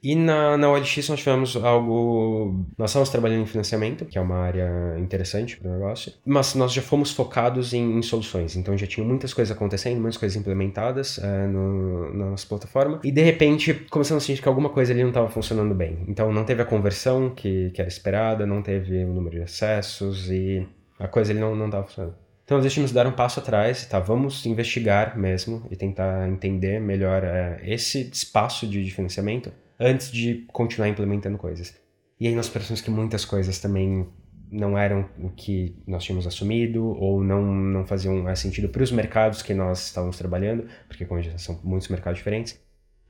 E 0.04 0.14
na, 0.14 0.58
na 0.58 0.70
OLX 0.70 1.08
nós 1.08 1.18
tivemos 1.18 1.56
algo. 1.56 2.66
Nós 2.76 2.90
estamos 2.90 3.08
trabalhando 3.08 3.40
em 3.40 3.46
financiamento, 3.46 4.04
que 4.04 4.18
é 4.18 4.20
uma 4.20 4.36
área 4.36 4.98
interessante 4.98 5.56
para 5.56 5.70
o 5.70 5.72
negócio, 5.72 6.12
mas 6.26 6.54
nós 6.54 6.74
já 6.74 6.82
fomos 6.82 7.10
focados 7.10 7.72
em, 7.72 7.96
em, 7.96 8.02
soluções. 8.02 8.54
Então 8.54 8.76
já 8.76 8.86
tinha 8.86 9.06
muitas 9.06 9.32
coisas 9.32 9.56
acontecendo, 9.56 9.98
muitas 9.98 10.18
coisas 10.18 10.36
implementadas 10.36 11.16
uh, 11.16 11.48
no, 11.50 12.14
na 12.14 12.26
nossa 12.32 12.46
plataforma, 12.46 13.00
e 13.02 13.10
de 13.10 13.22
repente 13.22 13.72
começamos 13.88 14.22
a 14.22 14.26
sentir 14.26 14.42
que 14.42 14.48
alguma 14.48 14.68
coisa 14.68 14.92
ali 14.92 15.00
não 15.00 15.08
estava 15.08 15.30
funcionando 15.30 15.74
bem. 15.74 16.04
Então 16.06 16.30
não 16.30 16.44
teve 16.44 16.60
a 16.60 16.66
conversão 16.66 17.30
que, 17.30 17.70
que 17.70 17.80
era 17.80 17.88
esperada, 17.88 18.44
não 18.44 18.60
teve 18.60 19.04
o 19.04 19.08
número 19.08 19.36
de 19.36 19.42
acessos 19.42 20.30
e 20.30 20.68
a 20.98 21.08
coisa 21.08 21.32
ali 21.32 21.40
não 21.40 21.64
estava 21.64 21.86
funcionando. 21.86 22.14
Então 22.44 22.58
nós 22.58 22.64
decidimos 22.64 22.92
dar 22.92 23.06
um 23.06 23.12
passo 23.12 23.40
atrás, 23.40 23.86
tá? 23.86 23.98
Vamos 24.00 24.44
investigar 24.44 25.18
mesmo 25.18 25.66
e 25.70 25.76
tentar 25.76 26.28
entender 26.28 26.78
melhor 26.78 27.22
uh, 27.22 27.64
esse 27.64 28.10
espaço 28.12 28.66
de 28.66 28.90
financiamento 28.90 29.50
antes 29.78 30.10
de 30.10 30.44
continuar 30.52 30.88
implementando 30.88 31.38
coisas. 31.38 31.74
E 32.18 32.26
aí 32.26 32.34
nós 32.34 32.48
percebemos 32.48 32.80
que 32.80 32.90
muitas 32.90 33.24
coisas 33.24 33.58
também 33.58 34.06
não 34.50 34.78
eram 34.78 35.08
o 35.18 35.30
que 35.30 35.76
nós 35.86 36.04
tínhamos 36.04 36.26
assumido 36.26 36.84
ou 36.84 37.22
não, 37.22 37.44
não 37.44 37.84
faziam 37.84 38.34
sentido 38.36 38.68
para 38.68 38.82
os 38.82 38.92
mercados 38.92 39.42
que 39.42 39.52
nós 39.52 39.86
estávamos 39.86 40.16
trabalhando, 40.16 40.66
porque 40.86 41.04
como 41.04 41.20
já 41.20 41.36
são 41.38 41.60
muitos 41.64 41.88
mercados 41.88 42.18
diferentes. 42.18 42.62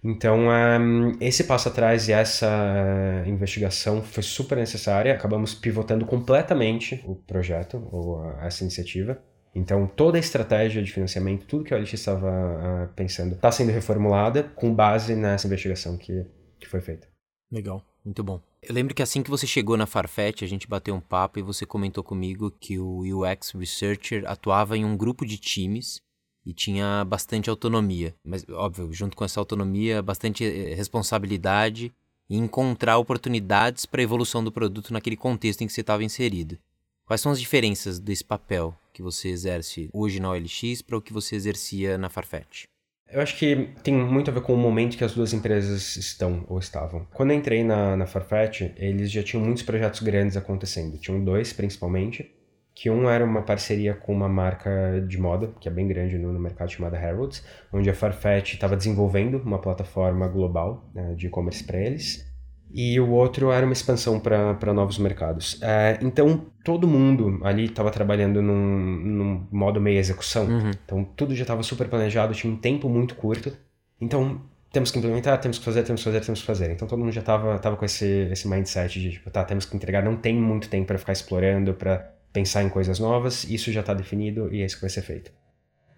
Então, 0.02 0.48
um, 0.48 1.16
esse 1.18 1.44
passo 1.44 1.68
atrás 1.68 2.08
e 2.08 2.12
essa 2.12 3.24
investigação 3.26 4.02
foi 4.02 4.22
super 4.22 4.58
necessária. 4.58 5.14
Acabamos 5.14 5.54
pivotando 5.54 6.04
completamente 6.04 7.02
o 7.06 7.14
projeto, 7.14 7.88
ou 7.90 8.30
essa 8.42 8.62
iniciativa. 8.62 9.18
Então, 9.54 9.86
toda 9.86 10.18
a 10.18 10.20
estratégia 10.20 10.82
de 10.82 10.92
financiamento, 10.92 11.46
tudo 11.46 11.64
que 11.64 11.72
a 11.72 11.78
OLX 11.78 11.94
estava 11.94 12.28
uh, 12.28 12.94
pensando, 12.94 13.34
está 13.34 13.50
sendo 13.50 13.70
reformulada 13.70 14.42
com 14.42 14.74
base 14.74 15.14
nessa 15.14 15.46
investigação 15.46 15.96
que 15.96 16.26
que 16.58 16.68
foi 16.68 16.80
feita. 16.80 17.08
Legal, 17.50 17.84
muito 18.04 18.22
bom. 18.22 18.40
Eu 18.62 18.74
lembro 18.74 18.94
que 18.94 19.02
assim 19.02 19.22
que 19.22 19.30
você 19.30 19.46
chegou 19.46 19.76
na 19.76 19.86
Farfetch, 19.86 20.42
a 20.42 20.46
gente 20.46 20.66
bateu 20.66 20.94
um 20.94 21.00
papo 21.00 21.38
e 21.38 21.42
você 21.42 21.66
comentou 21.66 22.02
comigo 22.02 22.50
que 22.50 22.78
o 22.78 23.00
UX 23.00 23.52
Researcher 23.52 24.24
atuava 24.26 24.76
em 24.76 24.84
um 24.84 24.96
grupo 24.96 25.26
de 25.26 25.36
times 25.36 26.00
e 26.44 26.52
tinha 26.52 27.04
bastante 27.04 27.48
autonomia. 27.48 28.14
Mas, 28.24 28.44
óbvio, 28.48 28.92
junto 28.92 29.16
com 29.16 29.24
essa 29.24 29.40
autonomia, 29.40 30.02
bastante 30.02 30.44
eh, 30.44 30.74
responsabilidade 30.74 31.92
e 32.28 32.36
encontrar 32.36 32.98
oportunidades 32.98 33.86
para 33.86 34.00
a 34.00 34.04
evolução 34.04 34.42
do 34.42 34.52
produto 34.52 34.92
naquele 34.92 35.16
contexto 35.16 35.62
em 35.62 35.66
que 35.66 35.72
você 35.72 35.80
estava 35.80 36.04
inserido. 36.04 36.58
Quais 37.04 37.20
são 37.20 37.32
as 37.32 37.40
diferenças 37.40 37.98
desse 37.98 38.24
papel 38.24 38.74
que 38.92 39.02
você 39.02 39.28
exerce 39.28 39.90
hoje 39.92 40.20
na 40.20 40.30
OLX 40.30 40.80
para 40.80 40.96
o 40.96 41.02
que 41.02 41.12
você 41.12 41.36
exercia 41.36 41.98
na 41.98 42.08
Farfetch? 42.08 42.64
Eu 43.10 43.20
acho 43.20 43.36
que 43.36 43.70
tem 43.82 43.94
muito 43.94 44.30
a 44.30 44.34
ver 44.34 44.40
com 44.40 44.54
o 44.54 44.56
momento 44.56 44.96
que 44.96 45.04
as 45.04 45.14
duas 45.14 45.32
empresas 45.32 45.96
estão 45.96 46.44
ou 46.48 46.58
estavam. 46.58 47.06
Quando 47.12 47.30
eu 47.30 47.36
entrei 47.36 47.62
na, 47.62 47.96
na 47.96 48.06
Farfetch, 48.06 48.62
eles 48.76 49.10
já 49.10 49.22
tinham 49.22 49.44
muitos 49.44 49.62
projetos 49.62 50.00
grandes 50.00 50.36
acontecendo. 50.36 50.98
Tinham 50.98 51.22
dois, 51.22 51.52
principalmente, 51.52 52.34
que 52.74 52.90
um 52.90 53.08
era 53.08 53.24
uma 53.24 53.42
parceria 53.42 53.94
com 53.94 54.12
uma 54.12 54.28
marca 54.28 55.00
de 55.06 55.16
moda, 55.16 55.54
que 55.60 55.68
é 55.68 55.70
bem 55.70 55.86
grande 55.86 56.18
no, 56.18 56.32
no 56.32 56.40
mercado, 56.40 56.72
chamada 56.72 56.98
Harrods, 56.98 57.44
onde 57.72 57.88
a 57.88 57.94
Farfetch 57.94 58.54
estava 58.54 58.76
desenvolvendo 58.76 59.38
uma 59.38 59.60
plataforma 59.60 60.26
global 60.26 60.90
né, 60.92 61.14
de 61.14 61.28
e-commerce 61.28 61.62
para 61.62 61.78
eles 61.78 62.33
e 62.74 62.98
o 62.98 63.08
outro 63.10 63.52
era 63.52 63.64
uma 63.64 63.72
expansão 63.72 64.18
para 64.18 64.74
novos 64.74 64.98
mercados. 64.98 65.62
É, 65.62 65.96
então, 66.02 66.46
todo 66.64 66.88
mundo 66.88 67.38
ali 67.44 67.66
estava 67.66 67.88
trabalhando 67.88 68.42
num, 68.42 68.56
num, 68.56 69.46
modo 69.52 69.80
meio 69.80 69.96
execução. 69.98 70.46
Uhum. 70.46 70.70
Então, 70.84 71.04
tudo 71.16 71.36
já 71.36 71.42
estava 71.42 71.62
super 71.62 71.88
planejado, 71.88 72.34
tinha 72.34 72.52
um 72.52 72.56
tempo 72.56 72.88
muito 72.88 73.14
curto. 73.14 73.56
Então, 74.00 74.40
temos 74.72 74.90
que 74.90 74.98
implementar, 74.98 75.40
temos 75.40 75.56
que 75.56 75.64
fazer, 75.64 75.84
temos 75.84 76.00
que 76.00 76.04
fazer, 76.04 76.20
temos 76.20 76.40
que 76.40 76.46
fazer. 76.46 76.70
Então 76.72 76.88
todo 76.88 76.98
mundo 76.98 77.12
já 77.12 77.22
tava, 77.22 77.56
tava 77.60 77.76
com 77.76 77.84
esse, 77.84 78.28
esse 78.32 78.48
mindset 78.48 79.00
de, 79.00 79.12
tipo, 79.12 79.30
tá, 79.30 79.44
temos 79.44 79.64
que 79.64 79.76
entregar, 79.76 80.02
não 80.02 80.16
tem 80.16 80.34
muito 80.34 80.68
tempo 80.68 80.88
para 80.88 80.98
ficar 80.98 81.12
explorando, 81.12 81.74
para 81.74 82.12
pensar 82.32 82.64
em 82.64 82.68
coisas 82.68 82.98
novas, 82.98 83.44
isso 83.44 83.70
já 83.70 83.80
está 83.80 83.94
definido 83.94 84.52
e 84.52 84.62
é 84.62 84.66
isso 84.66 84.74
que 84.74 84.80
vai 84.80 84.90
ser 84.90 85.02
feito. 85.02 85.30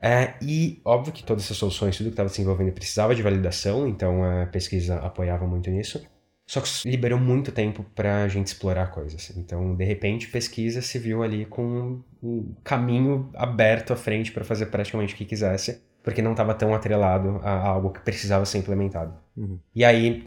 É, 0.02 0.34
e 0.42 0.78
óbvio 0.84 1.10
que 1.10 1.24
todas 1.24 1.44
essas 1.44 1.56
soluções, 1.56 1.96
tudo 1.96 2.08
que 2.08 2.12
estava 2.12 2.28
desenvolvendo 2.28 2.70
precisava 2.70 3.14
de 3.14 3.22
validação, 3.22 3.88
então 3.88 4.22
a 4.22 4.44
pesquisa 4.44 4.96
apoiava 4.96 5.46
muito 5.46 5.70
nisso. 5.70 6.06
Só 6.46 6.60
que 6.60 6.68
liberou 6.88 7.18
muito 7.18 7.50
tempo 7.50 7.84
para 7.94 8.22
a 8.22 8.28
gente 8.28 8.46
explorar 8.46 8.86
coisas. 8.92 9.36
Então, 9.36 9.74
de 9.74 9.84
repente, 9.84 10.28
pesquisa 10.28 10.80
se 10.80 10.96
viu 10.98 11.22
ali 11.22 11.44
com 11.44 12.00
um 12.22 12.54
caminho 12.62 13.28
aberto 13.34 13.92
à 13.92 13.96
frente 13.96 14.30
para 14.30 14.44
fazer 14.44 14.66
praticamente 14.66 15.14
o 15.14 15.16
que 15.16 15.24
quisesse, 15.24 15.82
porque 16.04 16.22
não 16.22 16.30
estava 16.30 16.54
tão 16.54 16.72
atrelado 16.72 17.40
a 17.42 17.66
algo 17.66 17.90
que 17.90 18.00
precisava 18.00 18.44
ser 18.46 18.58
implementado. 18.58 19.12
Uhum. 19.36 19.58
E 19.74 19.84
aí, 19.84 20.24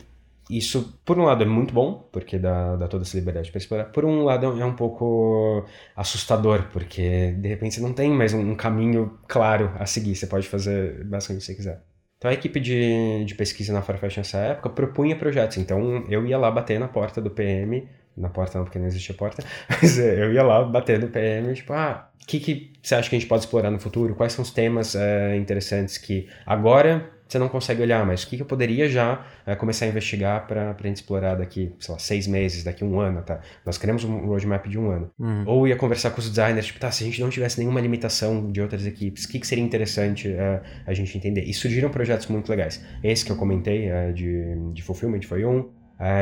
isso, 0.49 0.99
por 1.05 1.17
um 1.17 1.23
lado, 1.23 1.43
é 1.43 1.47
muito 1.47 1.73
bom, 1.73 2.09
porque 2.11 2.37
dá, 2.37 2.75
dá 2.75 2.87
toda 2.89 3.03
essa 3.03 3.15
liberdade 3.17 3.49
para 3.49 3.59
explorar. 3.59 3.85
Por 3.85 4.03
um 4.03 4.23
lado, 4.23 4.59
é 4.59 4.65
um 4.65 4.75
pouco 4.75 5.65
assustador, 5.95 6.67
porque 6.73 7.31
de 7.33 7.47
repente 7.47 7.75
você 7.75 7.81
não 7.81 7.93
tem 7.93 8.11
mais 8.11 8.33
um, 8.33 8.41
um 8.41 8.55
caminho 8.55 9.17
claro 9.25 9.71
a 9.79 9.85
seguir. 9.85 10.15
Você 10.15 10.27
pode 10.27 10.49
fazer 10.49 11.05
basicamente 11.05 11.43
o 11.43 11.45
que 11.45 11.45
você 11.45 11.55
quiser. 11.55 11.88
Então 12.19 12.29
a 12.29 12.33
equipe 12.33 12.59
de, 12.59 13.23
de 13.23 13.33
pesquisa 13.33 13.71
na 13.71 13.81
Farfetch 13.81 14.17
nessa 14.17 14.37
época 14.39 14.69
propunha 14.69 15.15
projetos. 15.15 15.57
Então 15.57 16.03
eu 16.09 16.27
ia 16.27 16.37
lá 16.37 16.51
bater 16.51 16.77
na 16.77 16.87
porta 16.87 17.21
do 17.21 17.31
PM, 17.31 17.87
na 18.15 18.27
porta 18.27 18.57
não, 18.57 18.65
porque 18.65 18.77
não 18.77 18.87
existia 18.87 19.15
porta, 19.15 19.41
mas 19.81 19.97
é, 19.97 20.21
eu 20.21 20.33
ia 20.33 20.43
lá 20.43 20.61
bater 20.63 20.99
no 20.99 21.07
PM, 21.07 21.53
tipo, 21.53 21.71
ah, 21.71 22.09
o 22.21 22.27
que, 22.27 22.39
que 22.41 22.73
você 22.83 22.95
acha 22.95 23.09
que 23.09 23.15
a 23.15 23.19
gente 23.19 23.27
pode 23.27 23.43
explorar 23.43 23.71
no 23.71 23.79
futuro? 23.79 24.13
Quais 24.15 24.33
são 24.33 24.43
os 24.43 24.51
temas 24.51 24.95
é, 24.95 25.37
interessantes 25.37 25.97
que 25.97 26.27
agora 26.45 27.09
você 27.29 27.37
não 27.37 27.47
consegue 27.47 27.81
olhar, 27.81 28.05
mas 28.05 28.23
o 28.23 28.27
que, 28.27 28.35
que 28.37 28.41
eu 28.41 28.45
poderia 28.45 28.89
já 28.89 29.23
é, 29.45 29.55
começar 29.55 29.85
a 29.85 29.87
investigar 29.87 30.47
para 30.47 30.71
a 30.71 30.87
gente 30.87 30.97
explorar 30.97 31.35
daqui, 31.35 31.71
sei 31.79 31.93
lá, 31.93 31.99
seis 31.99 32.25
meses, 32.25 32.63
daqui 32.63 32.83
um 32.83 32.99
ano, 32.99 33.21
tá? 33.21 33.39
Nós 33.63 33.77
queremos 33.77 34.03
um 34.03 34.25
roadmap 34.25 34.65
de 34.67 34.79
um 34.79 34.89
ano. 34.89 35.11
Uhum. 35.19 35.43
Ou 35.45 35.67
ia 35.67 35.75
conversar 35.75 36.09
com 36.09 36.19
os 36.19 36.27
designers, 36.27 36.65
tipo, 36.65 36.79
tá, 36.79 36.89
se 36.89 37.03
a 37.03 37.05
gente 37.05 37.21
não 37.21 37.29
tivesse 37.29 37.59
nenhuma 37.59 37.79
limitação 37.79 38.51
de 38.51 38.59
outras 38.59 38.85
equipes, 38.85 39.25
o 39.25 39.29
que, 39.29 39.39
que 39.39 39.45
seria 39.45 39.63
interessante 39.63 40.27
uh, 40.29 40.61
a 40.87 40.93
gente 40.93 41.15
entender? 41.15 41.43
E 41.43 41.53
surgiram 41.53 41.89
projetos 41.89 42.25
muito 42.27 42.49
legais. 42.49 42.83
Esse 43.03 43.23
que 43.23 43.31
eu 43.31 43.35
comentei, 43.35 43.91
uh, 43.91 44.11
de, 44.11 44.73
de 44.73 44.81
Fulfillment, 44.81 45.21
foi 45.21 45.45
um. 45.45 45.69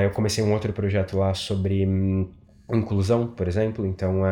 Eu 0.03 0.09
comecei 0.09 0.43
um 0.43 0.51
outro 0.53 0.73
projeto 0.73 1.19
lá 1.19 1.35
sobre 1.35 1.85
um, 1.85 2.27
inclusão, 2.73 3.27
por 3.27 3.47
exemplo, 3.47 3.85
então 3.85 4.23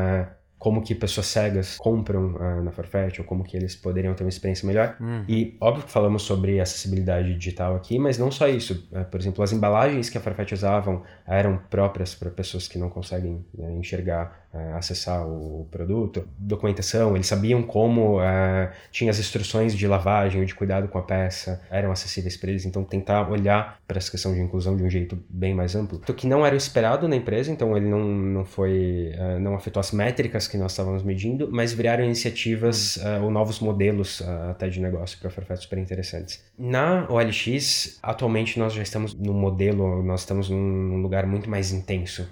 como 0.57 0.81
que 0.81 0.95
pessoas 0.95 1.27
cegas 1.27 1.77
compram 1.77 2.35
uh, 2.35 2.63
na 2.63 2.71
Farfetch, 2.71 3.19
ou 3.19 3.25
como 3.25 3.43
que 3.43 3.55
eles 3.55 3.75
poderiam 3.75 4.13
ter 4.13 4.23
uma 4.23 4.29
experiência 4.29 4.65
melhor. 4.65 4.95
Hum. 4.99 5.23
E 5.27 5.55
óbvio 5.59 5.85
que 5.85 5.91
falamos 5.91 6.23
sobre 6.23 6.59
acessibilidade 6.59 7.35
digital 7.35 7.75
aqui, 7.75 7.99
mas 7.99 8.17
não 8.17 8.31
só 8.31 8.47
isso. 8.47 8.87
Uh, 8.91 9.05
por 9.05 9.19
exemplo, 9.19 9.43
as 9.43 9.51
embalagens 9.51 10.09
que 10.09 10.17
a 10.17 10.21
Farfetch 10.21 10.53
usavam 10.53 11.03
eram 11.27 11.59
próprias 11.69 12.15
para 12.15 12.29
pessoas 12.29 12.67
que 12.67 12.77
não 12.77 12.89
conseguem 12.89 13.45
né, 13.53 13.73
enxergar 13.73 14.45
uh, 14.55 14.77
acessar 14.77 15.27
o 15.27 15.67
produto, 15.69 16.27
documentação, 16.37 17.15
eles 17.15 17.27
sabiam 17.27 17.61
como 17.61 18.19
uh, 18.19 18.69
tinha 18.91 19.11
as 19.11 19.19
instruções 19.19 19.75
de 19.75 19.87
lavagem 19.87 20.39
ou 20.39 20.45
de 20.45 20.55
cuidado 20.55 20.87
com 20.87 20.97
a 20.97 21.03
peça, 21.03 21.61
eram 21.69 21.91
acessíveis 21.91 22.37
para 22.37 22.49
eles, 22.49 22.65
então 22.65 22.83
tentar 22.83 23.29
olhar 23.29 23.79
para 23.87 23.97
essa 23.97 24.09
questão 24.09 24.33
de 24.33 24.39
inclusão 24.39 24.75
de 24.75 24.83
um 24.83 24.89
jeito 24.89 25.21
bem 25.29 25.53
mais 25.53 25.75
amplo, 25.75 26.01
o 26.07 26.13
que 26.13 26.25
não 26.25 26.45
era 26.45 26.55
esperado 26.55 27.07
na 27.07 27.15
empresa, 27.15 27.51
então 27.51 27.75
ele 27.75 27.87
não, 27.87 28.03
não 28.03 28.45
foi, 28.45 29.11
não 29.41 29.55
afetou 29.55 29.79
as 29.79 29.91
métricas 29.91 30.44
que 30.47 30.57
nós 30.57 30.71
estávamos 30.71 31.03
medindo, 31.03 31.49
mas 31.51 31.73
viraram 31.73 32.03
iniciativas 32.03 32.99
ou 33.21 33.29
novos 33.29 33.59
modelos 33.59 34.21
até 34.49 34.69
de 34.69 34.79
negócio 34.79 35.19
para 35.19 35.29
Farfetch 35.29 35.63
super 35.63 35.77
interessantes. 35.79 36.43
Na 36.57 37.07
OLX, 37.09 37.99
atualmente 38.01 38.57
nós 38.59 38.73
já 38.73 38.83
estamos 38.83 39.13
num 39.13 39.33
modelo, 39.33 40.03
nós 40.03 40.21
estamos 40.21 40.49
num 40.49 41.01
lugar 41.01 41.25
muito 41.25 41.49
mais 41.49 41.71
intenso, 41.71 42.27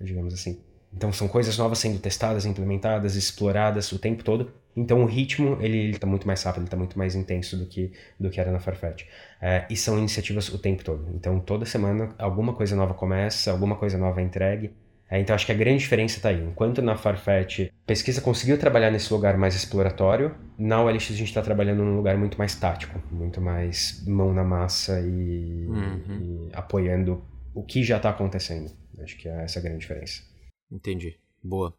digamos 0.00 0.34
assim. 0.34 0.60
Então 0.92 1.12
são 1.12 1.28
coisas 1.28 1.56
novas 1.56 1.78
sendo 1.78 2.00
testadas, 2.00 2.44
implementadas, 2.44 3.14
exploradas 3.14 3.92
o 3.92 3.98
tempo 3.98 4.24
todo. 4.24 4.52
Então 4.76 5.02
o 5.02 5.06
ritmo 5.06 5.56
ele 5.60 5.90
está 5.90 6.06
muito 6.06 6.26
mais 6.26 6.42
rápido, 6.42 6.62
ele 6.62 6.66
está 6.66 6.76
muito 6.76 6.98
mais 6.98 7.14
intenso 7.14 7.56
do 7.56 7.66
que 7.66 7.92
do 8.18 8.28
que 8.30 8.40
era 8.40 8.50
na 8.50 8.58
Farfetch. 8.60 9.04
É, 9.40 9.66
e 9.70 9.76
são 9.76 9.98
iniciativas 9.98 10.48
o 10.48 10.58
tempo 10.58 10.84
todo. 10.84 11.08
Então 11.14 11.38
toda 11.38 11.64
semana 11.64 12.14
alguma 12.18 12.54
coisa 12.54 12.74
nova 12.74 12.94
começa, 12.94 13.50
alguma 13.52 13.76
coisa 13.76 13.96
nova 13.98 14.20
é 14.20 14.24
entregue. 14.24 14.72
É, 15.10 15.18
então 15.18 15.34
acho 15.34 15.44
que 15.44 15.50
a 15.50 15.56
grande 15.56 15.78
diferença 15.78 16.18
está 16.18 16.28
aí. 16.28 16.40
Enquanto 16.40 16.80
na 16.80 16.96
Farfetch 16.96 17.68
pesquisa 17.84 18.20
conseguiu 18.20 18.56
trabalhar 18.56 18.92
nesse 18.92 19.12
lugar 19.12 19.36
mais 19.36 19.56
exploratório, 19.56 20.36
na 20.56 20.80
OLX 20.80 21.10
a 21.10 21.14
gente 21.14 21.28
está 21.28 21.42
trabalhando 21.42 21.82
num 21.84 21.96
lugar 21.96 22.16
muito 22.16 22.38
mais 22.38 22.54
tático, 22.54 23.02
muito 23.10 23.40
mais 23.40 24.04
mão 24.06 24.32
na 24.32 24.44
massa 24.44 25.00
e, 25.00 25.66
uhum. 25.66 26.48
e 26.48 26.54
apoiando 26.54 27.24
o 27.52 27.64
que 27.64 27.82
já 27.82 27.96
está 27.96 28.10
acontecendo. 28.10 28.70
Acho 29.02 29.16
que 29.16 29.28
é 29.28 29.42
essa 29.42 29.58
a 29.58 29.62
grande 29.62 29.80
diferença. 29.80 30.22
Entendi. 30.70 31.18
Boa. 31.42 31.74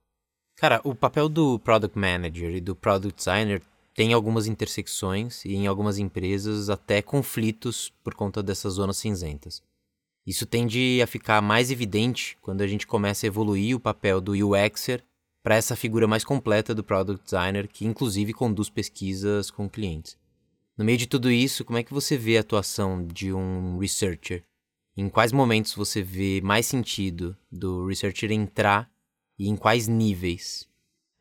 Cara, 0.58 0.82
o 0.84 0.94
papel 0.94 1.30
do 1.30 1.58
Product 1.60 1.98
Manager 1.98 2.54
e 2.54 2.60
do 2.60 2.76
Product 2.76 3.16
Designer 3.16 3.62
tem 3.96 4.14
algumas 4.14 4.48
intersecções 4.48 5.46
e 5.46 5.56
em 5.56 5.68
algumas 5.68 5.98
empresas 5.98 6.70
até 6.70 7.02
conflitos 7.02 7.94
por 8.04 8.14
conta 8.14 8.44
dessas 8.44 8.74
zonas 8.74 8.98
cinzentas. 8.98 9.64
Isso 10.26 10.46
tende 10.46 11.02
a 11.02 11.08
ficar 11.08 11.42
mais 11.42 11.72
evidente 11.72 12.38
quando 12.42 12.62
a 12.62 12.68
gente 12.68 12.86
começa 12.86 13.26
a 13.26 13.28
evoluir 13.28 13.76
o 13.76 13.80
papel 13.80 14.22
do 14.22 14.34
UXer 14.34 15.04
para 15.44 15.56
essa 15.56 15.76
figura 15.76 16.08
mais 16.08 16.24
completa 16.24 16.76
do 16.76 16.84
Product 16.84 17.24
Designer, 17.24 17.68
que 17.68 17.86
inclusive 17.86 18.34
conduz 18.34 18.70
pesquisas 18.70 19.50
com 19.50 19.70
clientes. 19.70 20.18
No 20.78 20.86
meio 20.86 20.98
de 20.98 21.08
tudo 21.08 21.32
isso, 21.32 21.66
como 21.66 21.80
é 21.80 21.84
que 21.84 21.94
você 21.94 22.18
vê 22.18 22.38
a 22.38 22.42
atuação 22.42 23.06
de 23.06 23.34
um 23.34 23.78
researcher? 23.80 24.44
Em 24.96 25.10
quais 25.10 25.32
momentos 25.32 25.74
você 25.74 26.02
vê 26.02 26.42
mais 26.42 26.66
sentido 26.66 27.36
do 27.52 27.88
researcher 27.88 28.32
entrar 28.32 28.90
e 29.40 29.50
em 29.50 29.56
quais 29.56 29.88
níveis? 29.88 30.70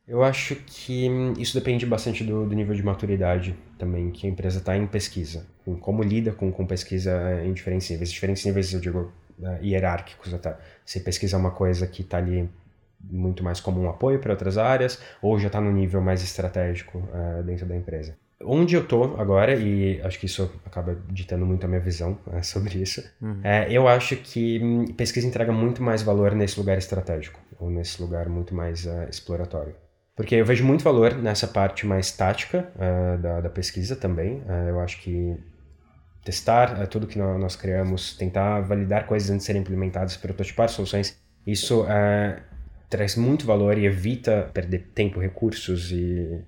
Eu 0.07 0.23
acho 0.23 0.57
que 0.67 1.09
isso 1.39 1.55
depende 1.55 1.87
bastante 1.87 2.25
do, 2.25 2.45
do 2.45 2.55
nível 2.55 2.75
de 2.75 2.83
maturidade 2.83 3.57
também 3.79 4.11
que 4.11 4.27
a 4.27 4.31
empresa 4.31 4.59
está 4.59 4.77
em 4.77 4.87
pesquisa. 4.87 5.47
Como 5.79 6.03
lida 6.03 6.33
com, 6.33 6.51
com 6.51 6.67
pesquisa 6.67 7.43
em 7.45 7.53
diferentes 7.53 7.89
níveis. 7.91 8.11
Diferentes 8.11 8.45
níveis, 8.45 8.73
eu 8.73 8.81
digo, 8.81 9.13
uh, 9.39 9.63
hierárquicos 9.63 10.33
até. 10.33 10.57
Se 10.85 11.01
pesquisa 11.01 11.37
uma 11.37 11.51
coisa 11.51 11.87
que 11.87 12.03
está 12.03 12.19
ali 12.19 12.49
muito 13.03 13.43
mais 13.43 13.61
como 13.61 13.81
um 13.81 13.89
apoio 13.89 14.19
para 14.19 14.33
outras 14.33 14.59
áreas, 14.59 15.01
ou 15.23 15.39
já 15.39 15.47
está 15.47 15.61
no 15.61 15.73
nível 15.73 16.01
mais 16.01 16.23
estratégico 16.23 16.99
uh, 16.99 17.43
dentro 17.43 17.67
da 17.67 17.77
empresa 17.77 18.15
onde 18.43 18.75
eu 18.75 18.87
tô 18.87 19.17
agora, 19.19 19.55
e 19.55 20.01
acho 20.03 20.19
que 20.19 20.27
isso 20.27 20.51
acaba 20.65 20.97
ditando 21.09 21.45
muito 21.45 21.65
a 21.65 21.69
minha 21.69 21.81
visão 21.81 22.19
né, 22.27 22.41
sobre 22.43 22.79
isso, 22.79 23.05
uhum. 23.21 23.41
é, 23.45 23.71
eu 23.71 23.87
acho 23.87 24.17
que 24.17 24.59
hum, 24.63 24.87
pesquisa 24.87 25.27
entrega 25.27 25.53
muito 25.53 25.83
mais 25.83 26.03
valor 26.03 26.35
nesse 26.35 26.59
lugar 26.59 26.79
estratégico, 26.79 27.39
ou 27.59 27.71
nesse 27.71 28.01
lugar 28.01 28.29
muito 28.29 28.55
mais 28.55 28.87
uh, 28.87 29.07
exploratório. 29.09 29.75
Porque 30.17 30.35
eu 30.35 30.45
vejo 30.45 30.65
muito 30.65 30.83
valor 30.85 31.15
nessa 31.15 31.47
parte 31.47 31.87
mais 31.87 32.11
tática 32.13 32.71
uh, 32.77 33.19
da, 33.19 33.41
da, 33.41 33.49
pesquisa 33.49 33.97
também. 33.97 34.39
Uh, 34.41 34.69
eu 34.69 34.81
acho 34.81 35.01
que 35.01 35.35
testar 36.25 36.87
tudo 36.87 37.07
que 37.07 37.19
nós, 37.19 37.57
criamos, 37.57 38.17
tentar 38.17 38.61
validar 38.61 39.07
coisas 39.07 39.31
antes 39.31 39.43
de 39.43 39.47
serem 39.47 39.63
implementadas, 39.63 40.17
prototipar 40.17 40.69
soluções, 40.69 41.19
isso 41.47 41.87
traz 42.89 43.17
muito 43.17 43.47
valor 43.47 43.79
e 43.79 43.87
evita 43.87 44.51
perder 44.53 44.91
tempo, 44.95 45.21
recursos 45.21 45.91
e 45.93 46.45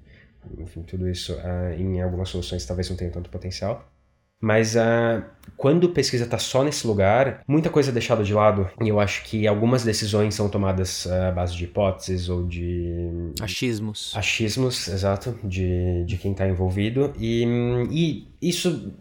enfim, 0.59 0.83
tudo 0.83 1.09
isso 1.09 1.35
uh, 1.35 1.73
em 1.79 2.01
algumas 2.03 2.29
soluções 2.29 2.65
talvez 2.67 2.89
não 2.91 2.97
tenha 2.97 3.11
tanto 3.11 3.31
potencial. 3.31 3.89
Mas 4.41 4.75
uh, 4.75 5.23
quando 5.57 5.91
pesquisa 5.91 6.25
está 6.25 6.37
só 6.37 6.65
nesse 6.65 6.85
lugar, 6.85 7.45
muita 7.47 7.71
coisa 7.71 7.91
é 7.91 7.93
deixada 7.93 8.25
de 8.25 8.35
lado. 8.35 8.69
E 8.83 8.89
eu 8.89 8.99
acho 8.99 9.23
que 9.23 9.47
algumas 9.47 9.85
decisões 9.85 10.35
são 10.35 10.49
tomadas 10.49 11.07
uh, 11.07 11.29
à 11.29 11.31
base 11.31 11.55
de 11.55 11.63
hipóteses 11.63 12.29
ou 12.29 12.45
de. 12.45 13.33
Achismos. 13.41 14.13
Achismos, 14.17 14.89
exato, 14.89 15.39
de, 15.45 16.05
de 16.05 16.17
quem 16.17 16.33
está 16.33 16.49
envolvido. 16.49 17.13
E, 17.21 17.47
e 17.89 18.49
isso 18.49 18.93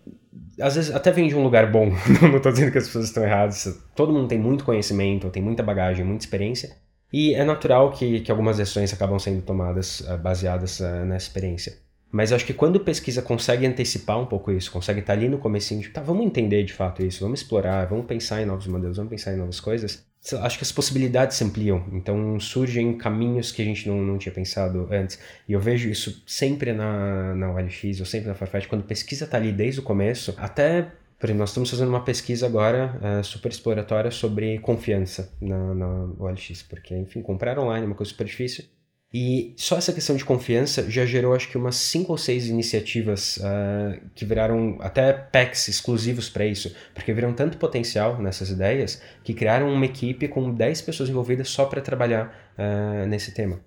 às 0.62 0.76
vezes 0.76 0.94
até 0.94 1.12
vem 1.12 1.28
de 1.28 1.36
um 1.36 1.44
lugar 1.44 1.72
bom. 1.72 1.92
não 2.22 2.38
estou 2.38 2.52
dizendo 2.52 2.72
que 2.72 2.78
as 2.78 2.86
pessoas 2.86 3.06
estão 3.06 3.24
erradas. 3.24 3.80
Todo 3.96 4.14
mundo 4.14 4.28
tem 4.28 4.40
muito 4.40 4.64
conhecimento, 4.64 5.30
tem 5.30 5.42
muita 5.42 5.64
bagagem, 5.64 6.06
muita 6.06 6.24
experiência. 6.24 6.76
E 7.12 7.34
é 7.34 7.44
natural 7.44 7.92
que, 7.92 8.22
que 8.22 8.32
algumas 8.32 8.58
decisões 8.58 8.94
acabam 8.94 9.20
sendo 9.20 9.42
tomadas 9.42 10.00
uh, 10.02 10.18
baseadas 10.18 10.80
uh, 10.80 11.06
nessa 11.06 11.28
experiência. 11.28 11.78
Mas 12.12 12.34
acho 12.34 12.46
que 12.46 12.54
quando 12.54 12.80
pesquisa 12.80 13.22
consegue 13.22 13.66
antecipar 13.66 14.20
um 14.20 14.26
pouco 14.26 14.52
isso, 14.52 14.72
consegue 14.72 15.00
estar 15.00 15.14
ali 15.14 15.30
no 15.30 15.38
comecinho, 15.38 15.82
tipo, 15.82 15.94
tá, 15.94 16.02
vamos 16.02 16.26
entender 16.26 16.64
de 16.64 16.74
fato 16.74 17.02
isso, 17.02 17.22
vamos 17.22 17.42
explorar, 17.42 17.86
vamos 17.86 18.06
pensar 18.06 18.42
em 18.42 18.46
novos 18.46 18.68
modelos, 18.68 18.98
vamos 18.98 19.10
pensar 19.10 19.34
em 19.34 19.38
novas 19.38 19.60
coisas, 19.60 20.06
acho 20.42 20.58
que 20.58 20.64
as 20.64 20.72
possibilidades 20.72 21.38
se 21.38 21.44
ampliam. 21.44 21.86
Então 21.94 22.40
surgem 22.40 22.98
caminhos 22.98 23.52
que 23.52 23.62
a 23.62 23.66
gente 23.66 23.88
não, 23.88 24.02
não 24.02 24.18
tinha 24.18 24.34
pensado 24.34 24.88
antes. 24.92 25.18
E 25.48 25.54
eu 25.54 25.60
vejo 25.60 25.90
isso 25.90 26.22
sempre 26.28 26.74
na, 26.74 27.34
na 27.34 27.52
OLX, 27.54 28.00
ou 28.00 28.06
sempre 28.06 28.28
na 28.28 28.36
Farfetch, 28.36 28.68
quando 28.68 28.84
pesquisa 28.84 29.26
está 29.26 29.38
ali 29.38 29.52
desde 29.52 29.80
o 29.80 29.84
começo, 29.84 30.34
até 30.38 30.92
por 31.18 31.28
exemplo, 31.28 31.42
nós 31.42 31.50
estamos 31.52 31.70
fazendo 31.70 31.90
uma 31.90 32.04
pesquisa 32.04 32.48
agora 32.48 33.00
uh, 33.00 33.24
super 33.24 33.52
exploratória 33.52 34.10
sobre 34.10 34.58
confiança 34.58 35.32
na, 35.40 35.76
na 35.76 36.10
OLX, 36.18 36.64
porque, 36.64 36.98
enfim, 36.98 37.22
comprar 37.22 37.60
online 37.60 37.84
é 37.84 37.88
uma 37.88 37.96
coisa 37.96 38.12
super 38.12 38.26
difícil. 38.26 38.66
E 39.14 39.54
só 39.58 39.78
essa 39.78 39.92
questão 39.92 40.16
de 40.16 40.24
confiança 40.24 40.90
já 40.90 41.06
gerou, 41.06 41.34
acho 41.36 41.50
que, 41.50 41.58
umas 41.58 41.76
cinco 41.76 42.14
ou 42.14 42.18
seis 42.18 42.48
iniciativas 42.48 43.38
uh, 43.38 44.00
que 44.16 44.24
viraram 44.24 44.78
até 44.80 45.12
packs 45.12 45.68
exclusivos 45.68 46.30
para 46.30 46.46
isso, 46.46 46.74
porque 46.94 47.12
viram 47.12 47.34
tanto 47.34 47.58
potencial 47.58 48.22
nessas 48.22 48.50
ideias 48.50 49.02
que 49.22 49.34
criaram 49.34 49.68
uma 49.74 49.86
equipe 49.86 50.30
com 50.30 50.54
10 50.54 50.82
pessoas 50.84 51.10
envolvidas 51.10 51.50
só 51.50 51.66
para 51.66 51.82
trabalhar 51.82 52.54
uh, 52.58 53.06
nesse 53.06 53.34
tema. 53.34 53.60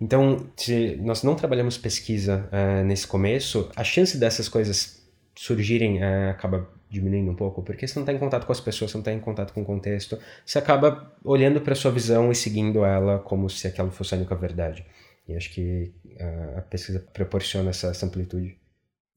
Então, 0.00 0.48
se 0.56 0.96
nós 1.02 1.24
não 1.24 1.34
trabalhamos 1.34 1.76
pesquisa 1.76 2.48
uh, 2.52 2.84
nesse 2.84 3.06
começo, 3.06 3.70
a 3.74 3.82
chance 3.82 4.16
dessas 4.16 4.48
coisas 4.48 5.02
surgirem 5.34 6.00
acaba 6.30 6.68
diminuindo 6.92 7.30
um 7.30 7.34
pouco, 7.34 7.62
porque 7.62 7.88
você 7.88 7.98
não 7.98 8.02
está 8.02 8.12
em 8.12 8.18
contato 8.18 8.44
com 8.44 8.52
as 8.52 8.60
pessoas, 8.60 8.90
você 8.90 8.98
não 8.98 9.00
está 9.00 9.12
em 9.12 9.18
contato 9.18 9.54
com 9.54 9.62
o 9.62 9.64
contexto, 9.64 10.18
você 10.44 10.58
acaba 10.58 11.10
olhando 11.24 11.60
para 11.60 11.74
sua 11.74 11.90
visão 11.90 12.30
e 12.30 12.34
seguindo 12.34 12.84
ela 12.84 13.18
como 13.18 13.48
se 13.48 13.66
aquela 13.66 13.90
fosse 13.90 14.14
a 14.14 14.18
única 14.18 14.34
verdade. 14.34 14.84
E 15.26 15.34
acho 15.34 15.50
que 15.52 15.90
a, 16.20 16.58
a 16.58 16.62
pesquisa 16.62 17.00
proporciona 17.00 17.70
essa, 17.70 17.88
essa 17.88 18.04
amplitude. 18.04 18.58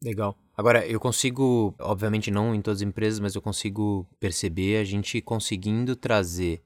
Legal. 0.01 0.38
Agora, 0.55 0.86
eu 0.88 0.99
consigo, 0.99 1.76
obviamente 1.80 2.32
não 2.32 2.55
em 2.55 2.61
todas 2.61 2.82
as 2.82 2.88
empresas, 2.88 3.19
mas 3.19 3.36
eu 3.36 3.41
consigo 3.41 4.07
perceber 4.19 4.78
a 4.78 4.84
gente 4.86 5.19
conseguindo 5.19 5.95
trazer 5.95 6.61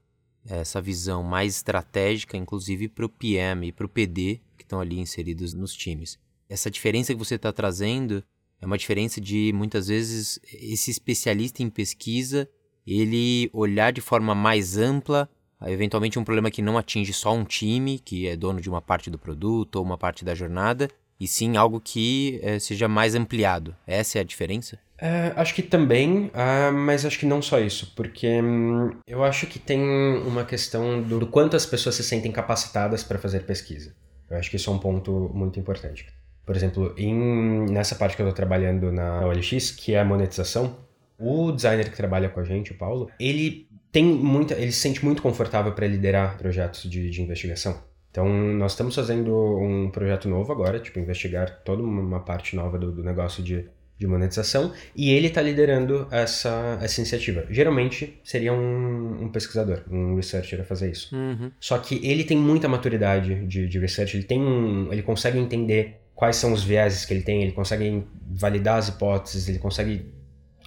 essa 0.46 0.80
visão 0.80 1.22
mais 1.24 1.56
estratégica, 1.56 2.36
inclusive 2.36 2.88
para 2.88 3.04
o 3.04 3.08
PM 3.08 3.66
e 3.66 3.72
para 3.72 3.86
o 3.86 3.88
PD, 3.88 4.40
que 4.56 4.62
estão 4.62 4.80
ali 4.80 5.00
inseridos 5.00 5.54
nos 5.54 5.74
times. 5.74 6.18
Essa 6.48 6.70
diferença 6.70 7.12
que 7.12 7.18
você 7.18 7.34
está 7.34 7.52
trazendo 7.52 8.22
é 8.60 8.66
uma 8.66 8.78
diferença 8.78 9.20
de 9.20 9.52
muitas 9.54 9.88
vezes 9.88 10.38
esse 10.52 10.90
especialista 10.90 11.62
em 11.62 11.70
pesquisa 11.70 12.48
ele 12.86 13.50
olhar 13.52 13.92
de 13.92 14.00
forma 14.00 14.34
mais 14.34 14.76
ampla, 14.76 15.28
eventualmente 15.66 16.18
um 16.18 16.24
problema 16.24 16.50
que 16.50 16.62
não 16.62 16.78
atinge 16.78 17.12
só 17.12 17.32
um 17.32 17.44
time, 17.44 17.98
que 17.98 18.26
é 18.26 18.36
dono 18.36 18.60
de 18.60 18.68
uma 18.68 18.80
parte 18.80 19.10
do 19.10 19.18
produto 19.18 19.76
ou 19.76 19.84
uma 19.84 19.98
parte 19.98 20.24
da 20.24 20.34
jornada, 20.34 20.88
e 21.18 21.28
sim 21.28 21.56
algo 21.56 21.80
que 21.80 22.40
é, 22.42 22.58
seja 22.58 22.88
mais 22.88 23.14
ampliado. 23.14 23.76
Essa 23.86 24.18
é 24.18 24.20
a 24.22 24.24
diferença? 24.24 24.78
É, 24.98 25.32
acho 25.36 25.54
que 25.54 25.62
também, 25.62 26.26
uh, 26.26 26.72
mas 26.72 27.04
acho 27.06 27.18
que 27.18 27.26
não 27.26 27.40
só 27.40 27.58
isso, 27.58 27.92
porque 27.94 28.40
hum, 28.42 28.90
eu 29.06 29.22
acho 29.22 29.46
que 29.46 29.58
tem 29.58 29.80
uma 29.80 30.44
questão 30.44 31.02
do, 31.02 31.18
do 31.18 31.26
quanto 31.26 31.56
as 31.56 31.64
pessoas 31.64 31.94
se 31.94 32.04
sentem 32.04 32.32
capacitadas 32.32 33.02
para 33.02 33.18
fazer 33.18 33.44
pesquisa. 33.44 33.94
Eu 34.28 34.36
acho 34.36 34.50
que 34.50 34.56
isso 34.56 34.70
é 34.70 34.72
um 34.72 34.78
ponto 34.78 35.30
muito 35.34 35.58
importante. 35.58 36.06
Por 36.44 36.56
exemplo, 36.56 36.94
em, 36.96 37.66
nessa 37.70 37.94
parte 37.94 38.16
que 38.16 38.22
eu 38.22 38.26
estou 38.26 38.36
trabalhando 38.36 38.90
na 38.90 39.26
OLX, 39.26 39.70
que 39.70 39.94
é 39.94 40.00
a 40.00 40.04
monetização, 40.04 40.78
o 41.18 41.52
designer 41.52 41.90
que 41.90 41.96
trabalha 41.96 42.28
com 42.28 42.40
a 42.40 42.44
gente, 42.44 42.72
o 42.72 42.74
Paulo, 42.76 43.10
ele 43.20 43.68
tem 43.92 44.04
muita, 44.04 44.54
ele 44.54 44.72
se 44.72 44.80
sente 44.80 45.04
muito 45.04 45.20
confortável 45.20 45.72
para 45.72 45.86
liderar 45.86 46.38
projetos 46.38 46.88
de, 46.88 47.10
de 47.10 47.22
investigação. 47.22 47.82
Então, 48.10 48.28
nós 48.28 48.72
estamos 48.72 48.94
fazendo 48.94 49.32
um 49.58 49.90
projeto 49.90 50.28
novo 50.28 50.50
agora, 50.50 50.80
tipo, 50.80 50.98
investigar 50.98 51.60
toda 51.64 51.82
uma 51.82 52.20
parte 52.20 52.56
nova 52.56 52.76
do, 52.76 52.90
do 52.90 53.04
negócio 53.04 53.42
de, 53.42 53.66
de 53.96 54.06
monetização, 54.06 54.72
e 54.96 55.12
ele 55.12 55.28
está 55.28 55.40
liderando 55.40 56.08
essa, 56.10 56.78
essa 56.82 57.00
iniciativa. 57.00 57.46
Geralmente, 57.50 58.18
seria 58.24 58.52
um, 58.52 59.24
um 59.24 59.28
pesquisador, 59.28 59.84
um 59.88 60.16
researcher 60.16 60.60
a 60.60 60.64
fazer 60.64 60.90
isso. 60.90 61.14
Uhum. 61.14 61.52
Só 61.60 61.78
que 61.78 62.04
ele 62.04 62.24
tem 62.24 62.36
muita 62.36 62.66
maturidade 62.66 63.46
de, 63.46 63.68
de 63.68 63.78
research, 63.78 64.16
ele, 64.16 64.24
tem 64.24 64.40
um, 64.40 64.92
ele 64.92 65.02
consegue 65.02 65.38
entender 65.38 65.99
quais 66.20 66.36
são 66.36 66.52
os 66.52 66.62
vieses 66.62 67.06
que 67.06 67.14
ele 67.14 67.22
tem, 67.22 67.42
ele 67.42 67.52
consegue 67.52 68.06
validar 68.30 68.76
as 68.76 68.88
hipóteses, 68.88 69.48
ele 69.48 69.58
consegue 69.58 70.12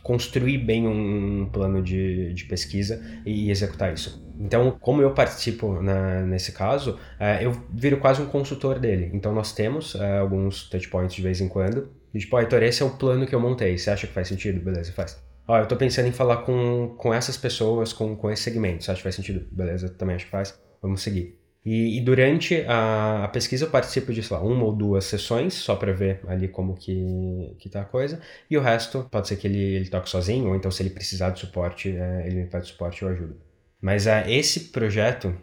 construir 0.02 0.58
bem 0.58 0.88
um 0.88 1.48
plano 1.54 1.80
de, 1.80 2.34
de 2.34 2.46
pesquisa 2.46 3.00
e 3.24 3.52
executar 3.52 3.94
isso. 3.94 4.20
Então, 4.40 4.76
como 4.82 5.04
eu 5.04 5.12
participo 5.12 5.80
na, 5.80 6.24
nesse 6.24 6.54
caso, 6.54 6.94
uh, 7.20 7.40
eu 7.40 7.52
viro 7.72 7.98
quase 7.98 8.20
um 8.20 8.26
consultor 8.26 8.80
dele. 8.80 9.12
Então, 9.14 9.32
nós 9.32 9.54
temos 9.54 9.94
uh, 9.94 10.02
alguns 10.22 10.68
touchpoints 10.72 11.16
de 11.16 11.22
vez 11.22 11.40
em 11.40 11.48
quando. 11.48 11.92
E, 12.12 12.18
tipo, 12.18 12.38
Heitor, 12.40 12.64
esse 12.64 12.82
é 12.82 12.86
o 12.86 12.90
plano 12.90 13.28
que 13.28 13.36
eu 13.36 13.40
montei. 13.40 13.78
Você 13.78 13.92
acha 13.92 14.08
que 14.08 14.14
faz 14.14 14.28
sentido? 14.28 14.60
Beleza, 14.60 14.92
faz. 14.92 15.24
Ó, 15.48 15.60
eu 15.60 15.68
tô 15.68 15.76
pensando 15.76 16.08
em 16.08 16.12
falar 16.12 16.38
com, 16.38 16.96
com 16.98 17.14
essas 17.14 17.38
pessoas, 17.38 17.94
com, 17.94 18.16
com 18.16 18.32
esse 18.32 18.42
segmento. 18.42 18.84
Você 18.84 18.90
acha 18.90 18.98
que 18.98 19.04
faz 19.04 19.14
sentido? 19.14 19.46
Beleza, 19.52 19.88
também 19.88 20.16
acho 20.16 20.26
que 20.26 20.32
faz. 20.32 20.60
Vamos 20.82 21.04
seguir. 21.04 21.43
E, 21.66 21.98
e 21.98 22.02
durante 22.02 22.62
a, 22.68 23.24
a, 23.24 23.28
pesquisa 23.30 23.66
eu 23.66 23.70
participo 23.70 24.12
de, 24.12 24.22
sei 24.22 24.36
lá, 24.36 24.44
uma 24.44 24.66
ou 24.66 24.76
duas 24.76 25.06
sessões, 25.06 25.54
só 25.54 25.76
para 25.76 25.94
ver 25.94 26.20
ali 26.28 26.48
como 26.48 26.76
que, 26.76 27.56
que 27.58 27.70
tá 27.70 27.82
a 27.82 27.86
coisa. 27.86 28.20
E 28.50 28.58
o 28.58 28.62
resto, 28.62 29.08
pode 29.10 29.28
ser 29.30 29.38
que 29.38 29.48
ele, 29.48 29.60
ele 29.60 29.90
toque 29.90 30.10
sozinho, 30.10 30.50
ou 30.50 30.56
então 30.56 30.70
se 30.70 30.84
ele 30.84 30.90
precisar 30.90 31.30
de 31.30 31.40
suporte, 31.40 31.90
é, 31.96 32.28
ele 32.28 32.44
me 32.44 32.48
faz 32.50 32.68
suporte 32.68 33.02
e 33.02 33.06
eu 33.06 33.10
ajudo. 33.10 33.38
Mas 33.82 34.08
é, 34.08 34.30
esse 34.32 34.72
projeto 34.72 35.36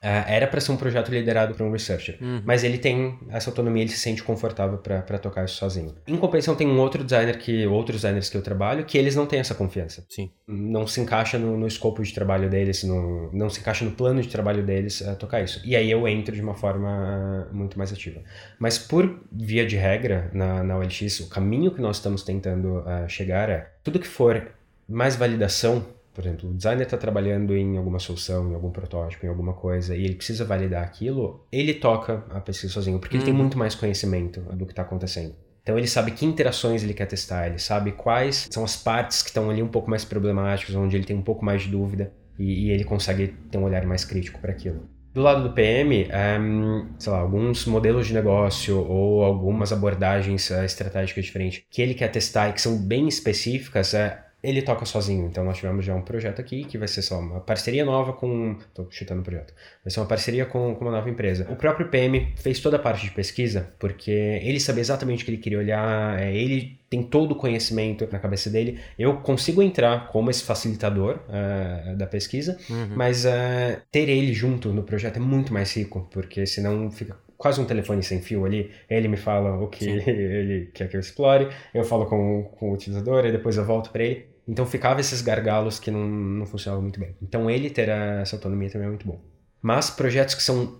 era 0.00 0.46
para 0.46 0.60
ser 0.60 0.72
um 0.72 0.76
projeto 0.76 1.10
liderado 1.10 1.54
por 1.54 1.66
um 1.66 1.72
researcher, 1.72 2.18
uhum. 2.20 2.42
mas 2.44 2.64
ele 2.64 2.78
tem 2.78 3.18
essa 3.30 3.50
autonomia, 3.50 3.82
ele 3.82 3.90
se 3.90 3.98
sente 3.98 4.22
confortável 4.22 4.78
para 4.78 5.18
tocar 5.18 5.44
isso 5.44 5.56
sozinho. 5.56 5.94
Em 6.06 6.16
compensação, 6.16 6.54
tem 6.54 6.66
um 6.66 6.78
outro 6.78 7.02
designer 7.02 7.38
que, 7.38 7.66
outros 7.66 8.02
designers 8.02 8.28
que 8.28 8.36
eu 8.36 8.42
trabalho, 8.42 8.84
que 8.84 8.96
eles 8.96 9.16
não 9.16 9.26
têm 9.26 9.40
essa 9.40 9.54
confiança. 9.54 10.04
Sim. 10.08 10.30
Não 10.46 10.86
se 10.86 11.00
encaixa 11.00 11.38
no, 11.38 11.56
no 11.56 11.66
escopo 11.66 12.02
de 12.02 12.12
trabalho 12.12 12.48
deles, 12.48 12.84
no, 12.84 13.30
não 13.32 13.48
se 13.48 13.60
encaixa 13.60 13.84
no 13.84 13.92
plano 13.92 14.20
de 14.20 14.28
trabalho 14.28 14.64
deles 14.64 15.00
uh, 15.00 15.16
tocar 15.16 15.42
isso. 15.42 15.60
E 15.64 15.74
aí 15.74 15.90
eu 15.90 16.06
entro 16.06 16.34
de 16.34 16.42
uma 16.42 16.54
forma 16.54 17.48
uh, 17.50 17.54
muito 17.54 17.78
mais 17.78 17.92
ativa. 17.92 18.20
Mas 18.58 18.78
por 18.78 19.20
via 19.32 19.66
de 19.66 19.76
regra, 19.76 20.30
na, 20.32 20.62
na 20.62 20.76
OLX, 20.76 21.20
o 21.20 21.28
caminho 21.28 21.70
que 21.70 21.80
nós 21.80 21.96
estamos 21.96 22.22
tentando 22.22 22.84
chegar 23.08 23.48
é 23.48 23.70
tudo 23.82 23.98
que 23.98 24.06
for 24.06 24.52
mais 24.88 25.16
validação 25.16 25.84
por 26.16 26.24
exemplo, 26.24 26.48
o 26.48 26.54
designer 26.54 26.84
está 26.84 26.96
trabalhando 26.96 27.54
em 27.54 27.76
alguma 27.76 27.98
solução, 27.98 28.50
em 28.50 28.54
algum 28.54 28.70
protótipo, 28.70 29.26
em 29.26 29.28
alguma 29.28 29.52
coisa, 29.52 29.94
e 29.94 30.02
ele 30.02 30.14
precisa 30.14 30.46
validar 30.46 30.82
aquilo, 30.82 31.46
ele 31.52 31.74
toca 31.74 32.24
a 32.30 32.40
pesquisa 32.40 32.72
sozinho, 32.72 32.98
porque 32.98 33.16
uhum. 33.16 33.20
ele 33.20 33.26
tem 33.26 33.34
uhum. 33.34 33.40
muito 33.40 33.58
mais 33.58 33.74
conhecimento 33.74 34.40
do 34.40 34.64
que 34.64 34.72
está 34.72 34.80
acontecendo. 34.80 35.34
Então 35.62 35.76
ele 35.76 35.86
sabe 35.86 36.12
que 36.12 36.24
interações 36.24 36.82
ele 36.82 36.94
quer 36.94 37.04
testar, 37.04 37.48
ele 37.48 37.58
sabe 37.58 37.92
quais 37.92 38.48
são 38.50 38.64
as 38.64 38.76
partes 38.76 39.20
que 39.20 39.28
estão 39.28 39.50
ali 39.50 39.62
um 39.62 39.68
pouco 39.68 39.90
mais 39.90 40.06
problemáticas, 40.06 40.74
onde 40.74 40.96
ele 40.96 41.04
tem 41.04 41.14
um 41.14 41.22
pouco 41.22 41.44
mais 41.44 41.64
de 41.64 41.68
dúvida, 41.68 42.10
e, 42.38 42.68
e 42.68 42.70
ele 42.70 42.84
consegue 42.84 43.34
ter 43.50 43.58
um 43.58 43.64
olhar 43.64 43.84
mais 43.84 44.02
crítico 44.02 44.40
para 44.40 44.52
aquilo. 44.52 44.88
Do 45.12 45.20
lado 45.20 45.42
do 45.42 45.52
PM, 45.52 46.08
um, 46.40 46.88
sei 46.98 47.12
lá, 47.12 47.18
alguns 47.18 47.66
modelos 47.66 48.06
de 48.06 48.14
negócio 48.14 48.78
ou 48.78 49.22
algumas 49.22 49.70
abordagens 49.70 50.48
uh, 50.48 50.62
estratégicas 50.62 51.26
diferentes 51.26 51.62
que 51.70 51.82
ele 51.82 51.94
quer 51.94 52.08
testar 52.08 52.48
e 52.48 52.52
que 52.54 52.60
são 52.60 52.78
bem 52.78 53.06
específicas, 53.06 53.92
uh, 53.92 54.25
ele 54.42 54.62
toca 54.62 54.84
sozinho. 54.84 55.26
Então 55.26 55.44
nós 55.44 55.56
tivemos 55.56 55.84
já 55.84 55.94
um 55.94 56.02
projeto 56.02 56.40
aqui 56.40 56.64
que 56.64 56.78
vai 56.78 56.88
ser 56.88 57.02
só 57.02 57.18
uma 57.18 57.40
parceria 57.40 57.84
nova 57.84 58.12
com. 58.12 58.56
Tô 58.74 58.86
chutando 58.90 59.20
o 59.20 59.24
projeto. 59.24 59.52
Vai 59.84 59.90
ser 59.90 60.00
uma 60.00 60.06
parceria 60.06 60.46
com, 60.46 60.74
com 60.74 60.84
uma 60.84 60.90
nova 60.90 61.08
empresa. 61.10 61.46
O 61.50 61.56
próprio 61.56 61.88
PM 61.88 62.32
fez 62.36 62.60
toda 62.60 62.76
a 62.76 62.80
parte 62.80 63.04
de 63.04 63.10
pesquisa, 63.10 63.74
porque 63.78 64.10
ele 64.10 64.60
sabia 64.60 64.80
exatamente 64.80 65.22
o 65.22 65.24
que 65.24 65.30
ele 65.32 65.38
queria 65.38 65.58
olhar, 65.58 66.20
é, 66.20 66.34
ele 66.34 66.78
tem 66.88 67.02
todo 67.02 67.32
o 67.32 67.34
conhecimento 67.34 68.06
na 68.10 68.18
cabeça 68.18 68.48
dele. 68.48 68.78
Eu 68.98 69.16
consigo 69.16 69.62
entrar 69.62 70.08
como 70.08 70.30
esse 70.30 70.44
facilitador 70.44 71.18
uh, 71.28 71.96
da 71.96 72.06
pesquisa, 72.06 72.56
uhum. 72.70 72.94
mas 72.94 73.24
uh, 73.24 73.80
ter 73.90 74.08
ele 74.08 74.32
junto 74.32 74.72
no 74.72 74.84
projeto 74.84 75.16
é 75.16 75.20
muito 75.20 75.52
mais 75.52 75.74
rico, 75.76 76.08
porque 76.12 76.46
senão 76.46 76.90
fica 76.90 77.16
quase 77.36 77.60
um 77.60 77.64
telefone 77.64 78.02
sem 78.02 78.20
fio 78.20 78.44
ali. 78.44 78.70
Ele 78.88 79.08
me 79.08 79.16
fala 79.16 79.56
o 79.56 79.68
que 79.68 79.84
Sim. 79.84 80.02
ele 80.10 80.70
quer 80.72 80.88
que 80.88 80.96
eu 80.96 81.00
explore, 81.00 81.48
eu 81.74 81.84
falo 81.84 82.06
com, 82.06 82.44
com 82.44 82.70
o 82.70 82.74
utilizador 82.74 83.24
e 83.26 83.32
depois 83.32 83.56
eu 83.56 83.64
volto 83.64 83.90
para 83.90 84.04
ele. 84.04 84.26
Então 84.48 84.64
ficava 84.64 85.00
esses 85.00 85.20
gargalos 85.22 85.78
que 85.78 85.90
não, 85.90 86.06
não 86.06 86.46
funcionavam 86.46 86.82
muito 86.82 87.00
bem. 87.00 87.16
Então 87.20 87.50
ele 87.50 87.68
ter 87.68 87.88
essa 87.88 88.36
autonomia 88.36 88.70
também 88.70 88.86
é 88.86 88.90
muito 88.90 89.06
bom. 89.06 89.20
Mas 89.60 89.90
projetos 89.90 90.34
que 90.34 90.42
são 90.42 90.62
um 90.62 90.78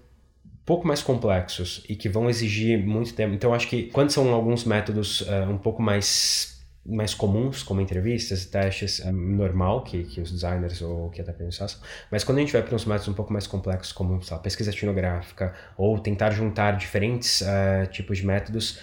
pouco 0.65 0.87
mais 0.87 1.03
complexos 1.03 1.85
e 1.89 1.97
que 1.97 2.09
vão 2.09 2.31
exigir 2.31 2.79
muito 2.79 3.15
tempo. 3.15 3.35
Então 3.35 3.53
acho 3.53 3.69
que 3.69 3.85
quando 3.85 4.11
são 4.11 4.33
alguns 4.33 4.65
métodos 4.65 5.23
uh, 5.23 5.51
um 5.51 5.59
pouco 5.59 5.83
mais 5.83 6.56
mais 6.89 7.15
comuns, 7.15 7.63
como 7.63 7.81
entrevistas 7.81 8.45
e 8.45 8.49
testes, 8.49 9.01
é 9.01 9.11
normal 9.11 9.83
que, 9.83 10.05
que 10.05 10.21
os 10.21 10.31
designers 10.31 10.81
ou 10.83 11.11
que 11.11 11.21
até 11.21 11.33
façam, 11.33 11.81
mas 12.11 12.25
quando 12.25 12.39
a 12.39 12.41
gente 12.41 12.53
vai 12.53 12.63
para 12.63 12.75
uns 12.75 12.85
métodos 12.85 13.09
um 13.09 13.15
pouco 13.15 13.33
mais 13.33 13.47
complexos, 13.47 13.93
como 13.93 14.21
lá, 14.31 14.39
pesquisa 14.39 14.71
etnográfica, 14.71 15.55
ou 15.77 15.99
tentar 15.99 16.31
juntar 16.31 16.77
diferentes 16.77 17.41
uh, 17.41 17.87
tipos 17.91 18.19
de 18.19 18.27
métodos, 18.27 18.79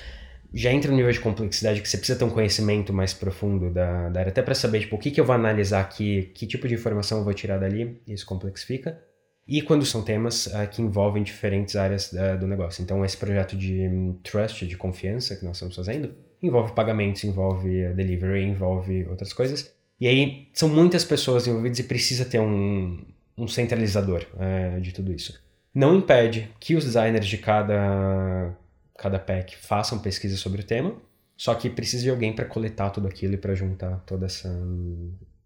já 0.54 0.72
entra 0.72 0.92
no 0.92 0.98
nível 0.98 1.12
de 1.12 1.20
complexidade 1.20 1.82
que 1.82 1.90
você 1.90 1.98
precisa 1.98 2.20
ter 2.20 2.26
um 2.26 2.30
conhecimento 2.30 2.94
mais 2.94 3.14
profundo 3.14 3.72
da, 3.72 4.10
da 4.10 4.20
área, 4.20 4.30
até 4.30 4.42
para 4.42 4.54
saber 4.54 4.82
tipo, 4.82 4.96
o 4.96 5.00
que, 5.00 5.10
que 5.10 5.20
eu 5.20 5.26
vou 5.26 5.34
analisar 5.34 5.82
aqui, 5.82 6.32
que 6.36 6.46
tipo 6.46 6.68
de 6.68 6.76
informação 6.76 7.20
eu 7.20 7.24
vou 7.24 7.34
tirar 7.34 7.58
dali, 7.58 8.00
isso 8.08 8.26
complexifica. 8.26 9.02
E 9.48 9.62
quando 9.62 9.86
são 9.86 10.02
temas 10.02 10.48
uh, 10.48 10.68
que 10.72 10.82
envolvem 10.82 11.22
diferentes 11.22 11.76
áreas 11.76 12.14
uh, 12.14 12.38
do 12.40 12.48
negócio. 12.48 12.82
Então, 12.82 13.04
esse 13.04 13.18
projeto 13.18 13.58
de 13.58 13.88
um, 13.88 14.14
trust, 14.24 14.66
de 14.66 14.78
confiança 14.78 15.36
que 15.36 15.44
nós 15.44 15.58
estamos 15.58 15.76
fazendo, 15.76 16.16
envolve 16.44 16.74
pagamentos, 16.74 17.24
envolve 17.24 17.94
delivery, 17.94 18.44
envolve 18.44 19.06
outras 19.06 19.34
coisas. 19.34 19.74
E 20.00 20.08
aí, 20.08 20.50
são 20.54 20.68
muitas 20.68 21.06
pessoas 21.06 21.48
envolvidas 21.48 21.80
e 21.80 21.84
precisa 21.84 22.26
ter 22.26 22.40
um, 22.40 23.06
um 23.38 23.48
centralizador 23.48 24.26
de 24.82 24.92
tudo 24.92 25.14
isso. 25.14 25.42
Não 25.74 25.96
impede 25.96 26.50
que 26.60 26.76
os 26.76 26.84
designers 26.84 27.26
de 27.26 27.38
cada 27.38 28.56
cada 28.96 29.20
pack 29.20 29.58
façam 29.58 30.00
pesquisa 30.00 30.38
sobre 30.38 30.62
o 30.62 30.64
tema, 30.64 30.96
só 31.36 31.54
que 31.56 31.70
precisa 31.70 32.04
de 32.04 32.10
alguém 32.10 32.34
para 32.34 32.46
coletar 32.46 32.90
tudo 32.90 33.08
aquilo 33.08 33.34
e 33.34 33.38
para 33.38 33.54
juntar 33.54 33.98
toda 34.06 34.26
essa, 34.28 34.50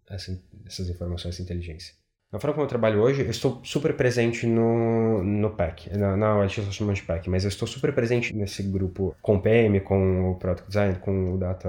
essa, 0.08 0.40
essas 0.66 0.88
informações, 0.88 1.34
essa 1.34 1.42
inteligência. 1.42 1.94
Na 2.30 2.38
forma 2.38 2.52
como 2.52 2.64
eu 2.64 2.68
trabalho 2.68 3.00
hoje, 3.00 3.22
eu 3.22 3.30
estou 3.30 3.58
super 3.64 3.94
presente 3.96 4.46
no, 4.46 5.22
no 5.24 5.50
PAC. 5.50 5.96
Na, 5.96 6.14
na 6.14 6.36
OLX 6.36 6.58
nós 6.58 6.74
chamamos 6.74 7.00
de 7.00 7.06
PAC, 7.06 7.30
mas 7.30 7.44
eu 7.44 7.48
estou 7.48 7.66
super 7.66 7.90
presente 7.94 8.36
nesse 8.36 8.62
grupo 8.62 9.16
com 9.22 9.36
o 9.36 9.40
PM, 9.40 9.80
com 9.80 10.32
o 10.32 10.34
Product 10.34 10.68
Design, 10.68 10.96
com 10.96 11.34
o 11.34 11.38
Data 11.38 11.68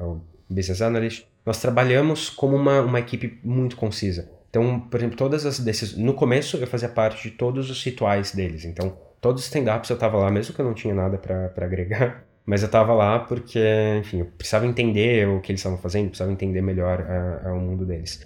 o 0.00 0.20
Business 0.50 0.82
Analyst. 0.82 1.26
Nós 1.44 1.60
trabalhamos 1.60 2.28
como 2.28 2.56
uma, 2.56 2.80
uma 2.80 2.98
equipe 2.98 3.38
muito 3.44 3.76
concisa. 3.76 4.28
Então, 4.50 4.80
por 4.80 4.98
exemplo, 4.98 5.16
todas 5.16 5.46
as 5.46 5.60
decisões... 5.60 6.02
No 6.02 6.14
começo, 6.14 6.56
eu 6.56 6.66
fazia 6.66 6.88
parte 6.88 7.30
de 7.30 7.36
todos 7.36 7.70
os 7.70 7.84
rituais 7.84 8.32
deles. 8.32 8.64
Então, 8.64 8.96
todos 9.20 9.42
os 9.42 9.46
stand-ups 9.46 9.88
eu 9.88 9.94
estava 9.94 10.16
lá, 10.16 10.32
mesmo 10.32 10.52
que 10.52 10.60
eu 10.60 10.64
não 10.64 10.74
tinha 10.74 10.94
nada 10.94 11.16
para 11.16 11.64
agregar. 11.64 12.24
Mas 12.44 12.62
eu 12.62 12.66
estava 12.66 12.92
lá 12.92 13.20
porque, 13.20 13.60
enfim, 14.00 14.20
eu 14.20 14.26
precisava 14.26 14.66
entender 14.66 15.28
o 15.28 15.40
que 15.40 15.52
eles 15.52 15.60
estavam 15.60 15.78
fazendo, 15.78 16.08
precisava 16.08 16.32
entender 16.32 16.60
melhor 16.60 17.00
uh, 17.00 17.48
uh, 17.48 17.52
o 17.54 17.60
mundo 17.60 17.84
deles. 17.84 18.24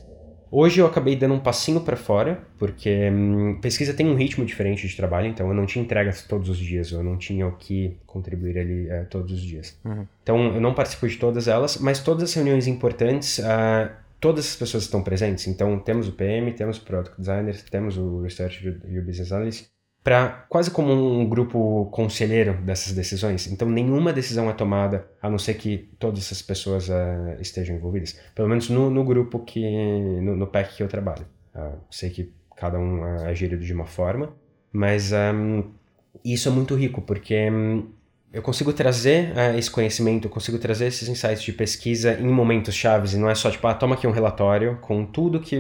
Hoje 0.53 0.81
eu 0.81 0.87
acabei 0.87 1.15
dando 1.15 1.35
um 1.35 1.39
passinho 1.39 1.81
para 1.81 1.97
fora, 1.97 2.43
porque 2.59 3.09
hum, 3.11 3.59
pesquisa 3.61 3.95
tem 3.95 4.09
um 4.09 4.17
ritmo 4.17 4.45
diferente 4.45 4.87
de 4.87 4.97
trabalho, 4.97 5.29
então 5.29 5.47
eu 5.49 5.55
não 5.55 5.65
tinha 5.65 5.85
entregas 5.85 6.23
todos 6.23 6.49
os 6.49 6.59
dias, 6.59 6.91
eu 6.91 7.05
não 7.05 7.17
tinha 7.17 7.47
o 7.47 7.53
que 7.53 7.97
contribuir 8.05 8.59
ali 8.59 8.87
uh, 8.87 9.07
todos 9.09 9.33
os 9.33 9.41
dias. 9.41 9.79
Uhum. 9.85 10.07
Então 10.23 10.55
eu 10.55 10.61
não 10.61 10.75
participo 10.75 11.07
de 11.07 11.17
todas 11.17 11.47
elas, 11.47 11.79
mas 11.79 12.01
todas 12.01 12.25
as 12.25 12.35
reuniões 12.35 12.67
importantes, 12.67 13.39
uh, 13.39 13.91
todas 14.19 14.47
as 14.47 14.57
pessoas 14.57 14.83
estão 14.83 15.03
presentes. 15.03 15.47
Então 15.47 15.79
temos 15.79 16.09
o 16.09 16.13
PM, 16.13 16.53
temos 16.53 16.79
o 16.79 16.85
Product 16.85 17.17
Designer, 17.17 17.63
temos 17.71 17.97
o 17.97 18.21
Research 18.21 18.67
e 18.89 18.99
o 18.99 19.05
Business 19.05 19.31
Analyst, 19.31 19.67
para 20.03 20.47
quase 20.49 20.71
como 20.71 20.93
um 20.93 21.29
grupo 21.29 21.87
conselheiro 21.93 22.55
dessas 22.63 22.95
decisões. 22.95 23.47
Então, 23.47 23.69
nenhuma 23.69 24.13
decisão 24.13 24.49
é 24.49 24.53
tomada 24.53 25.07
a 25.21 25.29
não 25.29 25.39
ser 25.39 25.55
que 25.55 25.91
todas 25.99 26.21
essas 26.21 26.41
pessoas 26.41 26.89
uh, 26.89 27.41
estejam 27.41 27.77
envolvidas. 27.77 28.19
Pelo 28.35 28.49
menos 28.49 28.71
no, 28.71 28.91
no 28.91 29.05
grupo 29.05 29.41
que 29.41 29.61
no, 29.61 30.35
no 30.37 30.47
PEC 30.47 30.77
que 30.77 30.83
eu 30.83 30.89
trabalho. 30.89 31.27
Uh, 31.55 31.77
sei 31.91 32.11
que 32.11 32.33
cada 32.57 32.79
um 32.79 33.03
uh, 33.03 33.27
é 33.27 33.35
gerido 33.35 33.63
de 33.63 33.73
uma 33.75 33.87
forma, 33.87 34.33
mas 34.73 35.13
um, 35.13 35.65
isso 36.25 36.49
é 36.49 36.53
muito 36.53 36.75
rico 36.75 37.03
porque 37.03 37.51
um, 37.51 37.91
eu 38.33 38.41
consigo 38.41 38.73
trazer 38.73 39.33
uh, 39.33 39.59
esse 39.59 39.71
conhecimento, 39.71 40.29
eu 40.29 40.31
consigo 40.31 40.59
trazer 40.59 40.87
esses 40.87 41.09
insights 41.09 41.43
de 41.43 41.53
pesquisa 41.53 42.15
em 42.19 42.29
momentos 42.29 42.75
chaves 42.75 43.13
e 43.13 43.19
não 43.19 43.29
é 43.29 43.35
só 43.35 43.51
tipo, 43.51 43.67
ah, 43.67 43.75
toma 43.75 43.97
aqui 43.97 44.07
um 44.07 44.13
relatório 44.13 44.79
com 44.81 45.05
tudo 45.05 45.41
que 45.41 45.59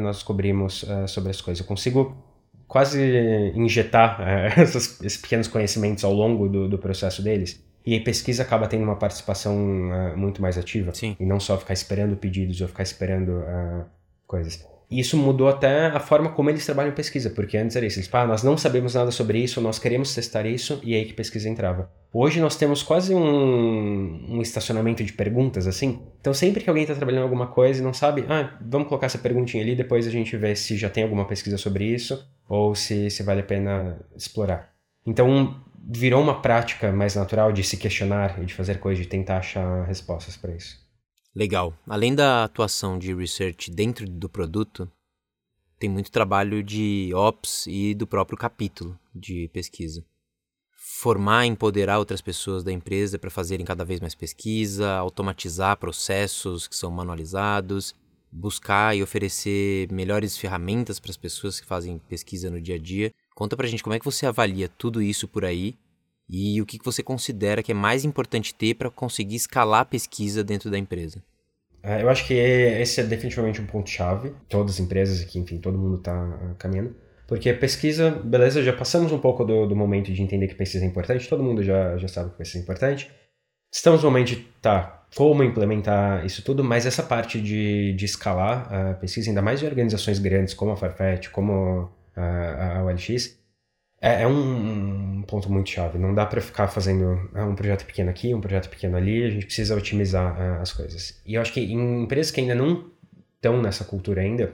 nós 0.00 0.16
descobrimos 0.16 0.84
sobre 1.08 1.30
as 1.30 1.40
coisas. 1.40 1.60
Eu 1.60 1.66
consigo 1.66 2.16
quase 2.76 3.00
injetar 3.54 4.20
é, 4.20 4.62
esses, 4.62 5.00
esses, 5.00 5.16
pequenos 5.18 5.48
conhecimentos 5.48 6.04
ao 6.04 6.12
longo 6.12 6.46
do, 6.46 6.68
do, 6.68 6.76
processo 6.76 7.22
deles. 7.22 7.64
E 7.86 7.96
a 7.96 8.00
pesquisa 8.02 8.42
acaba 8.42 8.66
tendo 8.66 8.82
uma 8.82 8.96
participação 8.96 9.56
uh, 9.56 10.14
muito 10.14 10.42
mais 10.42 10.58
ativa. 10.58 10.92
Sim. 10.92 11.16
E 11.18 11.24
não 11.24 11.40
só 11.40 11.56
ficar 11.56 11.72
esperando 11.72 12.14
pedidos 12.16 12.60
ou 12.60 12.68
ficar 12.68 12.82
esperando 12.82 13.30
uh, 13.30 13.86
coisas. 14.26 14.62
E 14.88 15.00
isso 15.00 15.16
mudou 15.16 15.48
até 15.48 15.86
a 15.86 15.98
forma 15.98 16.30
como 16.30 16.48
eles 16.48 16.64
trabalham 16.64 16.92
pesquisa, 16.92 17.30
porque 17.30 17.56
antes 17.56 17.74
era 17.74 17.84
isso, 17.84 17.98
eles, 17.98 18.08
ah, 18.12 18.26
nós 18.26 18.44
não 18.44 18.56
sabemos 18.56 18.94
nada 18.94 19.10
sobre 19.10 19.38
isso, 19.38 19.60
nós 19.60 19.80
queremos 19.80 20.14
testar 20.14 20.46
isso, 20.46 20.80
e 20.84 20.94
aí 20.94 21.04
que 21.04 21.12
pesquisa 21.12 21.48
entrava. 21.48 21.90
Hoje 22.12 22.40
nós 22.40 22.56
temos 22.56 22.84
quase 22.84 23.12
um, 23.12 24.26
um 24.28 24.40
estacionamento 24.40 25.02
de 25.02 25.12
perguntas, 25.12 25.66
assim. 25.66 26.00
Então 26.20 26.32
sempre 26.32 26.62
que 26.62 26.70
alguém 26.70 26.84
está 26.84 26.94
trabalhando 26.94 27.24
alguma 27.24 27.48
coisa 27.48 27.80
e 27.80 27.84
não 27.84 27.92
sabe, 27.92 28.24
ah, 28.28 28.56
vamos 28.60 28.86
colocar 28.86 29.06
essa 29.06 29.18
perguntinha 29.18 29.62
ali, 29.62 29.74
depois 29.74 30.06
a 30.06 30.10
gente 30.10 30.36
vê 30.36 30.54
se 30.54 30.76
já 30.76 30.88
tem 30.88 31.02
alguma 31.02 31.24
pesquisa 31.24 31.58
sobre 31.58 31.84
isso, 31.84 32.24
ou 32.48 32.74
se, 32.76 33.10
se 33.10 33.24
vale 33.24 33.40
a 33.40 33.44
pena 33.44 33.98
explorar. 34.16 34.72
Então 35.04 35.62
virou 35.88 36.22
uma 36.22 36.40
prática 36.40 36.92
mais 36.92 37.16
natural 37.16 37.52
de 37.52 37.62
se 37.62 37.76
questionar 37.76 38.40
e 38.40 38.44
de 38.44 38.54
fazer 38.54 38.78
coisas, 38.78 39.04
de 39.04 39.08
tentar 39.08 39.38
achar 39.38 39.84
respostas 39.84 40.36
para 40.36 40.52
isso. 40.52 40.85
Legal. 41.36 41.78
Além 41.86 42.14
da 42.14 42.44
atuação 42.44 42.98
de 42.98 43.14
research 43.14 43.70
dentro 43.70 44.08
do 44.08 44.26
produto, 44.26 44.90
tem 45.78 45.90
muito 45.90 46.10
trabalho 46.10 46.62
de 46.62 47.10
ops 47.14 47.66
e 47.66 47.94
do 47.94 48.06
próprio 48.06 48.38
capítulo 48.38 48.98
de 49.14 49.46
pesquisa. 49.52 50.02
Formar 50.72 51.44
e 51.44 51.50
empoderar 51.50 51.98
outras 51.98 52.22
pessoas 52.22 52.64
da 52.64 52.72
empresa 52.72 53.18
para 53.18 53.28
fazerem 53.28 53.66
cada 53.66 53.84
vez 53.84 54.00
mais 54.00 54.14
pesquisa, 54.14 54.90
automatizar 54.92 55.76
processos 55.76 56.66
que 56.66 56.74
são 56.74 56.90
manualizados, 56.90 57.94
buscar 58.32 58.96
e 58.96 59.02
oferecer 59.02 59.92
melhores 59.92 60.38
ferramentas 60.38 60.98
para 60.98 61.10
as 61.10 61.18
pessoas 61.18 61.60
que 61.60 61.66
fazem 61.66 61.98
pesquisa 62.08 62.48
no 62.48 62.62
dia 62.62 62.76
a 62.76 62.78
dia. 62.78 63.12
Conta 63.34 63.54
pra 63.54 63.68
gente 63.68 63.82
como 63.82 63.92
é 63.92 63.98
que 63.98 64.06
você 64.06 64.24
avalia 64.24 64.70
tudo 64.70 65.02
isso 65.02 65.28
por 65.28 65.44
aí 65.44 65.76
e 66.28 66.60
o 66.60 66.66
que 66.66 66.78
você 66.82 67.02
considera 67.02 67.62
que 67.62 67.72
é 67.72 67.74
mais 67.74 68.04
importante 68.04 68.54
ter 68.54 68.74
para 68.74 68.90
conseguir 68.90 69.36
escalar 69.36 69.80
a 69.80 69.84
pesquisa 69.84 70.42
dentro 70.42 70.70
da 70.70 70.78
empresa? 70.78 71.22
É, 71.82 72.02
eu 72.02 72.08
acho 72.08 72.26
que 72.26 72.34
esse 72.34 73.00
é 73.00 73.04
definitivamente 73.04 73.60
um 73.60 73.66
ponto-chave. 73.66 74.32
Todas 74.48 74.74
as 74.74 74.80
empresas 74.80 75.22
aqui, 75.22 75.38
enfim, 75.38 75.58
todo 75.58 75.78
mundo 75.78 75.98
está 75.98 76.12
ah, 76.12 76.54
caminhando. 76.58 76.96
Porque 77.28 77.52
pesquisa, 77.52 78.10
beleza, 78.10 78.62
já 78.62 78.72
passamos 78.72 79.12
um 79.12 79.18
pouco 79.18 79.44
do, 79.44 79.66
do, 79.66 79.76
momento 79.76 80.12
de 80.12 80.20
entender 80.22 80.48
que 80.48 80.54
pesquisa 80.54 80.84
é 80.84 80.88
importante, 80.88 81.28
todo 81.28 81.42
mundo 81.42 81.62
já, 81.62 81.96
já 81.96 82.08
sabe 82.08 82.30
que 82.30 82.38
pesquisa 82.38 82.58
é 82.58 82.62
importante. 82.62 83.10
Estamos 83.72 84.02
no 84.02 84.10
momento 84.10 84.28
de, 84.28 84.36
tá, 84.60 85.06
como 85.14 85.42
implementar 85.42 86.24
isso 86.24 86.42
tudo, 86.42 86.62
mas 86.64 86.86
essa 86.86 87.02
parte 87.02 87.40
de, 87.40 87.92
de 87.94 88.04
escalar 88.04 88.72
a 88.72 88.94
pesquisa, 88.94 89.30
ainda 89.30 89.42
mais 89.42 89.60
de 89.60 89.66
organizações 89.66 90.18
grandes 90.18 90.54
como 90.54 90.72
a 90.72 90.76
Farfetch, 90.76 91.28
como 91.30 91.90
a, 92.14 92.78
a 92.78 92.84
OLX, 92.84 93.38
é, 94.00 94.22
é 94.22 94.26
um, 94.26 95.18
um, 95.18 95.22
ponto 95.22 95.50
muito 95.50 95.70
chave. 95.70 95.98
Não 95.98 96.14
dá 96.14 96.26
para 96.26 96.40
ficar 96.40 96.68
fazendo 96.68 97.30
ah, 97.34 97.44
um 97.44 97.54
projeto 97.54 97.84
pequeno 97.86 98.10
aqui, 98.10 98.34
um 98.34 98.40
projeto 98.40 98.68
pequeno 98.68 98.96
ali. 98.96 99.24
A 99.24 99.30
gente 99.30 99.46
precisa 99.46 99.76
otimizar 99.76 100.36
uh, 100.38 100.60
as 100.60 100.72
coisas. 100.72 101.20
E 101.24 101.34
eu 101.34 101.42
acho 101.42 101.52
que 101.52 101.60
em 101.60 102.02
empresas 102.02 102.30
que 102.30 102.40
ainda 102.40 102.54
não 102.54 102.90
estão 103.36 103.60
nessa 103.60 103.84
cultura 103.84 104.20
ainda, 104.20 104.52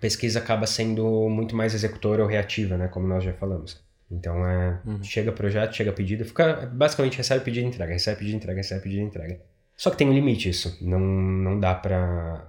pesquisa 0.00 0.40
acaba 0.40 0.66
sendo 0.66 1.28
muito 1.28 1.54
mais 1.54 1.74
executora 1.74 2.22
ou 2.22 2.28
reativa, 2.28 2.76
né? 2.76 2.88
Como 2.88 3.06
nós 3.06 3.22
já 3.22 3.32
falamos. 3.32 3.80
Então, 4.10 4.46
é, 4.46 4.78
uhum. 4.84 5.02
chega 5.02 5.32
projeto, 5.32 5.74
chega 5.74 5.92
pedido, 5.92 6.24
fica 6.24 6.66
basicamente 6.66 7.16
recebe 7.16 7.42
pedido, 7.44 7.68
entrega, 7.68 7.92
recebe 7.92 8.18
pedido, 8.18 8.36
entrega, 8.36 8.58
recebe 8.58 8.82
pedido, 8.82 9.02
entrega. 9.02 9.40
Só 9.74 9.90
que 9.90 9.96
tem 9.96 10.08
um 10.08 10.12
limite 10.12 10.48
isso. 10.48 10.76
Não, 10.82 11.00
não 11.00 11.58
dá 11.58 11.74
para 11.74 12.46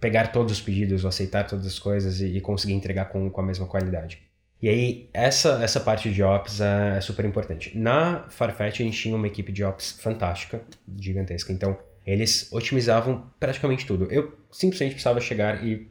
pegar 0.00 0.28
todos 0.28 0.52
os 0.52 0.60
pedidos, 0.60 1.04
ou 1.04 1.08
aceitar 1.08 1.46
todas 1.46 1.66
as 1.66 1.78
coisas 1.78 2.20
e, 2.20 2.36
e 2.36 2.40
conseguir 2.40 2.72
entregar 2.74 3.06
com, 3.06 3.30
com 3.30 3.40
a 3.40 3.44
mesma 3.44 3.66
qualidade. 3.66 4.27
E 4.60 4.68
aí, 4.68 5.10
essa, 5.12 5.62
essa 5.62 5.78
parte 5.78 6.10
de 6.10 6.22
Ops 6.22 6.60
é, 6.60 6.96
é, 6.96 7.00
super 7.00 7.24
importante. 7.24 7.76
Na 7.78 8.28
Farfetch, 8.28 8.80
a 8.80 8.84
gente 8.84 8.98
tinha 9.00 9.14
uma 9.14 9.26
equipe 9.26 9.52
de 9.52 9.62
Ops 9.62 9.92
fantástica, 10.00 10.62
gigantesca. 10.98 11.52
Então, 11.52 11.78
eles 12.04 12.52
otimizavam 12.52 13.30
praticamente 13.38 13.86
tudo. 13.86 14.10
Eu 14.10 14.36
simplesmente 14.50 14.92
precisava 14.92 15.20
chegar 15.20 15.64
e 15.64 15.88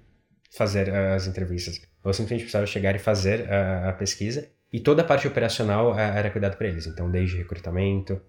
fazer 0.51 0.89
uh, 0.89 1.15
as 1.15 1.27
entrevistas. 1.27 1.79
Eu 2.03 2.11
simplesmente 2.11 2.41
precisava 2.41 2.65
chegar 2.65 2.95
e 2.95 2.99
fazer 2.99 3.41
uh, 3.41 3.89
a 3.89 3.93
pesquisa. 3.93 4.49
E 4.73 4.79
toda 4.81 5.01
a 5.01 5.05
parte 5.05 5.27
operacional 5.27 5.93
uh, 5.93 5.99
era 5.99 6.29
cuidado 6.29 6.57
para 6.57 6.67
eles. 6.67 6.87
Então, 6.87 7.09
desde 7.09 7.37
recrutamento, 7.37 8.19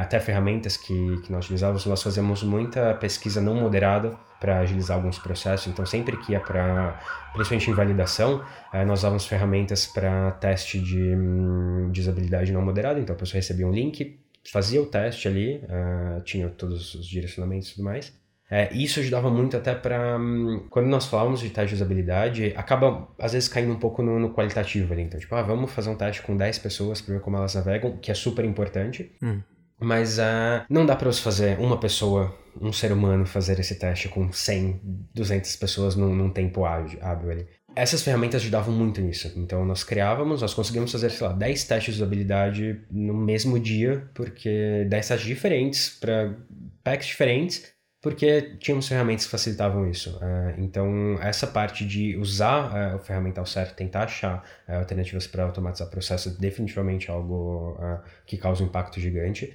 até 0.00 0.20
ferramentas 0.20 0.76
que, 0.76 1.20
que 1.22 1.32
nós 1.32 1.44
utilizávamos, 1.44 1.84
nós 1.86 2.02
fazemos 2.02 2.42
muita 2.42 2.94
pesquisa 2.94 3.40
não 3.40 3.54
moderada 3.54 4.16
para 4.40 4.60
agilizar 4.60 4.96
alguns 4.96 5.18
processos. 5.18 5.66
Então, 5.66 5.84
sempre 5.84 6.16
que 6.16 6.32
ia 6.32 6.40
para, 6.40 7.00
principalmente 7.32 7.70
em 7.70 7.74
validação, 7.74 8.44
eh, 8.72 8.84
nós 8.84 9.00
usávamos 9.00 9.26
ferramentas 9.26 9.86
para 9.86 10.30
teste 10.32 10.78
de, 10.78 11.14
hum, 11.14 11.90
de 11.90 12.00
usabilidade 12.00 12.52
não 12.52 12.62
moderada. 12.62 13.00
Então, 13.00 13.14
a 13.14 13.18
pessoa 13.18 13.36
recebia 13.36 13.66
um 13.66 13.72
link, 13.72 14.18
fazia 14.50 14.80
o 14.80 14.86
teste 14.86 15.28
ali, 15.28 15.56
uh, 15.64 16.22
tinha 16.22 16.48
todos 16.48 16.94
os 16.94 17.06
direcionamentos 17.06 17.70
e 17.70 17.74
tudo 17.74 17.84
mais. 17.84 18.12
É, 18.50 18.72
isso 18.72 19.00
ajudava 19.00 19.30
muito 19.30 19.56
até 19.56 19.74
para. 19.74 20.18
Hum, 20.18 20.66
quando 20.70 20.86
nós 20.86 21.06
falávamos 21.06 21.40
de 21.40 21.50
teste 21.50 21.76
de 21.76 21.82
usabilidade, 21.82 22.54
acaba 22.56 23.08
às 23.18 23.32
vezes 23.32 23.48
caindo 23.48 23.72
um 23.72 23.78
pouco 23.78 24.02
no, 24.02 24.18
no, 24.18 24.32
qualitativo 24.32 24.92
ali. 24.92 25.02
Então, 25.02 25.20
tipo, 25.20 25.34
ah, 25.34 25.42
vamos 25.42 25.70
fazer 25.70 25.90
um 25.90 25.94
teste 25.94 26.22
com 26.22 26.34
10 26.34 26.58
pessoas 26.58 27.00
para 27.00 27.14
ver 27.14 27.20
como 27.20 27.36
elas 27.36 27.54
navegam, 27.54 27.98
que 27.98 28.10
é 28.10 28.14
super 28.14 28.44
importante. 28.44 29.12
Hum. 29.22 29.42
Mas 29.80 30.18
uh, 30.18 30.64
não 30.68 30.84
dá 30.84 30.96
para 30.96 31.12
você 31.12 31.20
fazer 31.20 31.58
uma 31.58 31.78
pessoa, 31.78 32.34
um 32.60 32.72
ser 32.72 32.90
humano, 32.90 33.24
fazer 33.24 33.60
esse 33.60 33.78
teste 33.78 34.08
com 34.08 34.32
100, 34.32 34.80
200 35.14 35.54
pessoas 35.56 35.94
num, 35.94 36.14
num 36.14 36.30
tempo 36.30 36.64
hábil, 36.64 36.98
hábil 37.00 37.30
ali. 37.30 37.46
Essas 37.76 38.02
ferramentas 38.02 38.42
ajudavam 38.42 38.74
muito 38.74 39.00
nisso. 39.00 39.32
Então 39.36 39.64
nós 39.64 39.84
criávamos, 39.84 40.42
nós 40.42 40.52
conseguimos 40.52 40.90
fazer, 40.90 41.10
sei 41.10 41.28
lá, 41.28 41.32
10 41.32 41.64
testes 41.64 41.94
de 41.94 42.02
usabilidade 42.02 42.80
no 42.90 43.14
mesmo 43.14 43.58
dia, 43.60 44.08
porque 44.14 44.84
10 44.88 45.08
testes 45.08 45.28
diferentes 45.28 45.90
para 46.00 46.34
packs 46.82 47.06
diferentes, 47.06 47.77
porque 48.00 48.56
tínhamos 48.60 48.86
ferramentas 48.86 49.24
que 49.24 49.30
facilitavam 49.30 49.88
isso. 49.90 50.16
Uh, 50.18 50.54
então, 50.58 51.18
essa 51.20 51.46
parte 51.46 51.84
de 51.84 52.16
usar 52.16 52.92
uh, 52.92 52.96
o 52.96 52.98
ferramental 53.00 53.44
certo, 53.44 53.74
tentar 53.74 54.04
achar 54.04 54.44
uh, 54.68 54.74
alternativas 54.74 55.26
para 55.26 55.44
automatizar 55.44 55.88
processos, 55.88 56.36
é 56.36 56.40
definitivamente 56.40 57.10
algo 57.10 57.76
que 58.24 58.36
causa 58.36 58.62
um 58.62 58.66
impacto 58.66 59.00
gigante. 59.00 59.54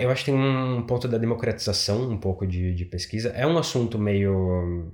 Eu 0.00 0.08
acho 0.10 0.24
que 0.24 0.30
tem 0.30 0.40
um 0.40 0.86
ponto 0.86 1.08
da 1.08 1.18
democratização 1.18 2.08
um 2.08 2.16
pouco 2.16 2.46
de, 2.46 2.72
de 2.74 2.84
pesquisa. 2.84 3.30
É 3.30 3.44
um 3.44 3.58
assunto 3.58 3.98
meio 3.98 4.92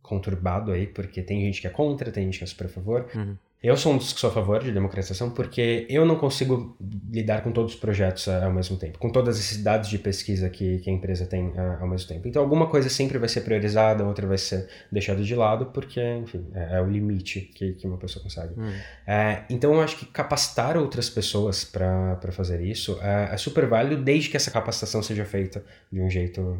conturbado 0.00 0.70
aí, 0.70 0.86
porque 0.86 1.22
tem 1.22 1.40
gente 1.40 1.60
que 1.60 1.66
é 1.66 1.70
contra, 1.70 2.12
tem 2.12 2.26
gente 2.26 2.38
que 2.38 2.44
é 2.44 2.46
super 2.46 2.66
a 2.66 2.70
favor. 2.70 3.08
Uhum. 3.14 3.36
Eu 3.62 3.76
sou 3.76 3.92
um 3.92 3.96
dos 3.96 4.12
que 4.12 4.18
sou 4.18 4.28
a 4.28 4.32
favor 4.32 4.60
de 4.60 4.72
democratização 4.72 5.30
porque 5.30 5.86
eu 5.88 6.04
não 6.04 6.16
consigo 6.16 6.76
lidar 7.08 7.42
com 7.42 7.52
todos 7.52 7.74
os 7.74 7.78
projetos 7.78 8.26
uh, 8.26 8.42
ao 8.42 8.52
mesmo 8.52 8.76
tempo, 8.76 8.98
com 8.98 9.08
todas 9.08 9.38
as 9.38 9.44
cidades 9.44 9.88
de 9.88 9.98
pesquisa 9.98 10.50
que, 10.50 10.78
que 10.78 10.90
a 10.90 10.92
empresa 10.92 11.26
tem 11.26 11.50
uh, 11.50 11.78
ao 11.80 11.86
mesmo 11.86 12.08
tempo. 12.08 12.26
Então, 12.26 12.42
alguma 12.42 12.66
coisa 12.66 12.88
sempre 12.88 13.18
vai 13.18 13.28
ser 13.28 13.42
priorizada, 13.42 14.04
outra 14.04 14.26
vai 14.26 14.36
ser 14.36 14.68
deixada 14.90 15.22
de 15.22 15.34
lado, 15.36 15.66
porque, 15.66 16.00
enfim, 16.00 16.44
é, 16.52 16.78
é 16.78 16.82
o 16.82 16.90
limite 16.90 17.40
que, 17.40 17.74
que 17.74 17.86
uma 17.86 17.98
pessoa 17.98 18.20
consegue. 18.20 18.58
Hum. 18.58 18.72
É, 19.06 19.44
então, 19.48 19.72
eu 19.74 19.80
acho 19.80 19.96
que 19.96 20.06
capacitar 20.06 20.76
outras 20.76 21.08
pessoas 21.08 21.64
para 21.64 22.32
fazer 22.32 22.60
isso 22.62 22.98
é, 23.00 23.32
é 23.32 23.36
super 23.36 23.66
válido, 23.68 24.02
desde 24.02 24.28
que 24.28 24.36
essa 24.36 24.50
capacitação 24.50 25.00
seja 25.04 25.24
feita 25.24 25.64
de 25.90 26.00
um 26.00 26.10
jeito 26.10 26.58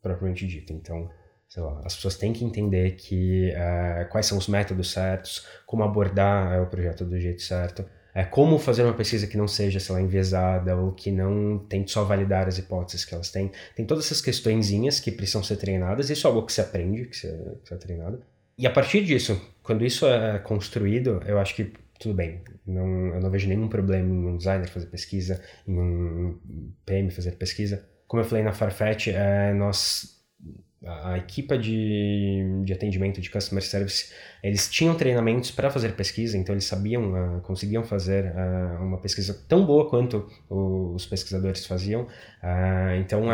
propriamente 0.00 0.46
dito. 0.46 0.72
Então, 0.72 1.10
sei 1.54 1.62
lá, 1.62 1.80
as 1.84 1.94
pessoas 1.94 2.16
têm 2.16 2.32
que 2.32 2.44
entender 2.44 2.96
que 2.96 3.52
uh, 3.52 4.08
quais 4.10 4.26
são 4.26 4.36
os 4.36 4.48
métodos 4.48 4.90
certos, 4.90 5.46
como 5.64 5.84
abordar 5.84 6.58
uh, 6.58 6.64
o 6.64 6.66
projeto 6.66 7.04
do 7.04 7.16
jeito 7.16 7.42
certo, 7.42 7.82
uh, 7.82 8.28
como 8.28 8.58
fazer 8.58 8.82
uma 8.82 8.92
pesquisa 8.92 9.28
que 9.28 9.36
não 9.36 9.46
seja, 9.46 9.78
sei 9.78 9.94
lá, 9.94 10.02
enviesada 10.02 10.74
ou 10.74 10.90
que 10.90 11.12
não 11.12 11.56
tente 11.68 11.92
só 11.92 12.02
validar 12.02 12.48
as 12.48 12.58
hipóteses 12.58 13.04
que 13.04 13.14
elas 13.14 13.30
têm. 13.30 13.52
Tem 13.76 13.86
todas 13.86 14.06
essas 14.06 14.20
questõezinhas 14.20 14.98
que 14.98 15.12
precisam 15.12 15.44
ser 15.44 15.56
treinadas, 15.56 16.10
isso 16.10 16.26
é 16.26 16.28
algo 16.28 16.44
que 16.44 16.52
se 16.52 16.60
aprende, 16.60 17.04
que 17.04 17.16
se 17.16 17.28
é 17.28 17.76
treinado. 17.76 18.20
E 18.58 18.66
a 18.66 18.70
partir 18.70 19.04
disso, 19.04 19.40
quando 19.62 19.84
isso 19.84 20.08
é 20.08 20.40
construído, 20.40 21.22
eu 21.24 21.38
acho 21.38 21.54
que 21.54 21.72
tudo 22.00 22.14
bem. 22.14 22.42
Não, 22.66 23.14
eu 23.14 23.20
não 23.20 23.30
vejo 23.30 23.48
nenhum 23.48 23.68
problema 23.68 24.08
em 24.08 24.26
um 24.26 24.36
designer 24.36 24.68
fazer 24.68 24.86
pesquisa, 24.86 25.40
em 25.68 25.78
um 25.78 26.40
PM 26.84 27.12
fazer 27.12 27.32
pesquisa. 27.36 27.84
Como 28.08 28.20
eu 28.20 28.26
falei 28.26 28.42
na 28.42 28.52
Farfetch, 28.52 29.08
é, 29.08 29.52
nós 29.54 30.13
a, 30.86 31.18
equipa 31.18 31.56
de, 31.56 32.62
de 32.64 32.72
atendimento 32.72 33.20
de 33.20 33.30
customer 33.30 33.62
service, 33.62 34.12
eles 34.42 34.68
tinham 34.68 34.94
treinamentos 34.94 35.50
para 35.50 35.70
fazer 35.70 35.94
pesquisa, 35.94 36.36
então 36.36 36.54
eles 36.54 36.64
sabiam, 36.64 37.12
uh, 37.12 37.40
conseguiam 37.40 37.82
fazer 37.82 38.26
uh, 38.26 38.82
uma 38.82 38.98
pesquisa 38.98 39.42
tão 39.48 39.64
boa 39.64 39.88
quanto 39.88 40.28
o, 40.48 40.94
os 40.94 41.06
pesquisadores 41.06 41.66
faziam. 41.66 42.02
Uh, 42.02 42.96
então, 43.00 43.24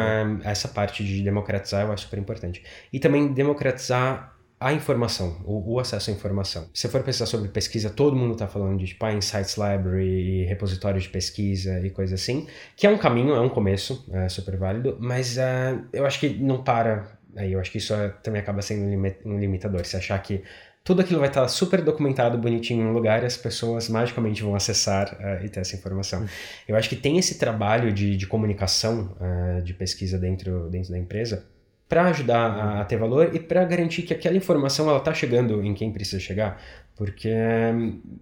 essa 0.44 0.68
parte 0.68 1.04
de 1.04 1.22
democratizar 1.22 1.82
eu 1.82 1.92
acho 1.92 2.04
super 2.04 2.18
importante. 2.18 2.62
E 2.92 2.98
também 2.98 3.32
democratizar 3.32 4.36
a 4.60 4.74
informação, 4.74 5.40
o, 5.46 5.72
o, 5.72 5.80
acesso 5.80 6.10
à 6.10 6.12
informação. 6.12 6.68
Se 6.74 6.86
for 6.86 7.02
pensar 7.02 7.24
sobre 7.24 7.48
pesquisa, 7.48 7.88
todo 7.88 8.14
mundo 8.14 8.34
está 8.34 8.46
falando 8.46 8.78
de 8.78 8.88
tipo, 8.88 9.08
Insights 9.08 9.56
Library, 9.56 10.44
repositório 10.44 11.00
de 11.00 11.08
pesquisa 11.08 11.80
e 11.80 11.88
coisa 11.88 12.14
assim, 12.14 12.46
que 12.76 12.86
é 12.86 12.90
um 12.90 12.98
caminho, 12.98 13.34
é 13.34 13.40
um 13.40 13.48
começo, 13.48 14.04
é 14.12 14.28
super 14.28 14.58
válido, 14.58 14.98
mas 15.00 15.38
uh, 15.38 15.82
eu 15.94 16.04
acho 16.04 16.20
que 16.20 16.28
não 16.28 16.62
para 16.62 17.18
Aí 17.36 17.52
eu 17.52 17.60
acho 17.60 17.70
que 17.70 17.78
isso 17.78 17.94
é, 17.94 18.08
também 18.22 18.40
acaba 18.40 18.62
sendo 18.62 18.84
um 19.24 19.38
limitador. 19.38 19.84
Se 19.84 19.96
achar 19.96 20.20
que 20.22 20.42
tudo 20.82 21.02
aquilo 21.02 21.20
vai 21.20 21.28
estar 21.28 21.46
super 21.48 21.82
documentado, 21.82 22.38
bonitinho 22.38 22.82
em 22.82 22.86
um 22.86 22.92
lugar 22.92 23.22
e 23.22 23.26
as 23.26 23.36
pessoas 23.36 23.88
magicamente 23.88 24.42
vão 24.42 24.54
acessar 24.54 25.14
uh, 25.20 25.44
e 25.44 25.48
ter 25.48 25.60
essa 25.60 25.76
informação. 25.76 26.26
Eu 26.66 26.74
acho 26.74 26.88
que 26.88 26.96
tem 26.96 27.18
esse 27.18 27.38
trabalho 27.38 27.92
de, 27.92 28.16
de 28.16 28.26
comunicação, 28.26 29.14
uh, 29.20 29.62
de 29.62 29.74
pesquisa 29.74 30.18
dentro, 30.18 30.68
dentro 30.70 30.90
da 30.90 30.98
empresa, 30.98 31.46
para 31.88 32.04
ajudar 32.06 32.38
a, 32.38 32.80
a, 32.80 32.84
ter 32.84 32.96
valor 32.96 33.34
e 33.34 33.40
para 33.40 33.64
garantir 33.64 34.02
que 34.02 34.14
aquela 34.14 34.36
informação 34.36 34.88
ela 34.88 34.98
está 34.98 35.12
chegando 35.12 35.62
em 35.64 35.74
quem 35.74 35.92
precisa 35.92 36.20
chegar. 36.20 36.62
Porque, 37.00 37.32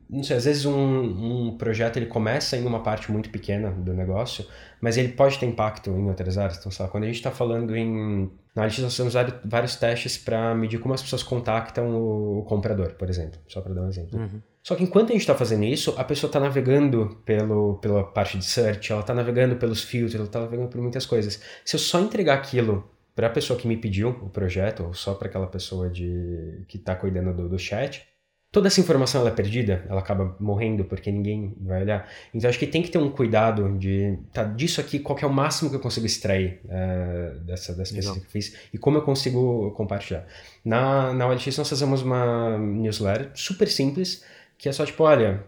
não 0.08 0.22
sei, 0.22 0.36
às 0.36 0.44
vezes 0.44 0.64
um, 0.64 1.48
um 1.48 1.58
projeto 1.58 1.96
ele 1.96 2.06
começa 2.06 2.56
em 2.56 2.64
uma 2.64 2.80
parte 2.80 3.10
muito 3.10 3.28
pequena 3.28 3.72
do 3.72 3.92
negócio, 3.92 4.46
mas 4.80 4.96
ele 4.96 5.08
pode 5.08 5.36
ter 5.36 5.46
impacto 5.46 5.90
em 5.90 6.06
outras 6.06 6.38
áreas. 6.38 6.58
Então, 6.60 6.70
sabe, 6.70 6.88
quando 6.88 7.02
a 7.02 7.06
gente 7.08 7.16
está 7.16 7.32
falando 7.32 7.74
em. 7.76 8.30
Na 8.54 8.62
Altis 8.62 8.78
nós 8.78 8.96
temos 8.96 9.14
vários 9.44 9.74
testes 9.74 10.16
para 10.16 10.54
medir 10.54 10.78
como 10.78 10.94
as 10.94 11.02
pessoas 11.02 11.24
contactam 11.24 11.90
o, 11.90 12.38
o 12.38 12.44
comprador, 12.44 12.94
por 12.94 13.10
exemplo, 13.10 13.40
só 13.48 13.60
para 13.60 13.74
dar 13.74 13.82
um 13.82 13.88
exemplo. 13.88 14.16
Uhum. 14.16 14.40
Só 14.62 14.76
que 14.76 14.84
enquanto 14.84 15.08
a 15.08 15.12
gente 15.12 15.22
está 15.22 15.34
fazendo 15.34 15.64
isso, 15.64 15.92
a 15.98 16.04
pessoa 16.04 16.28
está 16.28 16.38
navegando 16.38 17.20
pelo, 17.24 17.78
pela 17.78 18.04
parte 18.04 18.38
de 18.38 18.44
search, 18.44 18.92
ela 18.92 19.00
está 19.00 19.12
navegando 19.12 19.56
pelos 19.56 19.82
filtros, 19.82 20.14
ela 20.14 20.26
está 20.26 20.38
navegando 20.38 20.68
por 20.68 20.80
muitas 20.80 21.04
coisas. 21.04 21.42
Se 21.64 21.74
eu 21.74 21.80
só 21.80 21.98
entregar 21.98 22.34
aquilo 22.34 22.88
para 23.16 23.26
a 23.26 23.30
pessoa 23.30 23.58
que 23.58 23.66
me 23.66 23.76
pediu 23.76 24.10
o 24.10 24.30
projeto, 24.30 24.84
ou 24.84 24.94
só 24.94 25.14
para 25.14 25.26
aquela 25.26 25.48
pessoa 25.48 25.90
de, 25.90 26.62
que 26.68 26.76
está 26.76 26.94
cuidando 26.94 27.34
do, 27.34 27.48
do 27.48 27.58
chat, 27.58 28.06
toda 28.50 28.68
essa 28.68 28.80
informação 28.80 29.20
ela 29.20 29.30
é 29.30 29.32
perdida, 29.32 29.84
ela 29.88 30.00
acaba 30.00 30.34
morrendo 30.40 30.84
porque 30.84 31.10
ninguém 31.12 31.54
vai 31.60 31.82
olhar. 31.82 32.08
Então 32.32 32.48
acho 32.48 32.58
que 32.58 32.66
tem 32.66 32.82
que 32.82 32.90
ter 32.90 32.98
um 32.98 33.10
cuidado 33.10 33.76
de, 33.78 34.18
tá, 34.32 34.44
disso 34.44 34.80
aqui, 34.80 34.98
qual 34.98 35.18
é 35.20 35.26
o 35.26 35.32
máximo 35.32 35.68
que 35.68 35.76
eu 35.76 35.80
consigo 35.80 36.06
extrair 36.06 36.60
uh, 36.64 37.38
dessa, 37.40 37.74
dessa 37.74 37.94
pesquisa 37.94 38.12
que 38.12 38.26
eu 38.26 38.30
fiz 38.30 38.56
e 38.72 38.78
como 38.78 38.96
eu 38.98 39.02
consigo 39.02 39.70
compartilhar. 39.72 40.26
Na, 40.64 41.12
na 41.12 41.26
OLX 41.26 41.58
nós 41.58 41.68
fazemos 41.68 42.02
uma 42.02 42.58
newsletter 42.58 43.30
super 43.34 43.68
simples, 43.68 44.24
que 44.56 44.68
é 44.68 44.72
só 44.72 44.84
tipo, 44.84 45.04
olha, 45.04 45.44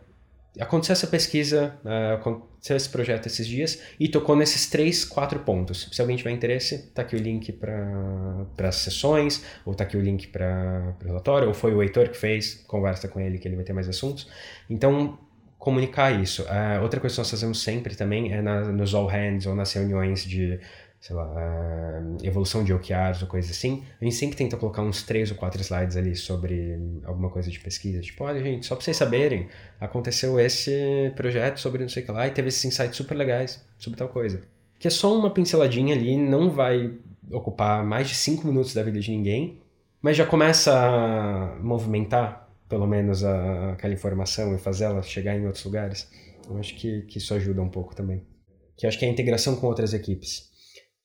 aconteceu 0.59 0.93
essa 0.95 1.07
pesquisa, 1.07 1.79
uh, 1.85 2.15
aconteceu 2.15 2.77
esse 2.77 2.89
projeto 2.89 3.27
esses 3.27 3.47
dias 3.47 3.81
e 3.99 4.09
tocou 4.09 4.35
nesses 4.35 4.69
três, 4.69 5.05
quatro 5.05 5.41
pontos. 5.41 5.89
Se 5.93 6.01
alguém 6.01 6.17
tiver 6.17 6.31
interesse, 6.31 6.91
tá 6.95 7.03
aqui 7.03 7.17
o 7.17 7.19
link 7.19 7.53
para 7.53 8.69
as 8.69 8.77
sessões, 8.77 9.45
ou 9.65 9.75
tá 9.75 9.85
aqui 9.85 9.97
o 9.97 10.01
link 10.01 10.29
para 10.29 10.97
o 11.03 11.07
relatório, 11.07 11.49
ou 11.49 11.55
foi 11.55 11.75
o 11.75 11.83
Heitor 11.83 12.09
que 12.09 12.17
fez, 12.17 12.55
conversa 12.67 13.07
com 13.09 13.21
ele 13.21 13.39
que 13.39 13.47
ele 13.47 13.57
vai 13.57 13.65
ter 13.65 13.73
mais 13.73 13.89
assuntos. 13.89 14.29
Então, 14.69 15.19
comunicar 15.59 16.11
isso. 16.11 16.43
Uh, 16.45 16.83
outra 16.83 16.99
coisa 16.99 17.15
que 17.15 17.21
nós 17.21 17.31
fazemos 17.31 17.63
sempre 17.63 17.95
também 17.95 18.33
é 18.33 18.43
na, 18.43 18.65
nos 18.65 18.95
all 18.95 19.07
hands 19.07 19.47
ou 19.47 19.55
nas 19.55 19.73
reuniões 19.73 20.25
de 20.25 20.59
sei 21.01 21.17
lá, 21.17 21.25
uh, 21.25 22.19
evolução 22.23 22.63
de 22.63 22.75
OKRs 22.75 23.23
ou 23.23 23.29
coisa 23.29 23.51
assim, 23.51 23.83
a 23.99 24.05
gente 24.05 24.17
sempre 24.17 24.37
tenta 24.37 24.57
colocar 24.59 24.83
uns 24.83 25.03
três 25.03 25.31
ou 25.31 25.37
quatro 25.37 25.61
slides 25.63 25.97
ali 25.97 26.15
sobre 26.15 26.79
alguma 27.05 27.31
coisa 27.31 27.51
de 27.51 27.59
pesquisa. 27.59 28.03
Tipo, 28.03 28.25
olha, 28.25 28.43
gente, 28.43 28.67
só 28.67 28.77
para 28.77 28.85
vocês 28.85 28.99
saberem, 28.99 29.49
aconteceu 29.81 30.39
esse 30.39 31.11
projeto 31.17 31.59
sobre 31.59 31.81
não 31.81 31.89
sei 31.89 32.03
o 32.03 32.07
que 32.07 32.13
lá 32.13 32.27
e 32.27 32.31
teve 32.31 32.49
esses 32.49 32.63
insights 32.67 32.97
super 32.97 33.15
legais 33.15 33.65
sobre 33.79 33.99
tal 33.99 34.09
coisa. 34.09 34.43
Que 34.79 34.89
é 34.89 34.91
só 34.91 35.17
uma 35.17 35.31
pinceladinha 35.31 35.95
ali, 35.95 36.19
não 36.19 36.51
vai 36.51 36.93
ocupar 37.31 37.83
mais 37.83 38.09
de 38.09 38.15
cinco 38.15 38.47
minutos 38.47 38.75
da 38.75 38.83
vida 38.83 39.01
de 39.01 39.11
ninguém, 39.11 39.59
mas 40.03 40.19
já 40.19 40.27
começa 40.27 40.73
a 40.75 41.57
movimentar, 41.63 42.47
pelo 42.69 42.87
menos, 42.87 43.25
a, 43.25 43.73
aquela 43.73 43.95
informação 43.95 44.55
e 44.55 44.59
fazer 44.59 44.85
ela 44.85 45.01
chegar 45.03 45.35
em 45.35 45.47
outros 45.47 45.65
lugares. 45.65 46.11
Eu 46.47 46.59
acho 46.59 46.75
que, 46.75 47.03
que 47.03 47.17
isso 47.17 47.33
ajuda 47.33 47.63
um 47.63 47.71
pouco 47.71 47.95
também. 47.95 48.23
Que 48.77 48.87
acho 48.87 48.99
que 48.99 49.05
é 49.07 49.09
a 49.09 49.11
integração 49.11 49.57
com 49.57 49.67
outras 49.67 49.95
equipes 49.95 50.50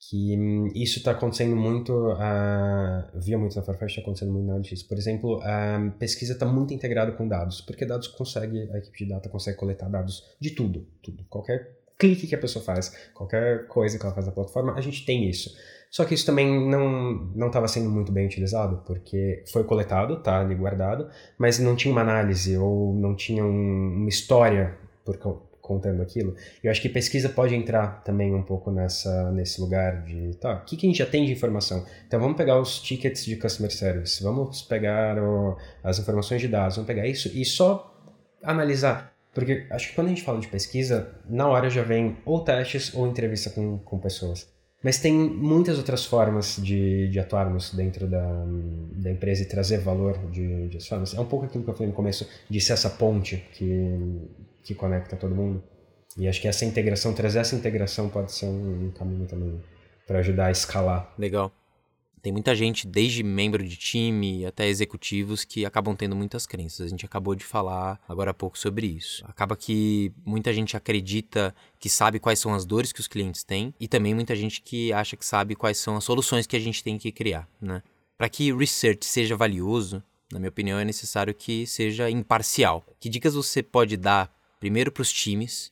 que 0.10 0.38
hum, 0.38 0.70
isso 0.76 1.00
está 1.00 1.12
acontecendo 1.12 1.56
muito, 1.56 1.94
uh, 1.94 3.20
via 3.20 3.38
muito 3.38 3.56
na 3.56 3.64
Farfetch, 3.64 3.92
está 3.92 4.02
acontecendo 4.02 4.32
muito 4.32 4.48
na 4.48 4.58
LX. 4.58 4.84
Por 4.84 4.98
exemplo, 4.98 5.42
a 5.42 5.92
pesquisa 5.98 6.34
está 6.34 6.46
muito 6.46 6.74
integrada 6.74 7.12
com 7.12 7.28
dados, 7.28 7.62
porque 7.62 7.86
dados 7.86 8.08
consegue, 8.08 8.70
a 8.72 8.78
equipe 8.78 9.00
de 9.00 9.10
data 9.10 9.30
consegue 9.30 9.58
coletar 9.58 9.90
dados 9.90 10.24
de 10.40 10.52
tudo, 10.52 10.88
tudo, 11.02 11.24
qualquer 11.30 11.76
clique 11.98 12.28
que 12.28 12.36
a 12.36 12.38
pessoa 12.38 12.64
faz, 12.64 12.94
qualquer 13.14 13.68
coisa 13.68 13.98
que 13.98 14.06
ela 14.06 14.14
faz 14.14 14.28
na 14.28 14.32
plataforma, 14.32 14.74
a 14.74 14.82
gente 14.82 15.06
tem 15.06 15.28
isso. 15.30 15.56
Só 15.90 16.04
que 16.04 16.14
isso 16.14 16.26
também 16.26 16.70
não 16.70 17.32
não 17.34 17.48
estava 17.48 17.68
sendo 17.68 17.90
muito 17.90 18.12
bem 18.12 18.26
utilizado, 18.26 18.84
porque 18.86 19.44
foi 19.52 19.64
coletado, 19.64 20.22
tá 20.22 20.42
ali 20.42 20.54
guardado, 20.54 21.10
mas 21.38 21.58
não 21.58 21.76
tinha 21.76 21.92
uma 21.92 22.02
análise 22.02 22.58
ou 22.58 22.94
não 22.94 23.16
tinha 23.16 23.46
um, 23.46 23.94
uma 23.96 24.10
história 24.10 24.78
por, 25.06 25.18
contando 25.66 26.02
aquilo. 26.02 26.36
Eu 26.64 26.70
acho 26.70 26.82
que 26.82 26.88
pesquisa 26.88 27.28
pode 27.28 27.56
entrar 27.56 28.04
também 28.04 28.34
um 28.34 28.44
pouco 28.44 28.72
nessa, 28.72 29.32
nesse 29.32 29.60
lugar 29.60 30.04
de, 30.04 30.36
tá, 30.38 30.54
o 30.54 30.66
que, 30.66 30.78
que 30.78 30.86
a 30.86 30.90
gente 30.90 31.00
já 31.00 31.06
tem 31.06 31.26
de 31.26 31.32
informação? 31.32 31.84
Então 32.08 32.20
vamos 32.20 32.38
pegar 32.38 32.60
os 32.60 32.80
tickets 32.80 33.26
de 33.26 33.36
customer 33.36 33.72
service, 33.72 34.22
vamos 34.24 34.62
pegar 34.62 35.18
o, 35.18 35.58
as 35.84 35.98
informações 36.00 36.42
de 36.42 36.48
dados, 36.48 36.76
vamos 36.76 36.88
pegar 36.88 37.08
isso 37.08 37.30
e 37.34 37.44
só 37.44 37.94
analisar. 38.44 39.14
Porque 39.34 39.66
acho 39.70 39.90
que 39.90 39.96
quando 39.96 40.08
a 40.08 40.10
gente 40.12 40.24
fala 40.24 40.40
de 40.40 40.48
pesquisa, 40.48 41.12
na 41.28 41.48
hora 41.48 41.70
já 41.70 41.82
vem 41.82 42.18
ou 42.24 42.42
testes 42.42 42.94
ou 42.94 43.08
entrevista 43.08 43.50
com, 43.50 43.80
com 43.80 43.98
pessoas. 44.00 44.48
Mas 44.86 45.00
tem 45.00 45.14
muitas 45.14 45.80
outras 45.80 46.06
formas 46.06 46.58
de, 46.62 47.10
de 47.10 47.20
atuarmos 47.20 47.74
dentro 47.74 48.06
da, 48.06 48.46
da 48.92 49.12
empresa 49.12 49.42
e 49.42 49.46
trazer 49.46 49.80
valor 49.80 50.30
de, 50.30 50.68
de 50.68 50.88
formas. 50.88 51.16
É 51.16 51.20
um 51.20 51.26
pouco 51.26 51.46
aquilo 51.46 51.64
que 51.64 51.70
eu 51.72 51.74
falei 51.74 51.88
no 51.88 51.96
começo, 51.96 52.30
de 52.48 52.62
ser 52.62 52.74
essa 52.74 52.92
ponte 52.92 53.44
que, 53.54 53.98
que 54.66 54.76
conecta 54.76 55.16
todo 55.16 55.34
mundo. 55.34 55.64
E 56.18 56.28
acho 56.28 56.42
que 56.42 56.48
essa 56.48 56.66
integração, 56.66 57.14
trazer 57.14 57.40
essa 57.40 57.56
integração 57.56 58.10
pode 58.10 58.32
ser 58.32 58.48
um, 58.48 58.88
um 58.88 58.92
caminho 58.92 59.28
também 59.28 59.62
para 60.08 60.20
ajudar 60.20 60.48
a 60.48 60.52
escalar. 60.52 61.14
Legal. 61.18 61.52
Tem 62.22 62.34
muita 62.34 62.56
gente, 62.56 62.88
desde 62.88 63.22
membro 63.22 63.64
de 63.64 63.78
time 63.78 64.48
até 64.48 64.68
executivos, 64.68 65.46
que 65.46 65.64
acabam 65.64 65.96
tendo 65.96 66.16
muitas 66.16 66.48
crenças. 66.48 66.88
A 66.88 66.90
gente 66.90 67.06
acabou 67.06 67.36
de 67.36 67.46
falar 67.46 68.02
agora 68.10 68.32
há 68.32 68.34
pouco 68.34 68.58
sobre 68.58 68.88
isso. 68.88 69.24
Acaba 69.28 69.56
que 69.56 70.12
muita 70.26 70.52
gente 70.52 70.76
acredita 70.76 71.54
que 71.80 71.88
sabe 71.88 72.18
quais 72.18 72.40
são 72.40 72.56
as 72.56 72.66
dores 72.66 72.92
que 72.92 73.00
os 73.00 73.08
clientes 73.08 73.44
têm 73.44 73.76
e 73.80 73.88
também 73.88 74.16
muita 74.16 74.36
gente 74.36 74.60
que 74.64 74.92
acha 74.92 75.16
que 75.16 75.24
sabe 75.26 75.54
quais 75.54 75.78
são 75.78 75.96
as 75.96 76.04
soluções 76.04 76.48
que 76.48 76.56
a 76.56 76.60
gente 76.60 76.84
tem 76.84 76.98
que 76.98 77.12
criar, 77.12 77.48
né? 77.62 77.84
Para 78.18 78.28
que 78.28 78.52
research 78.52 79.06
seja 79.06 79.36
valioso, 79.36 80.02
na 80.32 80.40
minha 80.40 80.50
opinião, 80.50 80.80
é 80.80 80.86
necessário 80.86 81.34
que 81.34 81.68
seja 81.68 82.10
imparcial. 82.10 82.84
Que 83.00 83.08
dicas 83.08 83.36
você 83.36 83.62
pode 83.62 83.98
dar 83.98 84.34
primeiro 84.66 84.92
para 84.92 85.04
os 85.04 85.14
times 85.14 85.72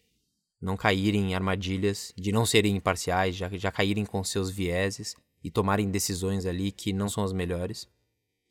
não 0.61 0.77
caírem 0.77 1.31
em 1.31 1.33
armadilhas 1.33 2.13
de 2.15 2.31
não 2.31 2.45
serem 2.45 2.75
imparciais, 2.75 3.35
já, 3.35 3.49
já 3.49 3.71
caírem 3.71 4.05
com 4.05 4.23
seus 4.23 4.51
vieses 4.51 5.15
e 5.43 5.49
tomarem 5.49 5.89
decisões 5.89 6.45
ali 6.45 6.71
que 6.71 6.93
não 6.93 7.09
são 7.09 7.23
as 7.23 7.33
melhores. 7.33 7.87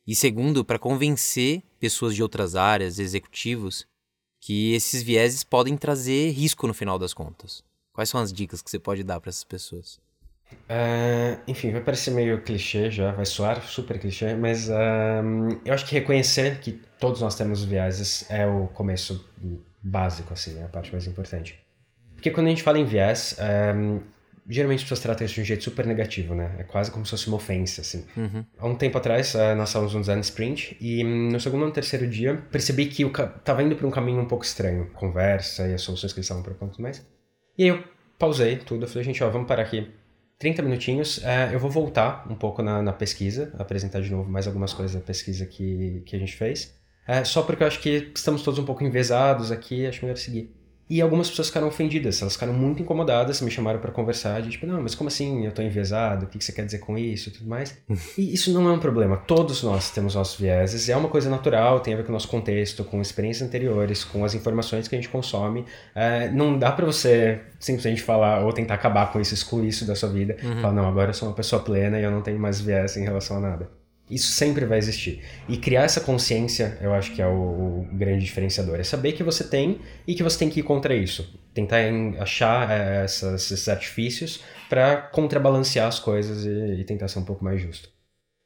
E 0.05 0.13
segundo, 0.13 0.65
para 0.65 0.77
convencer 0.77 1.63
pessoas 1.79 2.13
de 2.13 2.21
outras 2.21 2.57
áreas, 2.57 2.99
executivos, 2.99 3.87
que 4.41 4.73
esses 4.73 5.01
vieses 5.01 5.45
podem 5.45 5.77
trazer 5.77 6.31
risco 6.31 6.67
no 6.67 6.73
final 6.73 6.99
das 6.99 7.13
contas. 7.13 7.63
Quais 7.93 8.09
são 8.09 8.19
as 8.19 8.33
dicas 8.33 8.61
que 8.61 8.69
você 8.69 8.77
pode 8.77 9.01
dar 9.01 9.21
para 9.21 9.29
essas 9.29 9.45
pessoas? 9.45 9.97
Uh, 10.51 11.39
enfim, 11.47 11.71
vai 11.71 11.79
parecer 11.79 12.11
meio 12.11 12.41
clichê 12.41 12.91
já, 12.91 13.13
vai 13.13 13.25
soar 13.25 13.63
super 13.63 13.97
clichê, 13.97 14.35
mas 14.35 14.67
uh, 14.67 15.61
eu 15.63 15.73
acho 15.73 15.85
que 15.85 15.95
reconhecer 15.95 16.59
que 16.59 16.73
todos 16.99 17.21
nós 17.21 17.33
temos 17.33 17.63
vieses 17.63 18.29
é 18.29 18.45
o 18.45 18.67
começo 18.67 19.25
básico, 19.83 20.33
assim, 20.33 20.59
é 20.59 20.63
a 20.63 20.67
parte 20.67 20.91
mais 20.91 21.05
importante. 21.05 21.59
Porque 22.15 22.31
quando 22.31 22.47
a 22.47 22.49
gente 22.49 22.63
fala 22.63 22.79
em 22.79 22.85
viés, 22.85 23.37
um, 23.75 23.99
geralmente 24.47 24.79
as 24.79 24.83
pessoas 24.83 24.99
tratam 25.01 25.25
isso 25.25 25.35
de 25.35 25.41
um 25.41 25.45
jeito 25.45 25.63
super 25.63 25.85
negativo, 25.85 26.33
né? 26.35 26.55
É 26.57 26.63
quase 26.63 26.91
como 26.91 27.05
se 27.05 27.11
fosse 27.11 27.27
uma 27.27 27.37
ofensa, 27.37 27.81
assim. 27.81 28.05
Uhum. 28.15 28.45
Há 28.57 28.67
um 28.67 28.75
tempo 28.75 28.97
atrás, 28.97 29.33
uh, 29.35 29.55
nós 29.55 29.69
estávamos 29.69 29.93
no 29.93 29.99
design 29.99 30.21
sprint 30.21 30.77
e 30.79 31.03
hum, 31.03 31.31
no 31.31 31.39
segundo 31.39 31.61
ou 31.61 31.67
no 31.67 31.73
terceiro 31.73 32.07
dia 32.07 32.35
percebi 32.51 32.85
que 32.85 33.03
eu 33.03 33.11
tava 33.43 33.61
indo 33.63 33.75
para 33.75 33.87
um 33.87 33.91
caminho 33.91 34.21
um 34.21 34.25
pouco 34.25 34.45
estranho. 34.45 34.89
Conversa 34.93 35.67
e 35.67 35.73
as 35.73 35.81
soluções 35.81 36.13
que 36.13 36.19
eles 36.19 36.25
estavam 36.25 36.43
propondo 36.43 36.77
mais. 36.79 37.05
E 37.57 37.63
aí 37.63 37.69
eu 37.69 37.83
pausei 38.17 38.57
tudo, 38.57 38.85
eu 38.85 38.87
falei, 38.87 39.03
gente, 39.03 39.23
ó, 39.23 39.29
vamos 39.29 39.47
parar 39.47 39.63
aqui 39.63 39.91
30 40.39 40.61
minutinhos. 40.61 41.17
Uh, 41.17 41.51
eu 41.53 41.59
vou 41.59 41.69
voltar 41.69 42.25
um 42.29 42.35
pouco 42.35 42.61
na, 42.61 42.81
na, 42.81 42.93
pesquisa, 42.93 43.53
apresentar 43.57 44.01
de 44.01 44.11
novo 44.11 44.29
mais 44.29 44.47
algumas 44.47 44.73
coisas 44.73 44.95
da 44.95 45.01
pesquisa 45.01 45.45
que, 45.45 46.03
que 46.05 46.15
a 46.15 46.19
gente 46.19 46.35
fez. 46.35 46.73
Uh, 47.07 47.25
só 47.25 47.41
porque 47.41 47.63
eu 47.63 47.67
acho 47.67 47.79
que 47.79 48.11
estamos 48.15 48.43
todos 48.43 48.59
um 48.59 48.65
pouco 48.65 48.83
envesados 48.83 49.51
aqui, 49.51 49.85
acho 49.85 50.03
melhor 50.03 50.17
seguir. 50.17 50.53
E 50.89 51.01
algumas 51.01 51.29
pessoas 51.29 51.47
ficaram 51.47 51.67
ofendidas, 51.67 52.21
elas 52.21 52.33
ficaram 52.33 52.53
muito 52.53 52.81
incomodadas, 52.81 53.39
me 53.41 53.49
chamaram 53.49 53.79
para 53.79 53.91
conversar, 53.91 54.41
de 54.41 54.49
tipo, 54.49 54.67
não, 54.67 54.81
mas 54.81 54.93
como 54.93 55.07
assim 55.07 55.45
eu 55.45 55.51
tô 55.51 55.61
enviesado? 55.61 56.25
O 56.25 56.29
que, 56.29 56.43
você 56.43 56.51
quer 56.51 56.65
dizer 56.65 56.79
com 56.79 56.97
isso 56.97 57.29
e 57.29 57.31
tudo 57.31 57.47
mais? 57.47 57.77
e 58.17 58.33
isso 58.33 58.51
não 58.51 58.67
é 58.67 58.71
um 58.71 58.79
problema, 58.79 59.15
todos 59.15 59.63
nós 59.63 59.91
temos 59.91 60.13
nossos 60.13 60.39
vieses, 60.39 60.89
é 60.89 60.95
uma 60.95 61.07
coisa 61.07 61.29
natural, 61.29 61.79
tem 61.79 61.93
a 61.93 61.97
ver 61.97 62.03
com 62.03 62.09
o 62.09 62.13
nosso 62.13 62.27
contexto, 62.27 62.83
com 62.83 63.01
experiências 63.01 63.47
anteriores, 63.47 64.03
com 64.03 64.25
as 64.25 64.35
informações 64.35 64.87
que 64.87 64.95
a 64.95 64.97
gente 64.97 65.09
consome. 65.09 65.65
É, 65.95 66.29
não 66.29 66.59
dá 66.59 66.71
para 66.71 66.85
você 66.85 67.41
simplesmente 67.59 68.01
falar 68.01 68.45
ou 68.45 68.51
tentar 68.51 68.75
acabar 68.75 69.11
com 69.11 69.21
isso, 69.21 69.33
excluir 69.33 69.69
isso 69.69 69.85
da 69.85 69.95
sua 69.95 70.09
vida, 70.09 70.35
uhum. 70.43 70.61
falar, 70.61 70.73
não, 70.73 70.87
agora 70.87 71.11
eu 71.11 71.13
sou 71.13 71.29
uma 71.29 71.35
pessoa 71.35 71.63
plena 71.63 71.97
e 71.99 72.03
eu 72.03 72.11
não 72.11 72.21
tenho 72.21 72.39
mais 72.39 72.59
viés 72.59 72.97
em 72.97 73.03
relação 73.03 73.37
a 73.37 73.39
nada. 73.39 73.82
Isso 74.09 74.31
sempre 74.33 74.65
vai 74.65 74.77
existir. 74.77 75.23
E 75.47 75.57
criar 75.57 75.83
essa 75.83 76.01
consciência, 76.01 76.77
eu 76.81 76.93
acho 76.93 77.13
que 77.13 77.21
é 77.21 77.27
o, 77.27 77.31
o, 77.31 77.87
grande 77.93 78.25
diferenciador. 78.25 78.79
É 78.79 78.83
saber 78.83 79.13
que 79.13 79.23
você 79.23 79.43
tem 79.43 79.79
e 80.05 80.13
que 80.13 80.21
você 80.21 80.37
tem 80.37 80.49
que 80.49 80.59
ir 80.59 80.63
contra 80.63 80.93
isso. 80.93 81.39
Tentar 81.53 81.77
achar 82.19 82.69
é, 82.69 83.03
essas, 83.03 83.51
esses 83.51 83.67
artifícios 83.69 84.43
para 84.69 84.97
contrabalancear 84.97 85.87
as 85.87 85.99
coisas 85.99 86.45
e, 86.45 86.81
e 86.81 86.83
tentar 86.83 87.07
ser 87.07 87.19
um 87.19 87.25
pouco 87.25 87.43
mais 87.43 87.61
justo. 87.61 87.89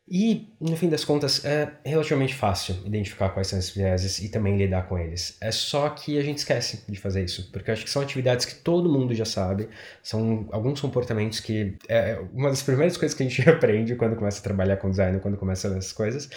E, 0.09 0.53
no 0.61 0.77
fim 0.77 0.87
das 0.87 1.03
contas, 1.03 1.43
é 1.43 1.69
relativamente 1.85 2.33
fácil 2.33 2.77
identificar 2.85 3.27
quais 3.29 3.47
são 3.47 3.59
esses 3.59 3.75
vieses 3.75 4.19
e 4.19 4.29
também 4.29 4.57
lidar 4.57 4.87
com 4.87 4.97
eles. 4.97 5.37
É 5.41 5.51
só 5.51 5.89
que 5.89 6.17
a 6.17 6.21
gente 6.21 6.37
esquece 6.37 6.85
de 6.87 6.97
fazer 6.97 7.25
isso, 7.25 7.51
porque 7.51 7.71
acho 7.71 7.83
que 7.83 7.89
são 7.89 8.01
atividades 8.01 8.45
que 8.45 8.55
todo 8.55 8.89
mundo 8.89 9.13
já 9.13 9.25
sabe, 9.25 9.67
são 10.01 10.47
alguns 10.51 10.79
comportamentos 10.79 11.41
que 11.41 11.75
é 11.89 12.21
uma 12.33 12.49
das 12.49 12.63
primeiras 12.63 12.95
coisas 12.95 13.17
que 13.17 13.23
a 13.23 13.27
gente 13.27 13.41
aprende 13.49 13.95
quando 13.95 14.15
começa 14.15 14.39
a 14.39 14.43
trabalhar 14.43 14.77
com 14.77 14.89
design, 14.89 15.19
quando 15.19 15.35
começa 15.35 15.67
essas 15.67 15.91
coisas, 15.91 16.29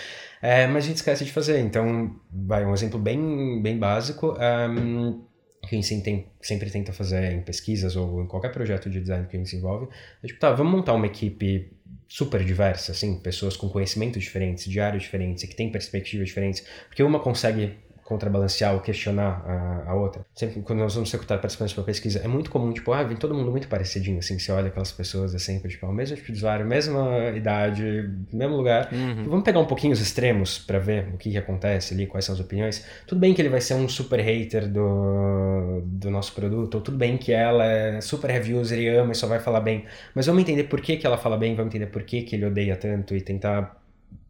é, 0.42 0.66
mas 0.66 0.84
a 0.84 0.88
gente 0.88 0.96
esquece 0.96 1.24
de 1.24 1.30
fazer. 1.30 1.60
Então, 1.60 2.16
vai 2.28 2.66
um 2.66 2.74
exemplo 2.74 2.98
bem, 2.98 3.62
bem 3.62 3.78
básico. 3.78 4.36
Um, 4.36 5.30
que 5.68 5.76
a 5.76 5.80
gente 5.80 6.26
sempre 6.40 6.70
tenta 6.70 6.92
fazer 6.92 7.32
em 7.32 7.42
pesquisas 7.42 7.94
ou 7.94 8.22
em 8.22 8.26
qualquer 8.26 8.50
projeto 8.50 8.88
de 8.88 8.98
design 8.98 9.26
que 9.26 9.36
a 9.36 9.38
gente 9.38 9.50
se 9.50 9.56
envolve, 9.56 9.88
é 10.22 10.26
tipo, 10.26 10.40
tá, 10.40 10.52
vamos 10.52 10.72
montar 10.72 10.94
uma 10.94 11.06
equipe 11.06 11.70
super 12.08 12.44
diversa, 12.44 12.92
assim, 12.92 13.18
pessoas 13.18 13.56
com 13.56 13.68
conhecimentos 13.68 14.22
diferentes, 14.22 14.64
de 14.64 14.80
áreas 14.80 15.02
diferentes, 15.02 15.44
que 15.44 15.54
têm 15.54 15.70
perspectivas 15.70 16.28
diferentes, 16.28 16.64
porque 16.88 17.02
uma 17.02 17.20
consegue 17.20 17.76
contrabalancear 18.10 18.74
ou 18.74 18.80
questionar 18.80 19.40
a, 19.46 19.92
a, 19.92 19.94
outra. 19.94 20.26
Sempre 20.34 20.62
quando 20.62 20.80
nós 20.80 20.94
vamos 20.96 21.12
recrutar 21.12 21.38
participantes 21.38 21.72
para 21.72 21.84
pesquisa, 21.84 22.18
é 22.18 22.26
muito 22.26 22.50
comum, 22.50 22.72
tipo, 22.72 22.92
ah, 22.92 23.04
vem 23.04 23.16
todo 23.16 23.32
mundo 23.32 23.52
muito 23.52 23.68
parecidinho, 23.68 24.18
assim, 24.18 24.36
você 24.36 24.50
olha 24.50 24.66
aquelas 24.66 24.90
pessoas, 24.90 25.32
é 25.32 25.38
sempre, 25.38 25.70
tipo, 25.70 25.86
o 25.86 25.92
mesmo 25.92 26.16
tipo 26.16 26.32
de 26.32 26.38
usuário, 26.38 26.66
mesma 26.66 27.30
idade, 27.36 28.10
mesmo 28.32 28.56
lugar. 28.56 28.92
Uhum. 28.92 29.28
Vamos 29.28 29.44
pegar 29.44 29.60
um 29.60 29.64
pouquinho 29.64 29.92
os 29.92 30.00
extremos 30.00 30.58
para 30.58 30.80
ver 30.80 31.08
o 31.14 31.16
que, 31.16 31.30
que 31.30 31.38
acontece 31.38 31.94
ali, 31.94 32.08
quais 32.08 32.24
são 32.24 32.34
as 32.34 32.40
opiniões. 32.40 32.84
Tudo 33.06 33.20
bem 33.20 33.32
que 33.32 33.40
ele 33.40 33.48
vai 33.48 33.60
ser 33.60 33.74
um 33.74 33.88
super 33.88 34.18
hater 34.18 34.68
do, 34.68 35.82
do 35.84 36.10
nosso 36.10 36.34
produto, 36.34 36.74
ou 36.74 36.80
tudo 36.80 36.98
bem 36.98 37.16
que 37.16 37.32
ela 37.32 37.64
é 37.64 38.00
super 38.00 38.30
user 38.52 38.78
e 38.78 38.88
ama 38.88 39.12
e 39.12 39.14
só 39.14 39.28
vai 39.28 39.38
falar 39.38 39.60
bem, 39.60 39.84
mas 40.14 40.26
vamos 40.26 40.42
entender 40.42 40.64
por 40.64 40.80
que, 40.80 40.96
que 40.96 41.06
ela 41.06 41.16
fala 41.16 41.36
bem, 41.36 41.54
vamos 41.54 41.72
entender 41.72 41.90
por 41.92 42.02
que, 42.02 42.22
que 42.22 42.34
ele 42.34 42.46
odeia 42.46 42.74
tanto 42.74 43.14
e 43.14 43.20
tentar 43.20 43.79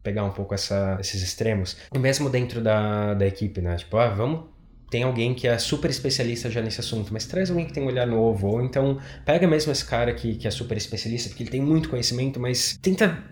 pegar 0.03 0.23
um 0.23 0.31
pouco 0.31 0.53
essa, 0.53 0.97
esses 0.99 1.21
extremos. 1.21 1.77
E 1.93 1.99
mesmo 1.99 2.29
dentro 2.29 2.61
da, 2.61 3.13
da 3.13 3.25
equipe, 3.25 3.61
né? 3.61 3.75
Tipo, 3.75 3.97
ah, 3.97 4.09
vamos 4.09 4.51
tem 4.91 5.03
alguém 5.03 5.33
que 5.33 5.47
é 5.47 5.57
super 5.57 5.89
especialista 5.89 6.51
já 6.51 6.61
nesse 6.61 6.81
assunto, 6.81 7.13
mas 7.13 7.25
traz 7.25 7.49
alguém 7.49 7.65
que 7.65 7.71
tem 7.71 7.81
um 7.81 7.85
olhar 7.85 8.05
novo, 8.05 8.47
ou 8.47 8.61
então 8.61 8.99
pega 9.25 9.47
mesmo 9.47 9.71
esse 9.71 9.85
cara 9.85 10.13
que, 10.13 10.35
que 10.35 10.45
é 10.45 10.51
super 10.51 10.75
especialista, 10.75 11.29
porque 11.29 11.43
ele 11.43 11.49
tem 11.49 11.61
muito 11.61 11.87
conhecimento, 11.87 12.41
mas 12.41 12.77
tenta 12.81 13.23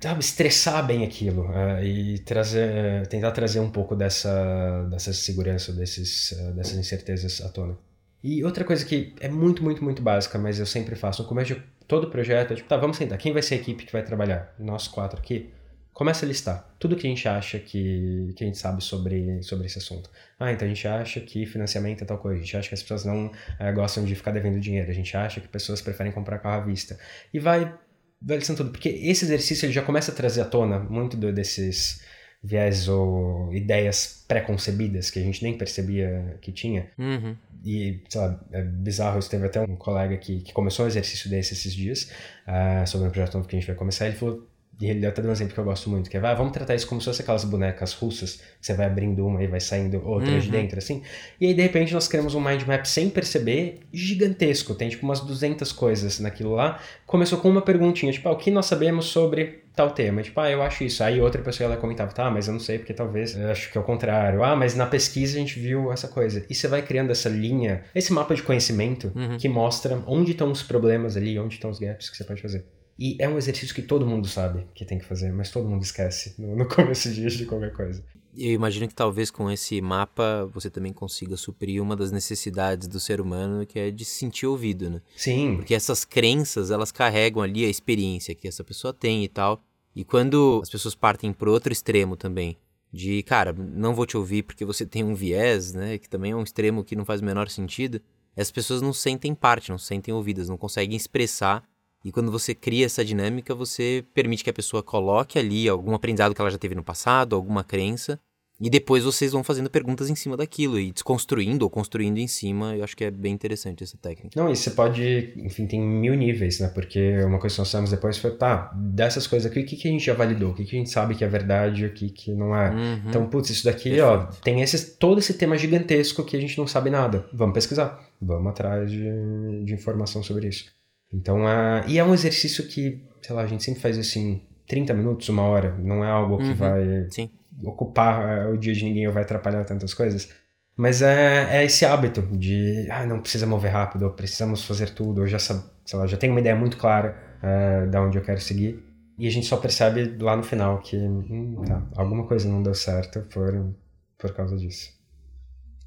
sabe, 0.00 0.20
estressar 0.20 0.86
bem 0.86 1.04
aquilo 1.04 1.50
uh, 1.50 1.82
e 1.82 2.20
trazer, 2.20 3.04
tentar 3.08 3.32
trazer 3.32 3.58
um 3.58 3.68
pouco 3.68 3.96
dessa, 3.96 4.86
dessa 4.88 5.12
segurança, 5.12 5.72
desses, 5.72 6.30
uh, 6.30 6.52
dessas 6.52 6.78
incertezas 6.78 7.40
à 7.40 7.48
tona. 7.48 7.76
E 8.22 8.44
outra 8.44 8.64
coisa 8.64 8.84
que 8.84 9.14
é 9.20 9.28
muito, 9.28 9.62
muito, 9.62 9.82
muito 9.82 10.00
básica, 10.00 10.38
mas 10.38 10.60
eu 10.60 10.66
sempre 10.66 10.94
faço 10.94 11.22
no 11.22 11.28
começo 11.28 11.54
de 11.54 11.62
todo 11.88 12.10
projeto, 12.10 12.52
é 12.52 12.56
tipo, 12.56 12.68
tá, 12.68 12.76
vamos 12.76 12.96
sentar, 12.96 13.18
quem 13.18 13.32
vai 13.32 13.42
ser 13.42 13.56
a 13.56 13.58
equipe 13.58 13.84
que 13.84 13.92
vai 13.92 14.04
trabalhar? 14.04 14.54
Nós 14.56 14.86
quatro 14.86 15.18
aqui? 15.18 15.50
Começa 15.98 16.24
a 16.24 16.28
listar 16.28 16.72
tudo 16.78 16.94
que 16.94 17.08
a 17.08 17.10
gente 17.10 17.26
acha 17.26 17.58
que, 17.58 18.32
que 18.36 18.44
a 18.44 18.46
gente 18.46 18.56
sabe 18.56 18.84
sobre, 18.84 19.42
sobre 19.42 19.66
esse 19.66 19.78
assunto. 19.78 20.08
Ah, 20.38 20.52
então 20.52 20.64
a 20.64 20.68
gente 20.68 20.86
acha 20.86 21.20
que 21.20 21.44
financiamento 21.44 22.02
é 22.02 22.06
tal 22.06 22.18
coisa, 22.18 22.38
a 22.38 22.40
gente 22.40 22.56
acha 22.56 22.68
que 22.68 22.74
as 22.76 22.82
pessoas 22.82 23.04
não 23.04 23.32
é, 23.58 23.72
gostam 23.72 24.04
de 24.04 24.14
ficar 24.14 24.30
devendo 24.30 24.60
dinheiro, 24.60 24.88
a 24.88 24.94
gente 24.94 25.16
acha 25.16 25.40
que 25.40 25.48
pessoas 25.48 25.82
preferem 25.82 26.12
comprar 26.12 26.38
carro 26.38 26.62
à 26.62 26.64
vista. 26.64 26.96
E 27.34 27.40
vai, 27.40 27.74
vai 28.22 28.36
listando 28.36 28.58
tudo, 28.58 28.70
porque 28.70 28.88
esse 28.88 29.24
exercício 29.24 29.66
ele 29.66 29.72
já 29.72 29.82
começa 29.82 30.12
a 30.12 30.14
trazer 30.14 30.40
à 30.40 30.44
tona 30.44 30.78
muito 30.78 31.16
do, 31.16 31.32
desses 31.32 32.00
viés 32.40 32.86
ou 32.86 33.52
ideias 33.52 34.24
pré-concebidas 34.28 35.10
que 35.10 35.18
a 35.18 35.22
gente 35.22 35.42
nem 35.42 35.58
percebia 35.58 36.38
que 36.40 36.52
tinha. 36.52 36.92
Uhum. 36.96 37.36
E, 37.64 38.04
sei 38.08 38.20
lá, 38.20 38.40
é 38.52 38.62
bizarro, 38.62 39.18
teve 39.28 39.46
até 39.46 39.60
um 39.62 39.74
colega 39.74 40.16
que, 40.16 40.42
que 40.42 40.52
começou 40.52 40.84
um 40.84 40.88
exercício 40.88 41.28
desse 41.28 41.54
esses 41.54 41.74
dias, 41.74 42.12
uh, 42.46 42.86
sobre 42.86 43.08
um 43.08 43.10
projeto 43.10 43.34
novo 43.34 43.48
que 43.48 43.56
a 43.56 43.58
gente 43.58 43.66
vai 43.66 43.74
começar, 43.74 44.06
ele 44.06 44.14
falou 44.14 44.48
e 44.80 44.86
ele 44.88 45.00
deu 45.00 45.08
até 45.08 45.20
um 45.20 45.32
exemplo 45.32 45.54
que 45.54 45.58
eu 45.58 45.64
gosto 45.64 45.90
muito, 45.90 46.08
que 46.08 46.16
é, 46.16 46.20
ah, 46.20 46.34
vamos 46.34 46.52
tratar 46.52 46.74
isso 46.76 46.86
como 46.86 47.00
se 47.00 47.06
fosse 47.06 47.22
aquelas 47.22 47.44
bonecas 47.44 47.92
russas, 47.94 48.36
que 48.60 48.66
você 48.66 48.74
vai 48.74 48.86
abrindo 48.86 49.26
uma 49.26 49.42
e 49.42 49.46
vai 49.48 49.58
saindo 49.58 50.00
outra 50.06 50.30
uhum. 50.30 50.38
de 50.38 50.48
dentro, 50.48 50.78
assim. 50.78 51.02
E 51.40 51.46
aí, 51.46 51.54
de 51.54 51.62
repente, 51.62 51.92
nós 51.92 52.06
criamos 52.06 52.34
um 52.36 52.40
mind 52.40 52.62
map 52.62 52.84
sem 52.84 53.10
perceber, 53.10 53.80
gigantesco. 53.92 54.76
Tem, 54.76 54.88
tipo, 54.88 55.04
umas 55.04 55.20
200 55.20 55.72
coisas 55.72 56.20
naquilo 56.20 56.54
lá. 56.54 56.80
Começou 57.06 57.38
com 57.38 57.50
uma 57.50 57.60
perguntinha, 57.60 58.12
tipo, 58.12 58.28
ah, 58.28 58.32
o 58.32 58.36
que 58.36 58.52
nós 58.52 58.66
sabemos 58.66 59.06
sobre 59.06 59.64
tal 59.74 59.90
tema? 59.90 60.22
Tipo, 60.22 60.40
ah, 60.40 60.50
eu 60.50 60.62
acho 60.62 60.84
isso. 60.84 61.02
Aí 61.02 61.20
outra 61.20 61.42
pessoa 61.42 61.66
ela 61.66 61.76
comentava, 61.76 62.12
tá, 62.12 62.30
mas 62.30 62.46
eu 62.46 62.52
não 62.52 62.60
sei, 62.60 62.78
porque 62.78 62.94
talvez, 62.94 63.36
eu 63.36 63.50
acho 63.50 63.72
que 63.72 63.76
é 63.76 63.80
o 63.80 63.84
contrário. 63.84 64.44
Ah, 64.44 64.54
mas 64.54 64.76
na 64.76 64.86
pesquisa 64.86 65.36
a 65.36 65.40
gente 65.40 65.58
viu 65.58 65.90
essa 65.90 66.06
coisa. 66.06 66.46
E 66.48 66.54
você 66.54 66.68
vai 66.68 66.82
criando 66.82 67.10
essa 67.10 67.28
linha, 67.28 67.82
esse 67.92 68.12
mapa 68.12 68.32
de 68.32 68.44
conhecimento, 68.44 69.10
uhum. 69.12 69.38
que 69.38 69.48
mostra 69.48 70.00
onde 70.06 70.30
estão 70.30 70.52
os 70.52 70.62
problemas 70.62 71.16
ali, 71.16 71.36
onde 71.36 71.54
estão 71.54 71.68
os 71.68 71.80
gaps 71.80 72.08
que 72.10 72.16
você 72.16 72.22
pode 72.22 72.40
fazer. 72.40 72.64
E 72.98 73.16
é 73.20 73.28
um 73.28 73.38
exercício 73.38 73.74
que 73.74 73.82
todo 73.82 74.04
mundo 74.04 74.26
sabe 74.26 74.66
que 74.74 74.84
tem 74.84 74.98
que 74.98 75.04
fazer, 75.04 75.32
mas 75.32 75.50
todo 75.50 75.68
mundo 75.68 75.82
esquece 75.82 76.34
no, 76.36 76.56
no 76.56 76.66
começo 76.68 77.12
de, 77.12 77.24
de 77.24 77.46
qualquer 77.46 77.72
coisa. 77.72 78.04
Eu 78.36 78.52
imagino 78.52 78.88
que 78.88 78.94
talvez 78.94 79.30
com 79.30 79.50
esse 79.50 79.80
mapa 79.80 80.48
você 80.52 80.68
também 80.68 80.92
consiga 80.92 81.36
suprir 81.36 81.80
uma 81.82 81.96
das 81.96 82.10
necessidades 82.10 82.88
do 82.88 82.98
ser 82.98 83.20
humano, 83.20 83.64
que 83.64 83.78
é 83.78 83.90
de 83.90 84.04
se 84.04 84.18
sentir 84.18 84.46
ouvido, 84.46 84.90
né? 84.90 85.00
Sim. 85.16 85.56
Porque 85.56 85.74
essas 85.74 86.04
crenças, 86.04 86.70
elas 86.70 86.92
carregam 86.92 87.42
ali 87.42 87.64
a 87.64 87.68
experiência 87.68 88.34
que 88.34 88.48
essa 88.48 88.64
pessoa 88.64 88.92
tem 88.92 89.24
e 89.24 89.28
tal. 89.28 89.62
E 89.94 90.04
quando 90.04 90.60
as 90.62 90.70
pessoas 90.70 90.94
partem 90.94 91.32
pro 91.32 91.52
outro 91.52 91.72
extremo 91.72 92.16
também, 92.16 92.56
de, 92.92 93.22
cara, 93.22 93.52
não 93.52 93.94
vou 93.94 94.06
te 94.06 94.16
ouvir 94.16 94.42
porque 94.42 94.64
você 94.64 94.86
tem 94.86 95.04
um 95.04 95.14
viés, 95.14 95.72
né? 95.72 95.98
Que 95.98 96.08
também 96.08 96.32
é 96.32 96.36
um 96.36 96.42
extremo 96.42 96.84
que 96.84 96.96
não 96.96 97.04
faz 97.04 97.20
o 97.20 97.24
menor 97.24 97.48
sentido. 97.48 98.00
As 98.36 98.50
pessoas 98.50 98.80
não 98.80 98.92
sentem 98.92 99.34
parte, 99.34 99.70
não 99.70 99.78
sentem 99.78 100.14
ouvidas, 100.14 100.48
não 100.48 100.56
conseguem 100.56 100.96
expressar 100.96 101.64
e 102.04 102.12
quando 102.12 102.30
você 102.30 102.54
cria 102.54 102.86
essa 102.86 103.04
dinâmica, 103.04 103.54
você 103.54 104.04
permite 104.14 104.44
que 104.44 104.50
a 104.50 104.54
pessoa 104.54 104.82
coloque 104.82 105.38
ali 105.38 105.68
algum 105.68 105.94
aprendizado 105.94 106.34
que 106.34 106.40
ela 106.40 106.50
já 106.50 106.58
teve 106.58 106.74
no 106.74 106.84
passado, 106.84 107.34
alguma 107.34 107.64
crença, 107.64 108.20
e 108.60 108.68
depois 108.68 109.04
vocês 109.04 109.30
vão 109.30 109.44
fazendo 109.44 109.70
perguntas 109.70 110.10
em 110.10 110.16
cima 110.16 110.36
daquilo 110.36 110.80
e 110.80 110.90
desconstruindo 110.90 111.64
ou 111.64 111.70
construindo 111.70 112.18
em 112.18 112.26
cima. 112.26 112.74
Eu 112.74 112.82
acho 112.82 112.96
que 112.96 113.04
é 113.04 113.10
bem 113.10 113.32
interessante 113.32 113.84
essa 113.84 113.96
técnica. 113.96 114.30
Não, 114.40 114.50
e 114.50 114.56
você 114.56 114.70
pode, 114.70 115.32
enfim, 115.36 115.66
tem 115.66 115.80
mil 115.80 116.14
níveis, 116.14 116.58
né? 116.58 116.68
Porque 116.68 117.22
uma 117.24 117.38
coisa 117.38 117.54
que 117.54 117.60
nós 117.60 117.68
fizemos 117.68 117.90
depois 117.90 118.18
foi, 118.18 118.36
tá, 118.36 118.72
dessas 118.74 119.28
coisas 119.28 119.48
aqui, 119.50 119.60
o 119.60 119.64
que, 119.64 119.76
que 119.76 119.86
a 119.86 119.90
gente 119.90 120.04
já 120.04 120.14
validou? 120.14 120.50
O 120.50 120.54
que, 120.54 120.64
que 120.64 120.74
a 120.74 120.78
gente 120.78 120.90
sabe 120.90 121.14
que 121.14 121.22
é 121.22 121.28
verdade, 121.28 121.86
o 121.86 121.92
que, 121.92 122.10
que 122.10 122.32
não 122.32 122.54
é? 122.54 122.70
Uhum. 122.70 123.02
Então, 123.08 123.28
putz, 123.28 123.50
isso 123.50 123.64
daqui, 123.64 123.90
Perfeito. 123.90 124.04
ó, 124.04 124.24
tem 124.42 124.60
esse, 124.60 124.96
todo 124.98 125.18
esse 125.20 125.34
tema 125.34 125.56
gigantesco 125.56 126.24
que 126.24 126.36
a 126.36 126.40
gente 126.40 126.58
não 126.58 126.66
sabe 126.66 126.90
nada. 126.90 127.28
Vamos 127.32 127.54
pesquisar, 127.54 128.00
vamos 128.20 128.48
atrás 128.48 128.90
de, 128.90 129.64
de 129.64 129.72
informação 129.72 130.20
sobre 130.20 130.48
isso. 130.48 130.77
Então, 131.12 131.44
uh, 131.44 131.86
e 131.86 131.98
é 131.98 132.04
um 132.04 132.12
exercício 132.12 132.66
que, 132.66 133.02
sei 133.22 133.34
lá, 133.34 133.42
a 133.42 133.46
gente 133.46 133.64
sempre 133.64 133.80
faz 133.80 133.98
assim, 133.98 134.42
30 134.66 134.92
minutos, 134.94 135.28
uma 135.28 135.42
hora, 135.42 135.76
não 135.78 136.04
é 136.04 136.10
algo 136.10 136.38
que 136.38 136.44
uhum, 136.44 136.54
vai 136.54 137.06
sim. 137.10 137.30
ocupar 137.64 138.48
uh, 138.48 138.52
o 138.52 138.58
dia 138.58 138.74
de 138.74 138.84
ninguém 138.84 139.06
ou 139.06 139.12
vai 139.12 139.22
atrapalhar 139.22 139.64
tantas 139.64 139.94
coisas. 139.94 140.28
Mas 140.76 141.02
é, 141.02 141.58
é 141.58 141.64
esse 141.64 141.84
hábito 141.84 142.22
de, 142.22 142.86
ah, 142.90 143.04
não 143.04 143.20
precisa 143.20 143.46
mover 143.46 143.72
rápido, 143.72 144.08
precisamos 144.10 144.64
fazer 144.64 144.90
tudo, 144.90 145.22
eu 145.22 145.26
já, 145.26 145.38
sei 145.38 145.58
lá, 145.94 146.06
já 146.06 146.16
tenho 146.16 146.32
uma 146.32 146.40
ideia 146.40 146.54
muito 146.54 146.76
clara 146.76 147.16
uh, 147.42 147.90
de 147.90 147.96
onde 147.98 148.18
eu 148.18 148.22
quero 148.22 148.40
seguir. 148.40 148.84
E 149.18 149.26
a 149.26 149.30
gente 149.30 149.46
só 149.46 149.56
percebe 149.56 150.16
lá 150.20 150.36
no 150.36 150.44
final 150.44 150.78
que, 150.78 150.96
hum, 150.96 151.62
tá, 151.66 151.82
alguma 151.96 152.24
coisa 152.24 152.48
não 152.48 152.62
deu 152.62 152.74
certo 152.74 153.22
por, 153.22 153.74
por 154.16 154.32
causa 154.32 154.56
disso. 154.56 154.97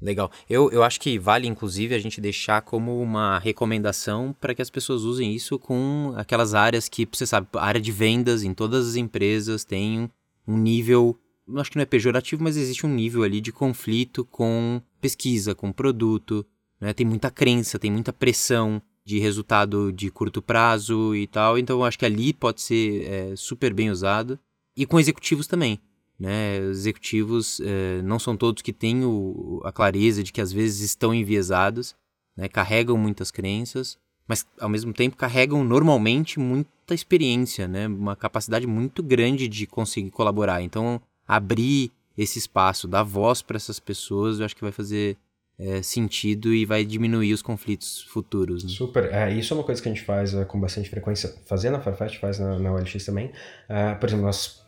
Legal. 0.02 0.32
Eu, 0.50 0.68
eu 0.72 0.82
acho 0.82 1.00
que 1.00 1.16
vale, 1.16 1.46
inclusive, 1.46 1.94
a 1.94 1.98
gente 1.98 2.20
deixar 2.20 2.60
como 2.62 3.00
uma 3.00 3.38
recomendação 3.38 4.34
para 4.40 4.52
que 4.52 4.60
as 4.60 4.68
pessoas 4.68 5.02
usem 5.02 5.32
isso 5.32 5.60
com 5.60 6.12
aquelas 6.16 6.54
áreas 6.54 6.88
que, 6.88 7.08
você 7.10 7.24
sabe, 7.24 7.46
área 7.54 7.80
de 7.80 7.92
vendas 7.92 8.42
em 8.42 8.52
todas 8.52 8.88
as 8.88 8.96
empresas 8.96 9.64
tem 9.64 10.10
um 10.46 10.58
nível, 10.58 11.16
acho 11.56 11.70
que 11.70 11.76
não 11.76 11.84
é 11.84 11.86
pejorativo, 11.86 12.42
mas 12.42 12.56
existe 12.56 12.84
um 12.84 12.92
nível 12.92 13.22
ali 13.22 13.40
de 13.40 13.52
conflito 13.52 14.24
com 14.24 14.82
pesquisa, 15.00 15.54
com 15.54 15.70
produto. 15.70 16.44
Né? 16.80 16.92
Tem 16.92 17.06
muita 17.06 17.30
crença, 17.30 17.78
tem 17.78 17.92
muita 17.92 18.12
pressão 18.12 18.82
de 19.04 19.20
resultado 19.20 19.92
de 19.92 20.10
curto 20.10 20.42
prazo 20.42 21.14
e 21.14 21.28
tal. 21.28 21.56
Então, 21.56 21.84
acho 21.84 21.98
que 21.98 22.06
ali 22.06 22.32
pode 22.32 22.60
ser 22.60 23.04
é, 23.04 23.36
super 23.36 23.72
bem 23.72 23.88
usado. 23.88 24.36
E 24.76 24.84
com 24.84 24.98
executivos 24.98 25.46
também. 25.46 25.78
Né? 26.18 26.60
Os 26.60 26.78
executivos 26.78 27.60
eh, 27.60 28.00
não 28.02 28.18
são 28.18 28.36
todos 28.36 28.62
que 28.62 28.72
têm 28.72 29.04
o, 29.04 29.60
a 29.64 29.72
clareza 29.72 30.22
de 30.22 30.32
que 30.32 30.40
às 30.40 30.52
vezes 30.52 30.80
estão 30.80 31.12
enviesados, 31.12 31.96
né? 32.36 32.48
carregam 32.48 32.96
muitas 32.96 33.30
crenças, 33.30 33.98
mas 34.28 34.46
ao 34.60 34.68
mesmo 34.68 34.92
tempo 34.92 35.16
carregam 35.16 35.64
normalmente 35.64 36.38
muita 36.38 36.94
experiência, 36.94 37.66
né? 37.66 37.88
uma 37.88 38.14
capacidade 38.14 38.66
muito 38.66 39.02
grande 39.02 39.48
de 39.48 39.66
conseguir 39.66 40.10
colaborar. 40.10 40.62
Então, 40.62 41.00
abrir 41.26 41.90
esse 42.16 42.38
espaço, 42.38 42.86
dar 42.86 43.02
voz 43.02 43.42
para 43.42 43.56
essas 43.56 43.80
pessoas, 43.80 44.38
eu 44.38 44.44
acho 44.44 44.54
que 44.54 44.62
vai 44.62 44.72
fazer 44.72 45.16
é, 45.58 45.82
sentido 45.82 46.52
e 46.52 46.64
vai 46.64 46.84
diminuir 46.84 47.32
os 47.32 47.42
conflitos 47.42 48.02
futuros. 48.02 48.64
Né? 48.64 48.70
Super. 48.70 49.12
É, 49.12 49.32
isso 49.32 49.52
é 49.52 49.56
uma 49.56 49.64
coisa 49.64 49.80
que 49.80 49.88
a 49.88 49.92
gente 49.92 50.04
faz 50.04 50.34
é, 50.34 50.44
com 50.44 50.60
bastante 50.60 50.88
frequência. 50.90 51.34
Fazer 51.46 51.70
na 51.70 51.80
Farfetch, 51.80 52.18
faz 52.18 52.38
na, 52.38 52.58
na 52.58 52.72
OLX 52.72 53.04
também. 53.04 53.26
Uh, 53.68 53.98
por 53.98 54.08
exemplo, 54.08 54.24
nós 54.24 54.61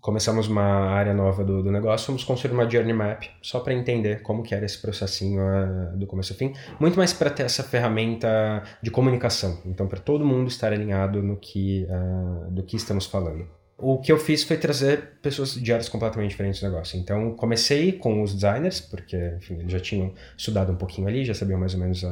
começamos 0.00 0.48
uma 0.48 0.90
área 0.90 1.12
nova 1.12 1.44
do, 1.44 1.62
do 1.62 1.70
negócio, 1.70 2.06
fomos 2.06 2.24
construir 2.24 2.52
uma 2.52 2.68
journey 2.68 2.92
map 2.92 3.24
só 3.42 3.60
para 3.60 3.74
entender 3.74 4.22
como 4.22 4.42
que 4.42 4.54
era 4.54 4.64
esse 4.64 4.80
processinho 4.80 5.42
uh, 5.42 5.96
do 5.96 6.06
começo 6.06 6.32
ao 6.32 6.38
fim, 6.38 6.52
muito 6.78 6.96
mais 6.96 7.12
para 7.12 7.30
ter 7.30 7.44
essa 7.44 7.62
ferramenta 7.62 8.62
de 8.82 8.90
comunicação, 8.90 9.60
então 9.66 9.86
para 9.86 9.98
todo 9.98 10.24
mundo 10.24 10.48
estar 10.48 10.72
alinhado 10.72 11.22
no 11.22 11.36
que 11.36 11.86
uh, 11.88 12.50
do 12.50 12.62
que 12.62 12.76
estamos 12.76 13.06
falando. 13.06 13.46
O 13.80 13.98
que 13.98 14.10
eu 14.10 14.18
fiz 14.18 14.42
foi 14.42 14.56
trazer 14.56 15.20
pessoas 15.22 15.54
de 15.54 15.72
áreas 15.72 15.88
completamente 15.88 16.30
diferentes 16.30 16.60
do 16.60 16.68
negócio. 16.68 16.98
Então, 16.98 17.30
comecei 17.36 17.92
com 17.92 18.22
os 18.22 18.34
designers, 18.34 18.80
porque 18.80 19.16
enfim, 19.36 19.54
eles 19.54 19.70
já 19.70 19.78
tinham 19.78 20.12
estudado 20.36 20.72
um 20.72 20.74
pouquinho 20.74 21.06
ali, 21.06 21.24
já 21.24 21.32
sabiam 21.32 21.60
mais 21.60 21.74
ou 21.74 21.80
menos 21.80 22.02
uh, 22.02 22.08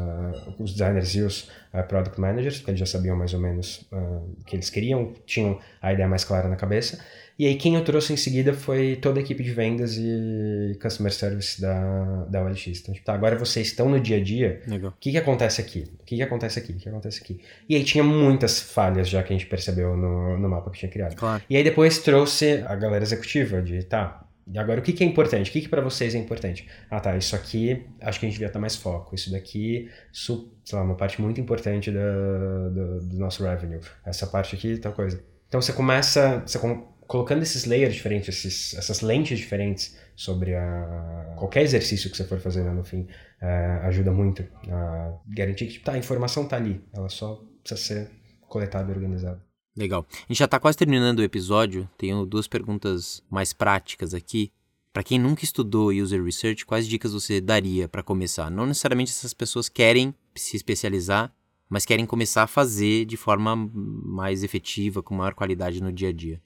os 0.60 0.70
designers 0.70 1.16
e 1.16 1.22
os 1.22 1.50
uh, 1.74 1.82
product 1.88 2.20
managers, 2.20 2.58
porque 2.58 2.70
eles 2.70 2.78
já 2.78 2.86
sabiam 2.86 3.16
mais 3.16 3.34
ou 3.34 3.40
menos 3.40 3.84
o 3.90 4.44
que 4.44 4.54
eles 4.54 4.70
queriam, 4.70 5.12
tinham 5.26 5.58
a 5.82 5.92
ideia 5.92 6.08
mais 6.08 6.22
clara 6.22 6.48
na 6.48 6.54
cabeça. 6.54 7.04
E 7.38 7.46
aí 7.46 7.54
quem 7.56 7.74
eu 7.74 7.84
trouxe 7.84 8.12
em 8.12 8.16
seguida 8.16 8.54
foi 8.54 8.96
toda 8.96 9.20
a 9.20 9.22
equipe 9.22 9.42
de 9.42 9.50
vendas 9.50 9.96
e 9.98 10.78
customer 10.80 11.12
service 11.12 11.60
da, 11.60 12.24
da 12.24 12.42
OLX. 12.42 12.66
Então, 12.66 12.94
tipo, 12.94 13.04
tá, 13.04 13.12
agora 13.12 13.36
vocês 13.36 13.66
estão 13.66 13.88
no 13.88 14.00
dia 14.00 14.16
a 14.16 14.22
dia. 14.22 14.62
O 14.82 14.92
que, 14.98 15.10
que 15.10 15.18
acontece 15.18 15.60
aqui? 15.60 15.84
O 16.00 16.04
que, 16.04 16.16
que 16.16 16.22
acontece 16.22 16.58
aqui? 16.58 16.72
O 16.72 16.76
que 16.76 16.88
acontece 16.88 17.22
aqui? 17.22 17.40
E 17.68 17.76
aí 17.76 17.84
tinha 17.84 18.02
muitas 18.02 18.60
falhas 18.60 19.08
já 19.08 19.22
que 19.22 19.34
a 19.34 19.36
gente 19.36 19.46
percebeu 19.48 19.96
no, 19.96 20.38
no 20.38 20.48
mapa 20.48 20.70
que 20.70 20.78
tinha 20.78 20.90
criado. 20.90 21.14
Claro. 21.14 21.42
E 21.48 21.56
aí 21.56 21.62
depois 21.62 21.98
trouxe 21.98 22.64
a 22.66 22.74
galera 22.74 23.04
executiva 23.04 23.60
de, 23.60 23.82
tá, 23.84 24.26
e 24.48 24.58
agora, 24.58 24.78
o 24.78 24.82
que, 24.82 24.92
que 24.92 25.02
é 25.02 25.06
importante? 25.06 25.50
O 25.50 25.52
que, 25.52 25.60
que 25.60 25.68
para 25.68 25.82
vocês 25.82 26.14
é 26.14 26.18
importante? 26.18 26.68
Ah, 26.88 27.00
tá, 27.00 27.16
isso 27.16 27.34
aqui 27.34 27.84
acho 28.00 28.20
que 28.20 28.26
a 28.26 28.28
gente 28.28 28.34
devia 28.34 28.46
estar 28.46 28.60
mais 28.60 28.76
foco. 28.76 29.12
Isso 29.14 29.30
daqui, 29.32 29.90
sei 30.12 30.38
lá, 30.72 30.82
uma 30.82 30.94
parte 30.94 31.20
muito 31.20 31.40
importante 31.40 31.90
do, 31.90 32.70
do, 32.70 33.00
do 33.00 33.18
nosso 33.18 33.42
revenue. 33.42 33.80
Essa 34.04 34.24
parte 34.26 34.54
aqui, 34.54 34.78
tal 34.78 34.92
coisa. 34.92 35.20
Então 35.48 35.60
você 35.60 35.72
começa, 35.72 36.44
você 36.46 36.60
colocando 37.06 37.42
esses 37.42 37.64
layers 37.64 37.94
diferentes, 37.94 38.28
esses, 38.28 38.74
essas 38.74 39.00
lentes 39.00 39.38
diferentes 39.38 39.96
sobre 40.14 40.54
a, 40.54 41.34
qualquer 41.36 41.62
exercício 41.62 42.10
que 42.10 42.16
você 42.16 42.24
for 42.24 42.40
fazendo 42.40 42.72
no 42.72 42.84
fim, 42.84 43.02
uh, 43.42 43.86
ajuda 43.86 44.12
muito 44.12 44.44
a 44.68 45.14
garantir 45.28 45.66
que 45.66 45.72
tipo, 45.74 45.84
tá, 45.84 45.92
a 45.92 45.98
informação 45.98 46.44
está 46.44 46.56
ali, 46.56 46.82
ela 46.92 47.08
só 47.08 47.42
precisa 47.62 47.80
ser 47.80 48.10
coletada 48.48 48.90
e 48.90 48.94
organizada. 48.94 49.44
Legal. 49.76 50.06
A 50.10 50.32
gente 50.32 50.38
já 50.38 50.46
está 50.46 50.58
quase 50.58 50.78
terminando 50.78 51.18
o 51.18 51.22
episódio, 51.22 51.88
tenho 51.98 52.24
duas 52.24 52.48
perguntas 52.48 53.22
mais 53.30 53.52
práticas 53.52 54.14
aqui. 54.14 54.50
Para 54.90 55.02
quem 55.02 55.18
nunca 55.18 55.44
estudou 55.44 55.90
user 55.90 56.24
research, 56.24 56.64
quais 56.64 56.88
dicas 56.88 57.12
você 57.12 57.38
daria 57.38 57.86
para 57.86 58.02
começar? 58.02 58.50
Não 58.50 58.64
necessariamente 58.64 59.10
essas 59.10 59.34
pessoas 59.34 59.68
querem 59.68 60.14
se 60.34 60.56
especializar, 60.56 61.30
mas 61.68 61.84
querem 61.84 62.06
começar 62.06 62.44
a 62.44 62.46
fazer 62.46 63.04
de 63.04 63.18
forma 63.18 63.54
mais 63.74 64.42
efetiva, 64.42 65.02
com 65.02 65.14
maior 65.14 65.34
qualidade 65.34 65.82
no 65.82 65.92
dia 65.92 66.08
a 66.08 66.12
dia. 66.12 66.40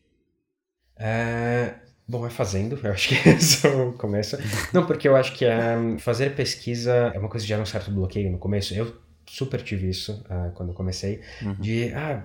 É... 1.00 1.74
Bom, 2.06 2.26
é 2.26 2.30
fazendo, 2.30 2.78
eu 2.82 2.90
acho 2.90 3.08
que 3.08 3.14
é 3.28 3.70
o 3.70 3.92
começo. 3.92 4.36
Não, 4.72 4.84
porque 4.84 5.06
eu 5.06 5.14
acho 5.14 5.32
que 5.32 5.44
é, 5.44 5.96
fazer 5.98 6.34
pesquisa 6.34 7.12
é 7.14 7.18
uma 7.18 7.28
coisa 7.28 7.44
que 7.44 7.48
gera 7.48 7.62
um 7.62 7.66
certo 7.66 7.90
bloqueio 7.90 8.30
no 8.30 8.38
começo. 8.38 8.74
Eu 8.74 8.96
super 9.26 9.62
tive 9.62 9.88
isso 9.88 10.24
uh, 10.28 10.50
quando 10.54 10.72
comecei, 10.72 11.20
uhum. 11.40 11.54
de, 11.54 11.92
ah, 11.94 12.24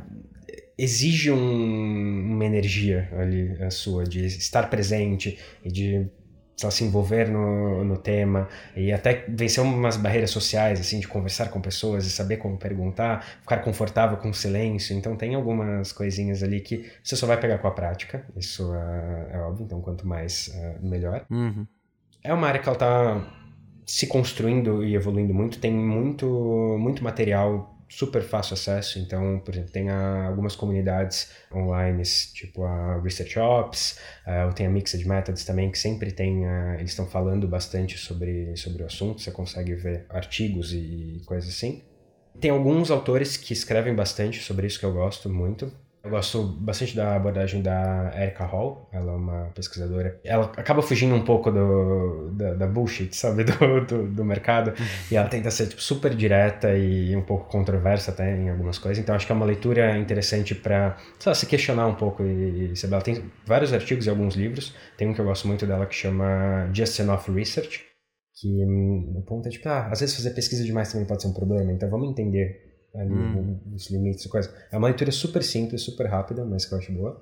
exige 0.76 1.32
um, 1.32 2.34
uma 2.34 2.46
energia 2.46 3.08
ali 3.16 3.56
a 3.62 3.70
sua, 3.70 4.04
de 4.04 4.26
estar 4.26 4.70
presente 4.72 5.38
e 5.64 5.72
de 5.72 6.08
se 6.56 6.84
envolver 6.84 7.30
no, 7.30 7.84
no 7.84 7.98
tema 7.98 8.48
e 8.76 8.92
até 8.92 9.26
vencer 9.28 9.64
umas 9.64 9.98
barreiras 9.98 10.30
sociais, 10.30 10.80
assim, 10.80 11.00
de 11.00 11.08
conversar 11.08 11.50
com 11.50 11.60
pessoas 11.60 12.06
e 12.06 12.10
saber 12.10 12.38
como 12.38 12.58
perguntar, 12.58 13.26
ficar 13.42 13.58
confortável 13.58 14.18
com 14.18 14.30
o 14.30 14.34
silêncio. 14.34 14.96
Então, 14.96 15.16
tem 15.16 15.36
algumas 15.36 15.92
coisinhas 15.92 16.42
ali 16.42 16.62
que 16.62 16.90
você 17.04 17.16
só 17.16 17.28
vai 17.28 17.40
pegar 17.40 17.58
com 17.58 17.68
a 17.68 17.72
prática, 17.72 18.26
isso 18.36 18.74
é, 18.74 19.36
é 19.36 19.40
óbvio, 19.40 19.66
então 19.66 19.82
quanto 19.82 20.08
mais, 20.08 20.50
uh, 20.56 20.86
melhor. 20.86 21.26
Uhum. 21.30 21.68
É 22.24 22.34
uma 22.34 22.48
área 22.48 22.60
que 22.60 22.68
ela 22.68 22.76
está 22.76 23.28
se 23.86 24.08
construindo 24.08 24.84
e 24.84 24.96
evoluindo 24.96 25.34
muito, 25.34 25.60
tem 25.60 25.72
muito, 25.72 26.26
muito 26.80 27.04
material 27.04 27.75
super 27.90 28.22
fácil 28.22 28.54
acesso. 28.54 29.00
Então, 29.00 29.40
por 29.40 29.54
exemplo, 29.54 29.72
tem 29.72 29.90
a, 29.90 30.28
algumas 30.28 30.56
comunidades 30.56 31.32
online, 31.54 32.04
tipo 32.34 32.64
a 32.64 33.02
Research 33.02 33.40
Ops, 33.40 34.00
uh, 34.26 34.54
tem 34.54 34.66
a 34.66 34.70
Mixed 34.70 35.08
Methods 35.08 35.46
também, 35.46 35.72
que 35.72 35.80
sempre 35.80 36.12
tem, 36.12 36.44
eles 36.78 36.92
estão 36.92 37.08
falando 37.08 37.48
bastante 37.48 37.98
sobre, 37.98 38.56
sobre 38.56 38.84
o 38.84 38.86
assunto, 38.86 39.22
você 39.22 39.32
consegue 39.32 39.74
ver 39.76 40.06
artigos 40.10 40.74
e 40.74 41.22
coisas 41.26 41.50
assim. 41.50 41.84
Tem 42.40 42.52
alguns 42.52 42.92
autores 42.92 43.38
que 43.38 43.54
escrevem 43.54 43.96
bastante 43.96 44.42
sobre 44.42 44.68
isso 44.68 44.80
que 44.80 44.86
eu 44.86 44.94
gosto 44.94 45.30
muito. 45.30 45.72
Eu 46.06 46.12
gosto 46.12 46.44
bastante 46.44 46.96
da 46.96 47.16
abordagem 47.16 47.64
da 47.64 48.14
Erica 48.16 48.46
Hall, 48.46 48.88
ela 48.94 49.12
é 49.12 49.16
uma 49.16 49.50
pesquisadora. 49.56 50.20
Ela 50.24 50.46
acaba 50.56 50.84
fugindo 50.84 51.16
um 51.16 51.24
pouco 51.24 51.50
do, 51.50 52.30
da, 52.34 52.54
da 52.54 52.68
bullshit, 52.68 53.16
sabe, 53.16 53.42
do, 53.50 53.86
do, 53.88 54.08
do, 54.10 54.24
mercado. 54.24 54.72
E 55.10 55.18
ela 55.18 55.28
tenta 55.28 55.50
ser 55.50 55.66
tipo, 55.66 55.82
super 55.82 56.14
direta 56.14 56.78
e 56.78 57.16
um 57.16 57.24
pouco 57.24 57.50
controversa 57.50 58.12
até 58.12 58.38
em 58.38 58.52
algumas 58.52 58.78
coisas. 58.78 59.02
Então 59.02 59.16
acho 59.16 59.26
que 59.26 59.32
é 59.32 59.36
uma 59.36 59.48
leitura 59.48 59.98
interessante 59.98 60.54
para 60.54 60.96
se 61.34 61.48
questionar 61.48 61.88
um 61.88 61.96
pouco. 61.96 62.22
E, 62.22 62.74
e 62.74 62.76
sabe, 62.76 62.94
ela 62.94 63.04
tem 63.04 63.24
vários 63.44 63.74
artigos 63.74 64.06
e 64.06 64.10
alguns 64.12 64.36
livros. 64.36 64.76
Tem 64.96 65.08
um 65.08 65.14
que 65.14 65.20
eu 65.20 65.26
gosto 65.26 65.48
muito 65.48 65.66
dela 65.66 65.88
que 65.88 65.96
chama 65.96 66.70
Just 66.72 67.00
Enough 67.00 67.34
Research. 67.34 67.84
Que 68.40 68.64
hum, 68.64 69.16
o 69.18 69.24
ponto 69.24 69.48
é 69.48 69.50
tipo, 69.50 69.68
ah, 69.70 69.88
às 69.92 70.02
vezes 70.02 70.16
fazer 70.16 70.36
pesquisa 70.36 70.64
demais 70.64 70.92
também 70.92 71.08
pode 71.08 71.24
ser 71.24 71.30
um 71.30 71.34
problema. 71.34 71.72
Então 71.72 71.90
vamos 71.90 72.12
entender 72.12 72.65
ali 72.98 73.14
hum. 73.14 73.60
os 73.74 73.90
limites 73.90 74.26
e 74.26 74.30
coisa. 74.30 74.54
É 74.72 74.78
uma 74.78 74.88
leitura 74.88 75.12
super 75.12 75.44
simples, 75.44 75.82
super 75.82 76.08
rápida, 76.08 76.46
mas 76.46 76.66
que 76.66 76.74
eu 76.74 76.78
acho 76.78 76.92
boa. 76.92 77.22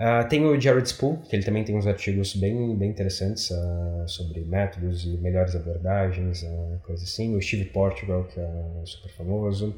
Uh, 0.00 0.26
tem 0.30 0.46
o 0.46 0.58
Jared 0.58 0.88
Spool, 0.88 1.18
que 1.18 1.36
ele 1.36 1.44
também 1.44 1.62
tem 1.62 1.76
uns 1.76 1.86
artigos 1.86 2.34
bem, 2.34 2.74
bem 2.74 2.88
interessantes 2.88 3.50
uh, 3.50 4.08
sobre 4.08 4.40
métodos 4.40 5.04
e 5.04 5.18
melhores 5.18 5.54
abordagens, 5.54 6.42
uh, 6.42 6.80
coisa 6.82 7.04
assim. 7.04 7.36
O 7.36 7.42
Steve 7.42 7.66
Portugal, 7.66 8.24
que 8.24 8.40
é 8.40 8.82
super 8.86 9.10
famoso. 9.10 9.74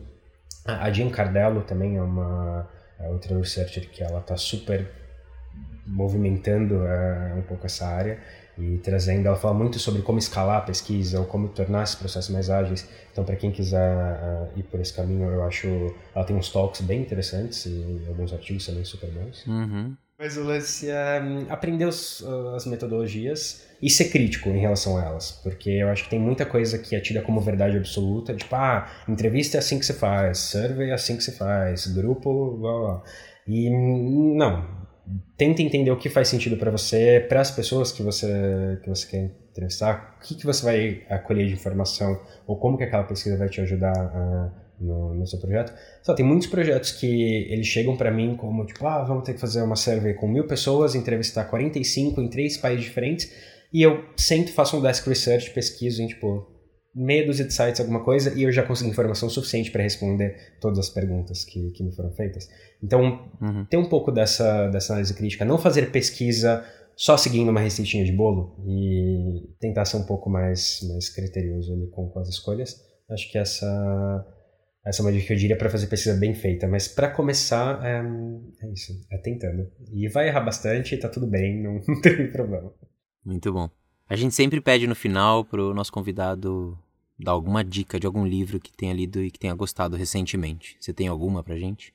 A 0.65 0.89
Jean 0.93 1.11
Cardello 1.11 1.63
também 1.63 1.97
é 1.97 2.03
uma 2.03 2.71
é 3.01 3.09
outra 3.09 3.37
researcher 3.37 3.91
que 3.91 4.01
ela 4.01 4.21
está 4.21 4.37
super 4.37 4.89
movimentando 5.85 6.79
um 7.37 7.43
pouco 7.43 7.67
essa 7.67 7.85
área 7.85 8.21
e 8.59 8.79
trazendo, 8.79 9.27
ela 9.27 9.37
fala 9.37 9.55
muito 9.55 9.79
sobre 9.79 10.03
como 10.03 10.19
escalar 10.19 10.59
a 10.59 10.61
pesquisa 10.61 11.19
ou 11.19 11.27
como 11.27 11.49
tornar 11.49 11.85
esses 11.85 11.95
processos 11.95 12.31
mais 12.31 12.51
ágeis. 12.51 12.87
Então, 13.11 13.25
para 13.25 13.37
quem 13.37 13.51
quiser 13.51 13.97
uh, 13.97 14.59
ir 14.59 14.63
por 14.65 14.81
esse 14.81 14.93
caminho, 14.93 15.29
eu 15.31 15.43
acho 15.45 15.67
ela 16.15 16.25
tem 16.25 16.37
uns 16.37 16.51
talks 16.51 16.81
bem 16.83 17.01
interessantes 17.01 17.67
e 17.67 18.05
alguns 18.09 18.33
artigos 18.33 18.67
também 18.67 18.85
super 18.85 19.11
bons. 19.11 19.47
Uhum. 19.47 19.97
Mas 20.19 20.37
o 20.37 20.45
lance 20.45 20.89
é 20.89 21.21
um, 21.21 21.47
aprender 21.51 21.85
os, 21.85 22.21
uh, 22.21 22.55
as 22.55 22.65
metodologias 22.67 23.67
e 23.83 23.91
ser 23.91 24.05
crítico 24.11 24.51
em 24.51 24.61
relação 24.61 24.97
a 24.97 25.05
elas, 25.05 25.33
porque 25.43 25.69
eu 25.69 25.89
acho 25.89 26.05
que 26.05 26.11
tem 26.11 26.21
muita 26.21 26.47
coisa 26.47 26.79
que 26.79 26.95
é 26.95 27.01
tida 27.01 27.21
como 27.21 27.41
verdade 27.41 27.77
absoluta, 27.77 28.33
tipo, 28.33 28.55
ah, 28.55 28.89
entrevista 29.09 29.57
é 29.57 29.59
assim 29.59 29.81
que 29.81 29.85
se 29.85 29.95
faz, 29.95 30.39
survey 30.39 30.91
é 30.91 30.93
assim 30.93 31.17
que 31.17 31.25
se 31.25 31.33
faz, 31.33 31.89
grupo, 31.89 32.57
blá 32.57 32.79
blá. 32.79 33.03
E 33.49 33.69
não, 33.69 34.65
tenta 35.37 35.63
entender 35.63 35.91
o 35.91 35.97
que 35.97 36.09
faz 36.09 36.29
sentido 36.29 36.57
para 36.57 36.71
você, 36.71 37.25
para 37.29 37.41
as 37.41 37.51
pessoas 37.51 37.91
que 37.93 38.03
você 38.03 38.79
que 38.83 38.89
você 38.89 39.07
quer 39.07 39.31
entrevistar, 39.51 40.17
o 40.19 40.27
que, 40.27 40.35
que 40.35 40.47
você 40.47 40.65
vai 40.65 41.03
acolher 41.11 41.47
de 41.47 41.55
informação 41.55 42.21
ou 42.47 42.57
como 42.57 42.79
que 42.79 42.85
aquela 42.85 43.05
pesquisa 43.05 43.37
vai 43.37 43.49
te 43.49 43.61
ajudar 43.61 43.93
a, 43.93 44.51
no, 44.81 45.15
no, 45.15 45.27
seu 45.27 45.39
projeto. 45.39 45.73
Só 46.03 46.15
tem 46.15 46.25
muitos 46.25 46.47
projetos 46.47 46.93
que 46.93 47.07
eles 47.51 47.67
chegam 47.67 47.97
para 47.97 48.11
mim 48.11 48.37
como 48.37 48.65
tipo, 48.65 48.87
ah, 48.87 49.03
vamos 49.05 49.25
ter 49.25 49.35
que 49.35 49.41
fazer 49.41 49.63
uma 49.63 49.77
survey 49.77 50.15
com 50.15 50.27
mil 50.29 50.47
pessoas, 50.47 50.95
entrevistar 50.95 51.45
45 51.45 52.21
em 52.21 52.29
três 52.29 52.57
países 52.57 52.85
diferentes 52.85 53.33
e 53.73 53.83
eu 53.83 54.05
sempre 54.17 54.53
faço 54.53 54.77
um 54.77 54.83
desk 54.83 55.09
research, 55.09 55.51
pesquiso 55.51 56.03
em 56.03 56.07
tipo 56.07 56.47
meia 56.95 57.25
dúzia 57.25 57.45
de 57.45 57.53
sites, 57.53 57.81
alguma 57.81 58.05
coisa, 58.05 58.33
e 58.39 58.43
eu 58.43 58.53
já 58.53 58.63
consegui 58.63 58.91
informação 58.91 59.29
suficiente 59.29 59.71
para 59.71 59.83
responder 59.83 60.55
todas 60.61 60.79
as 60.79 60.91
perguntas 60.91 61.45
que, 61.45 61.71
que 61.71 61.83
me 61.83 61.95
foram 61.95 62.13
feitas. 62.13 62.49
Então, 62.83 63.31
uhum. 63.41 63.65
tem 63.65 63.81
um 63.81 63.89
pouco 63.89 64.13
dessa, 64.13 64.69
dessa 64.69 64.93
análise 64.93 65.15
crítica. 65.15 65.45
Não 65.45 65.59
fazer 65.59 65.91
pesquisa 65.91 66.65
só 66.95 67.17
seguindo 67.17 67.49
uma 67.49 67.61
receitinha 67.61 68.05
de 68.05 68.13
bolo 68.13 68.57
e 68.67 69.49
tentar 69.59 69.85
ser 69.85 69.97
um 69.97 70.05
pouco 70.05 70.29
mais, 70.29 70.81
mais 70.89 71.09
criterioso 71.09 71.73
ali 71.73 71.89
com, 71.89 72.09
com 72.09 72.19
as 72.19 72.29
escolhas. 72.29 72.81
Acho 73.11 73.31
que 73.31 73.39
essa, 73.39 74.27
essa 74.85 75.01
é 75.01 75.05
uma 75.05 75.13
dica 75.13 75.27
que 75.27 75.33
eu 75.33 75.37
diria 75.37 75.57
para 75.57 75.71
fazer 75.71 75.87
pesquisa 75.87 76.19
bem 76.19 76.35
feita. 76.35 76.69
Mas 76.69 76.89
para 76.89 77.11
começar, 77.11 77.83
é, 77.85 78.03
é, 78.67 78.73
isso, 78.73 78.93
é 79.11 79.19
tentando. 79.19 79.71
E 79.91 80.09
vai 80.09 80.29
errar 80.29 80.43
bastante, 80.43 80.97
tá 80.97 81.09
tudo 81.09 81.27
bem, 81.27 81.63
não, 81.63 81.81
não 81.89 82.01
tem 82.01 82.31
problema. 82.31 82.73
Muito 83.25 83.53
bom. 83.53 83.71
A 84.13 84.17
gente 84.17 84.35
sempre 84.35 84.61
pede 84.61 84.87
no 84.87 84.95
final 84.95 85.43
pro 85.43 85.73
nosso 85.73 85.91
convidado 85.91 86.79
dar 87.19 87.33
alguma 87.33 87.65
dica 87.65 87.99
de 87.99 88.07
algum 88.07 88.27
livro 88.27 88.61
que 88.61 88.71
tenha 88.71 88.93
lido 88.93 89.23
e 89.23 89.31
que 89.31 89.39
tenha 89.39 89.55
gostado 89.55 89.97
recentemente. 89.97 90.77
Você 90.79 90.93
tem 90.93 91.09
alguma 91.09 91.43
pra 91.43 91.57
gente? 91.57 91.95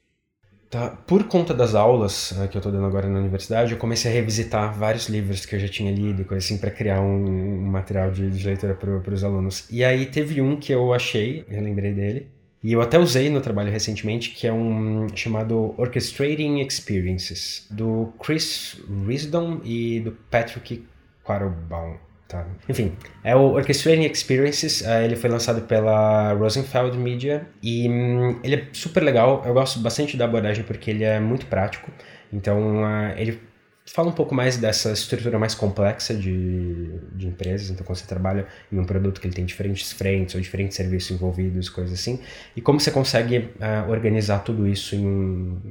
Tá. 0.68 0.90
Por 0.90 1.26
conta 1.26 1.54
das 1.54 1.76
aulas 1.76 2.34
né, 2.36 2.48
que 2.48 2.58
eu 2.58 2.62
tô 2.62 2.72
dando 2.72 2.88
agora 2.88 3.08
na 3.08 3.20
universidade, 3.20 3.72
eu 3.72 3.78
comecei 3.78 4.10
a 4.10 4.14
revisitar 4.16 4.74
vários 4.74 5.08
livros 5.08 5.46
que 5.46 5.58
eu 5.58 5.60
já 5.60 5.68
tinha 5.68 5.92
lido 5.92 6.24
e 6.24 6.26
coisa 6.26 6.44
assim 6.44 6.58
para 6.58 6.72
criar 6.72 7.02
um, 7.02 7.24
um, 7.24 7.62
material 7.68 8.10
de, 8.10 8.32
de 8.32 8.44
leitura 8.48 8.74
para 8.74 9.14
os 9.14 9.24
alunos. 9.24 9.68
E 9.70 9.84
aí 9.84 10.08
teve 10.08 10.42
um 10.42 10.56
que 10.56 10.74
eu 10.74 10.96
achei, 10.96 11.46
eu 11.48 11.62
lembrei 11.62 11.94
dele, 11.94 12.32
e 12.64 12.74
eu 12.74 12.82
até 12.82 12.98
usei 12.98 13.30
no 13.30 13.42
trabalho 13.42 13.72
recentemente, 13.72 14.32
que 14.32 14.48
é 14.48 14.52
um 14.52 15.08
chamado 15.16 15.76
Orchestrating 15.78 16.62
Experiences, 16.62 17.68
do 17.70 18.12
Chris 18.20 18.82
Risdon 19.06 19.62
e 19.64 20.00
do 20.00 20.14
Patrick 20.32 20.84
Quattlebaum. 21.24 22.07
Tá. 22.28 22.46
Enfim, 22.68 22.92
é 23.24 23.34
o 23.36 23.54
Orchestrating 23.54 24.04
Experiences, 24.04 24.82
uh, 24.82 25.02
ele 25.06 25.16
foi 25.16 25.30
lançado 25.30 25.62
pela 25.62 26.34
Rosenfeld 26.34 26.98
Media 26.98 27.48
e 27.64 27.88
um, 27.88 28.38
ele 28.44 28.56
é 28.56 28.68
super 28.74 29.02
legal, 29.02 29.42
eu 29.46 29.54
gosto 29.54 29.80
bastante 29.80 30.18
da 30.18 30.26
abordagem 30.26 30.66
porque 30.66 30.92
ele 30.92 31.06
é 31.06 31.22
muito 31.22 31.46
prático, 31.46 31.90
então 32.34 32.82
ele 33.16 33.40
fala 33.86 34.10
um 34.10 34.14
pouco 34.14 34.36
mais 34.36 34.58
dessa 34.58 34.92
estrutura 34.92 35.40
mais 35.40 35.56
complexa 35.56 36.14
de, 36.14 37.00
de 37.14 37.28
empresas, 37.28 37.70
então 37.70 37.86
quando 37.86 37.98
você 37.98 38.06
trabalha 38.06 38.46
em 38.72 38.78
um 38.78 38.84
produto 38.84 39.22
que 39.22 39.28
ele 39.28 39.34
tem 39.34 39.46
diferentes 39.46 39.92
frentes 39.94 40.36
ou 40.36 40.42
diferentes 40.42 40.76
serviços 40.76 41.12
envolvidos, 41.12 41.70
coisas 41.70 41.98
assim, 41.98 42.20
e 42.56 42.62
como 42.62 42.80
você 42.80 42.92
consegue 42.92 43.38
uh, 43.38 43.90
organizar 43.90 44.40
tudo 44.40 44.68
isso 44.68 44.96
em 44.96 45.08
um, 45.08 45.62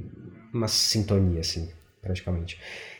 uma 0.52 0.68
sintonia, 0.68 1.40
assim, 1.40 1.68
praticamente. 2.00 2.58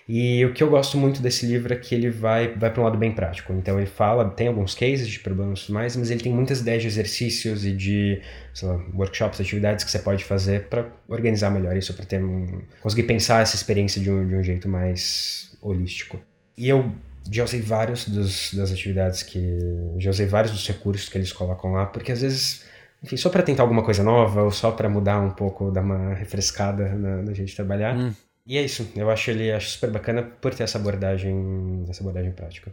E 0.09 0.45
o 0.45 0.53
que 0.53 0.63
eu 0.63 0.71
gosto 0.71 0.97
muito 0.97 1.21
desse 1.21 1.45
livro 1.47 1.73
é 1.73 1.77
que 1.77 1.93
ele 1.93 2.11
vai, 2.11 2.55
vai 2.55 2.71
para 2.71 2.81
um 2.81 2.85
lado 2.85 2.97
bem 2.97 3.11
prático. 3.11 3.53
Então 3.53 3.77
ele 3.77 3.87
fala, 3.87 4.31
tem 4.31 4.47
alguns 4.47 4.73
cases 4.73 5.09
de 5.09 5.19
problemas 5.19 5.61
e 5.61 5.63
tudo 5.67 5.75
mais, 5.75 5.97
mas 5.97 6.11
ele 6.11 6.21
tem 6.21 6.33
muitas 6.33 6.61
ideias 6.61 6.83
de 6.83 6.89
exercícios 6.89 7.67
e 7.67 7.73
de 7.73 8.23
lá, 8.63 8.81
workshops, 8.95 9.41
atividades 9.41 9.85
que 9.85 9.91
você 9.91 9.99
pode 9.99 10.25
fazer 10.25 10.69
para 10.69 10.87
organizar 11.09 11.51
melhor 11.51 11.77
isso, 11.77 11.93
para 11.93 12.05
ter 12.05 12.23
um, 12.23 12.63
conseguir 12.81 13.03
pensar 13.03 13.43
essa 13.43 13.57
experiência 13.57 14.01
de 14.01 14.09
um, 14.09 14.27
de 14.27 14.37
um 14.37 14.43
jeito 14.45 14.69
mais 14.69 15.57
holístico. 15.61 16.21
E 16.57 16.69
eu 16.69 16.93
já 17.29 17.43
usei 17.43 17.61
vários 17.61 18.09
dos, 18.09 18.55
das 18.55 18.71
atividades 18.71 19.25
que. 19.25 19.59
Já 19.99 20.11
usei 20.11 20.27
vários 20.27 20.53
dos 20.53 20.67
recursos 20.69 21.09
que 21.09 21.19
eles 21.19 21.33
colocam 21.33 21.73
lá, 21.73 21.85
porque 21.85 22.13
às 22.13 22.21
vezes 22.21 22.65
enfim, 23.03 23.17
só 23.17 23.29
para 23.29 23.43
tentar 23.43 23.63
alguma 23.63 23.83
coisa 23.83 24.03
nova 24.03 24.43
ou 24.43 24.51
só 24.51 24.71
para 24.71 24.89
mudar 24.89 25.21
um 25.21 25.31
pouco, 25.31 25.71
dar 25.71 25.83
uma 25.83 26.15
refrescada 26.15 26.89
na, 26.91 27.23
na 27.23 27.33
gente 27.33 27.55
trabalhar. 27.55 27.97
Hum. 27.97 28.13
E 28.47 28.57
é 28.57 28.65
isso. 28.65 28.89
Eu 28.95 29.11
acho 29.11 29.31
ele 29.31 29.51
acho 29.51 29.71
super 29.71 29.91
bacana 29.91 30.23
por 30.23 30.55
ter 30.55 30.63
essa 30.63 30.79
abordagem, 30.79 31.85
essa 31.89 32.03
abordagem 32.03 32.33
prática. 32.33 32.73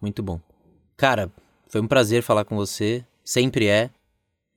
Muito 0.00 0.22
bom. 0.22 0.40
Cara, 0.96 1.30
foi 1.68 1.80
um 1.80 1.88
prazer 1.88 2.22
falar 2.22 2.44
com 2.44 2.54
você. 2.54 3.04
Sempre 3.24 3.66
é. 3.66 3.90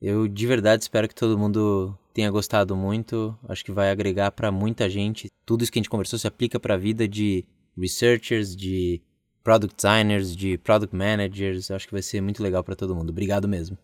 Eu 0.00 0.28
de 0.28 0.46
verdade 0.46 0.82
espero 0.82 1.08
que 1.08 1.14
todo 1.14 1.38
mundo 1.38 1.96
tenha 2.12 2.30
gostado 2.30 2.76
muito. 2.76 3.36
Acho 3.48 3.64
que 3.64 3.72
vai 3.72 3.90
agregar 3.90 4.30
para 4.32 4.52
muita 4.52 4.88
gente. 4.88 5.28
Tudo 5.46 5.62
isso 5.62 5.72
que 5.72 5.78
a 5.78 5.82
gente 5.82 5.90
conversou 5.90 6.18
se 6.18 6.26
aplica 6.26 6.60
para 6.60 6.74
a 6.74 6.78
vida 6.78 7.08
de 7.08 7.44
researchers, 7.76 8.54
de 8.54 9.00
product 9.42 9.76
designers, 9.76 10.36
de 10.36 10.58
product 10.58 10.94
managers. 10.94 11.70
Acho 11.70 11.86
que 11.86 11.94
vai 11.94 12.02
ser 12.02 12.20
muito 12.20 12.42
legal 12.42 12.62
para 12.62 12.76
todo 12.76 12.94
mundo. 12.94 13.10
Obrigado 13.10 13.48
mesmo. 13.48 13.78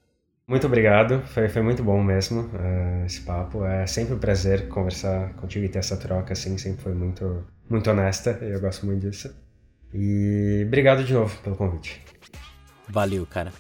Muito 0.49 0.65
obrigado, 0.69 1.23
foi, 1.27 1.49
foi 1.49 1.61
muito 1.61 1.83
bom 1.83 2.01
mesmo 2.01 2.43
uh, 2.43 3.05
esse 3.05 3.21
papo. 3.23 3.65
É 3.65 3.85
sempre 3.87 4.15
um 4.15 4.19
prazer 4.19 4.69
conversar 4.69 5.35
contigo 5.35 5.65
e 5.65 5.69
ter 5.69 5.81
essa 5.81 5.97
troca, 5.97 6.35
assim, 6.35 6.57
sempre 6.57 6.83
foi 6.83 6.95
muito, 6.95 7.45
muito 7.69 7.91
honesta 7.91 8.39
e 8.41 8.53
eu 8.53 8.61
gosto 8.61 8.87
muito 8.87 9.01
disso. 9.01 9.35
E 9.93 10.63
obrigado 10.65 11.03
de 11.03 11.13
novo 11.13 11.37
pelo 11.43 11.57
convite. 11.57 12.01
Valeu, 12.89 13.27
cara. 13.27 13.53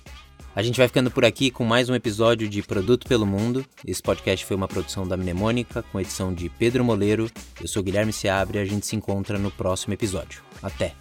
A 0.54 0.62
gente 0.62 0.78
vai 0.78 0.86
ficando 0.86 1.10
por 1.10 1.24
aqui 1.24 1.50
com 1.50 1.64
mais 1.64 1.90
um 1.90 1.94
episódio 1.94 2.48
de 2.48 2.62
Produto 2.62 3.06
pelo 3.08 3.26
Mundo. 3.26 3.66
Esse 3.84 4.00
podcast 4.00 4.46
foi 4.46 4.56
uma 4.56 4.68
produção 4.68 5.06
da 5.06 5.16
Mnemônica, 5.16 5.82
com 5.82 6.00
edição 6.00 6.32
de 6.32 6.48
Pedro 6.48 6.84
Moleiro. 6.84 7.28
Eu 7.60 7.66
sou 7.66 7.82
Guilherme 7.82 8.12
Seabre 8.12 8.58
e 8.58 8.62
a 8.62 8.64
gente 8.64 8.86
se 8.86 8.94
encontra 8.94 9.38
no 9.38 9.50
próximo 9.50 9.92
episódio. 9.92 10.40
Até! 10.62 10.94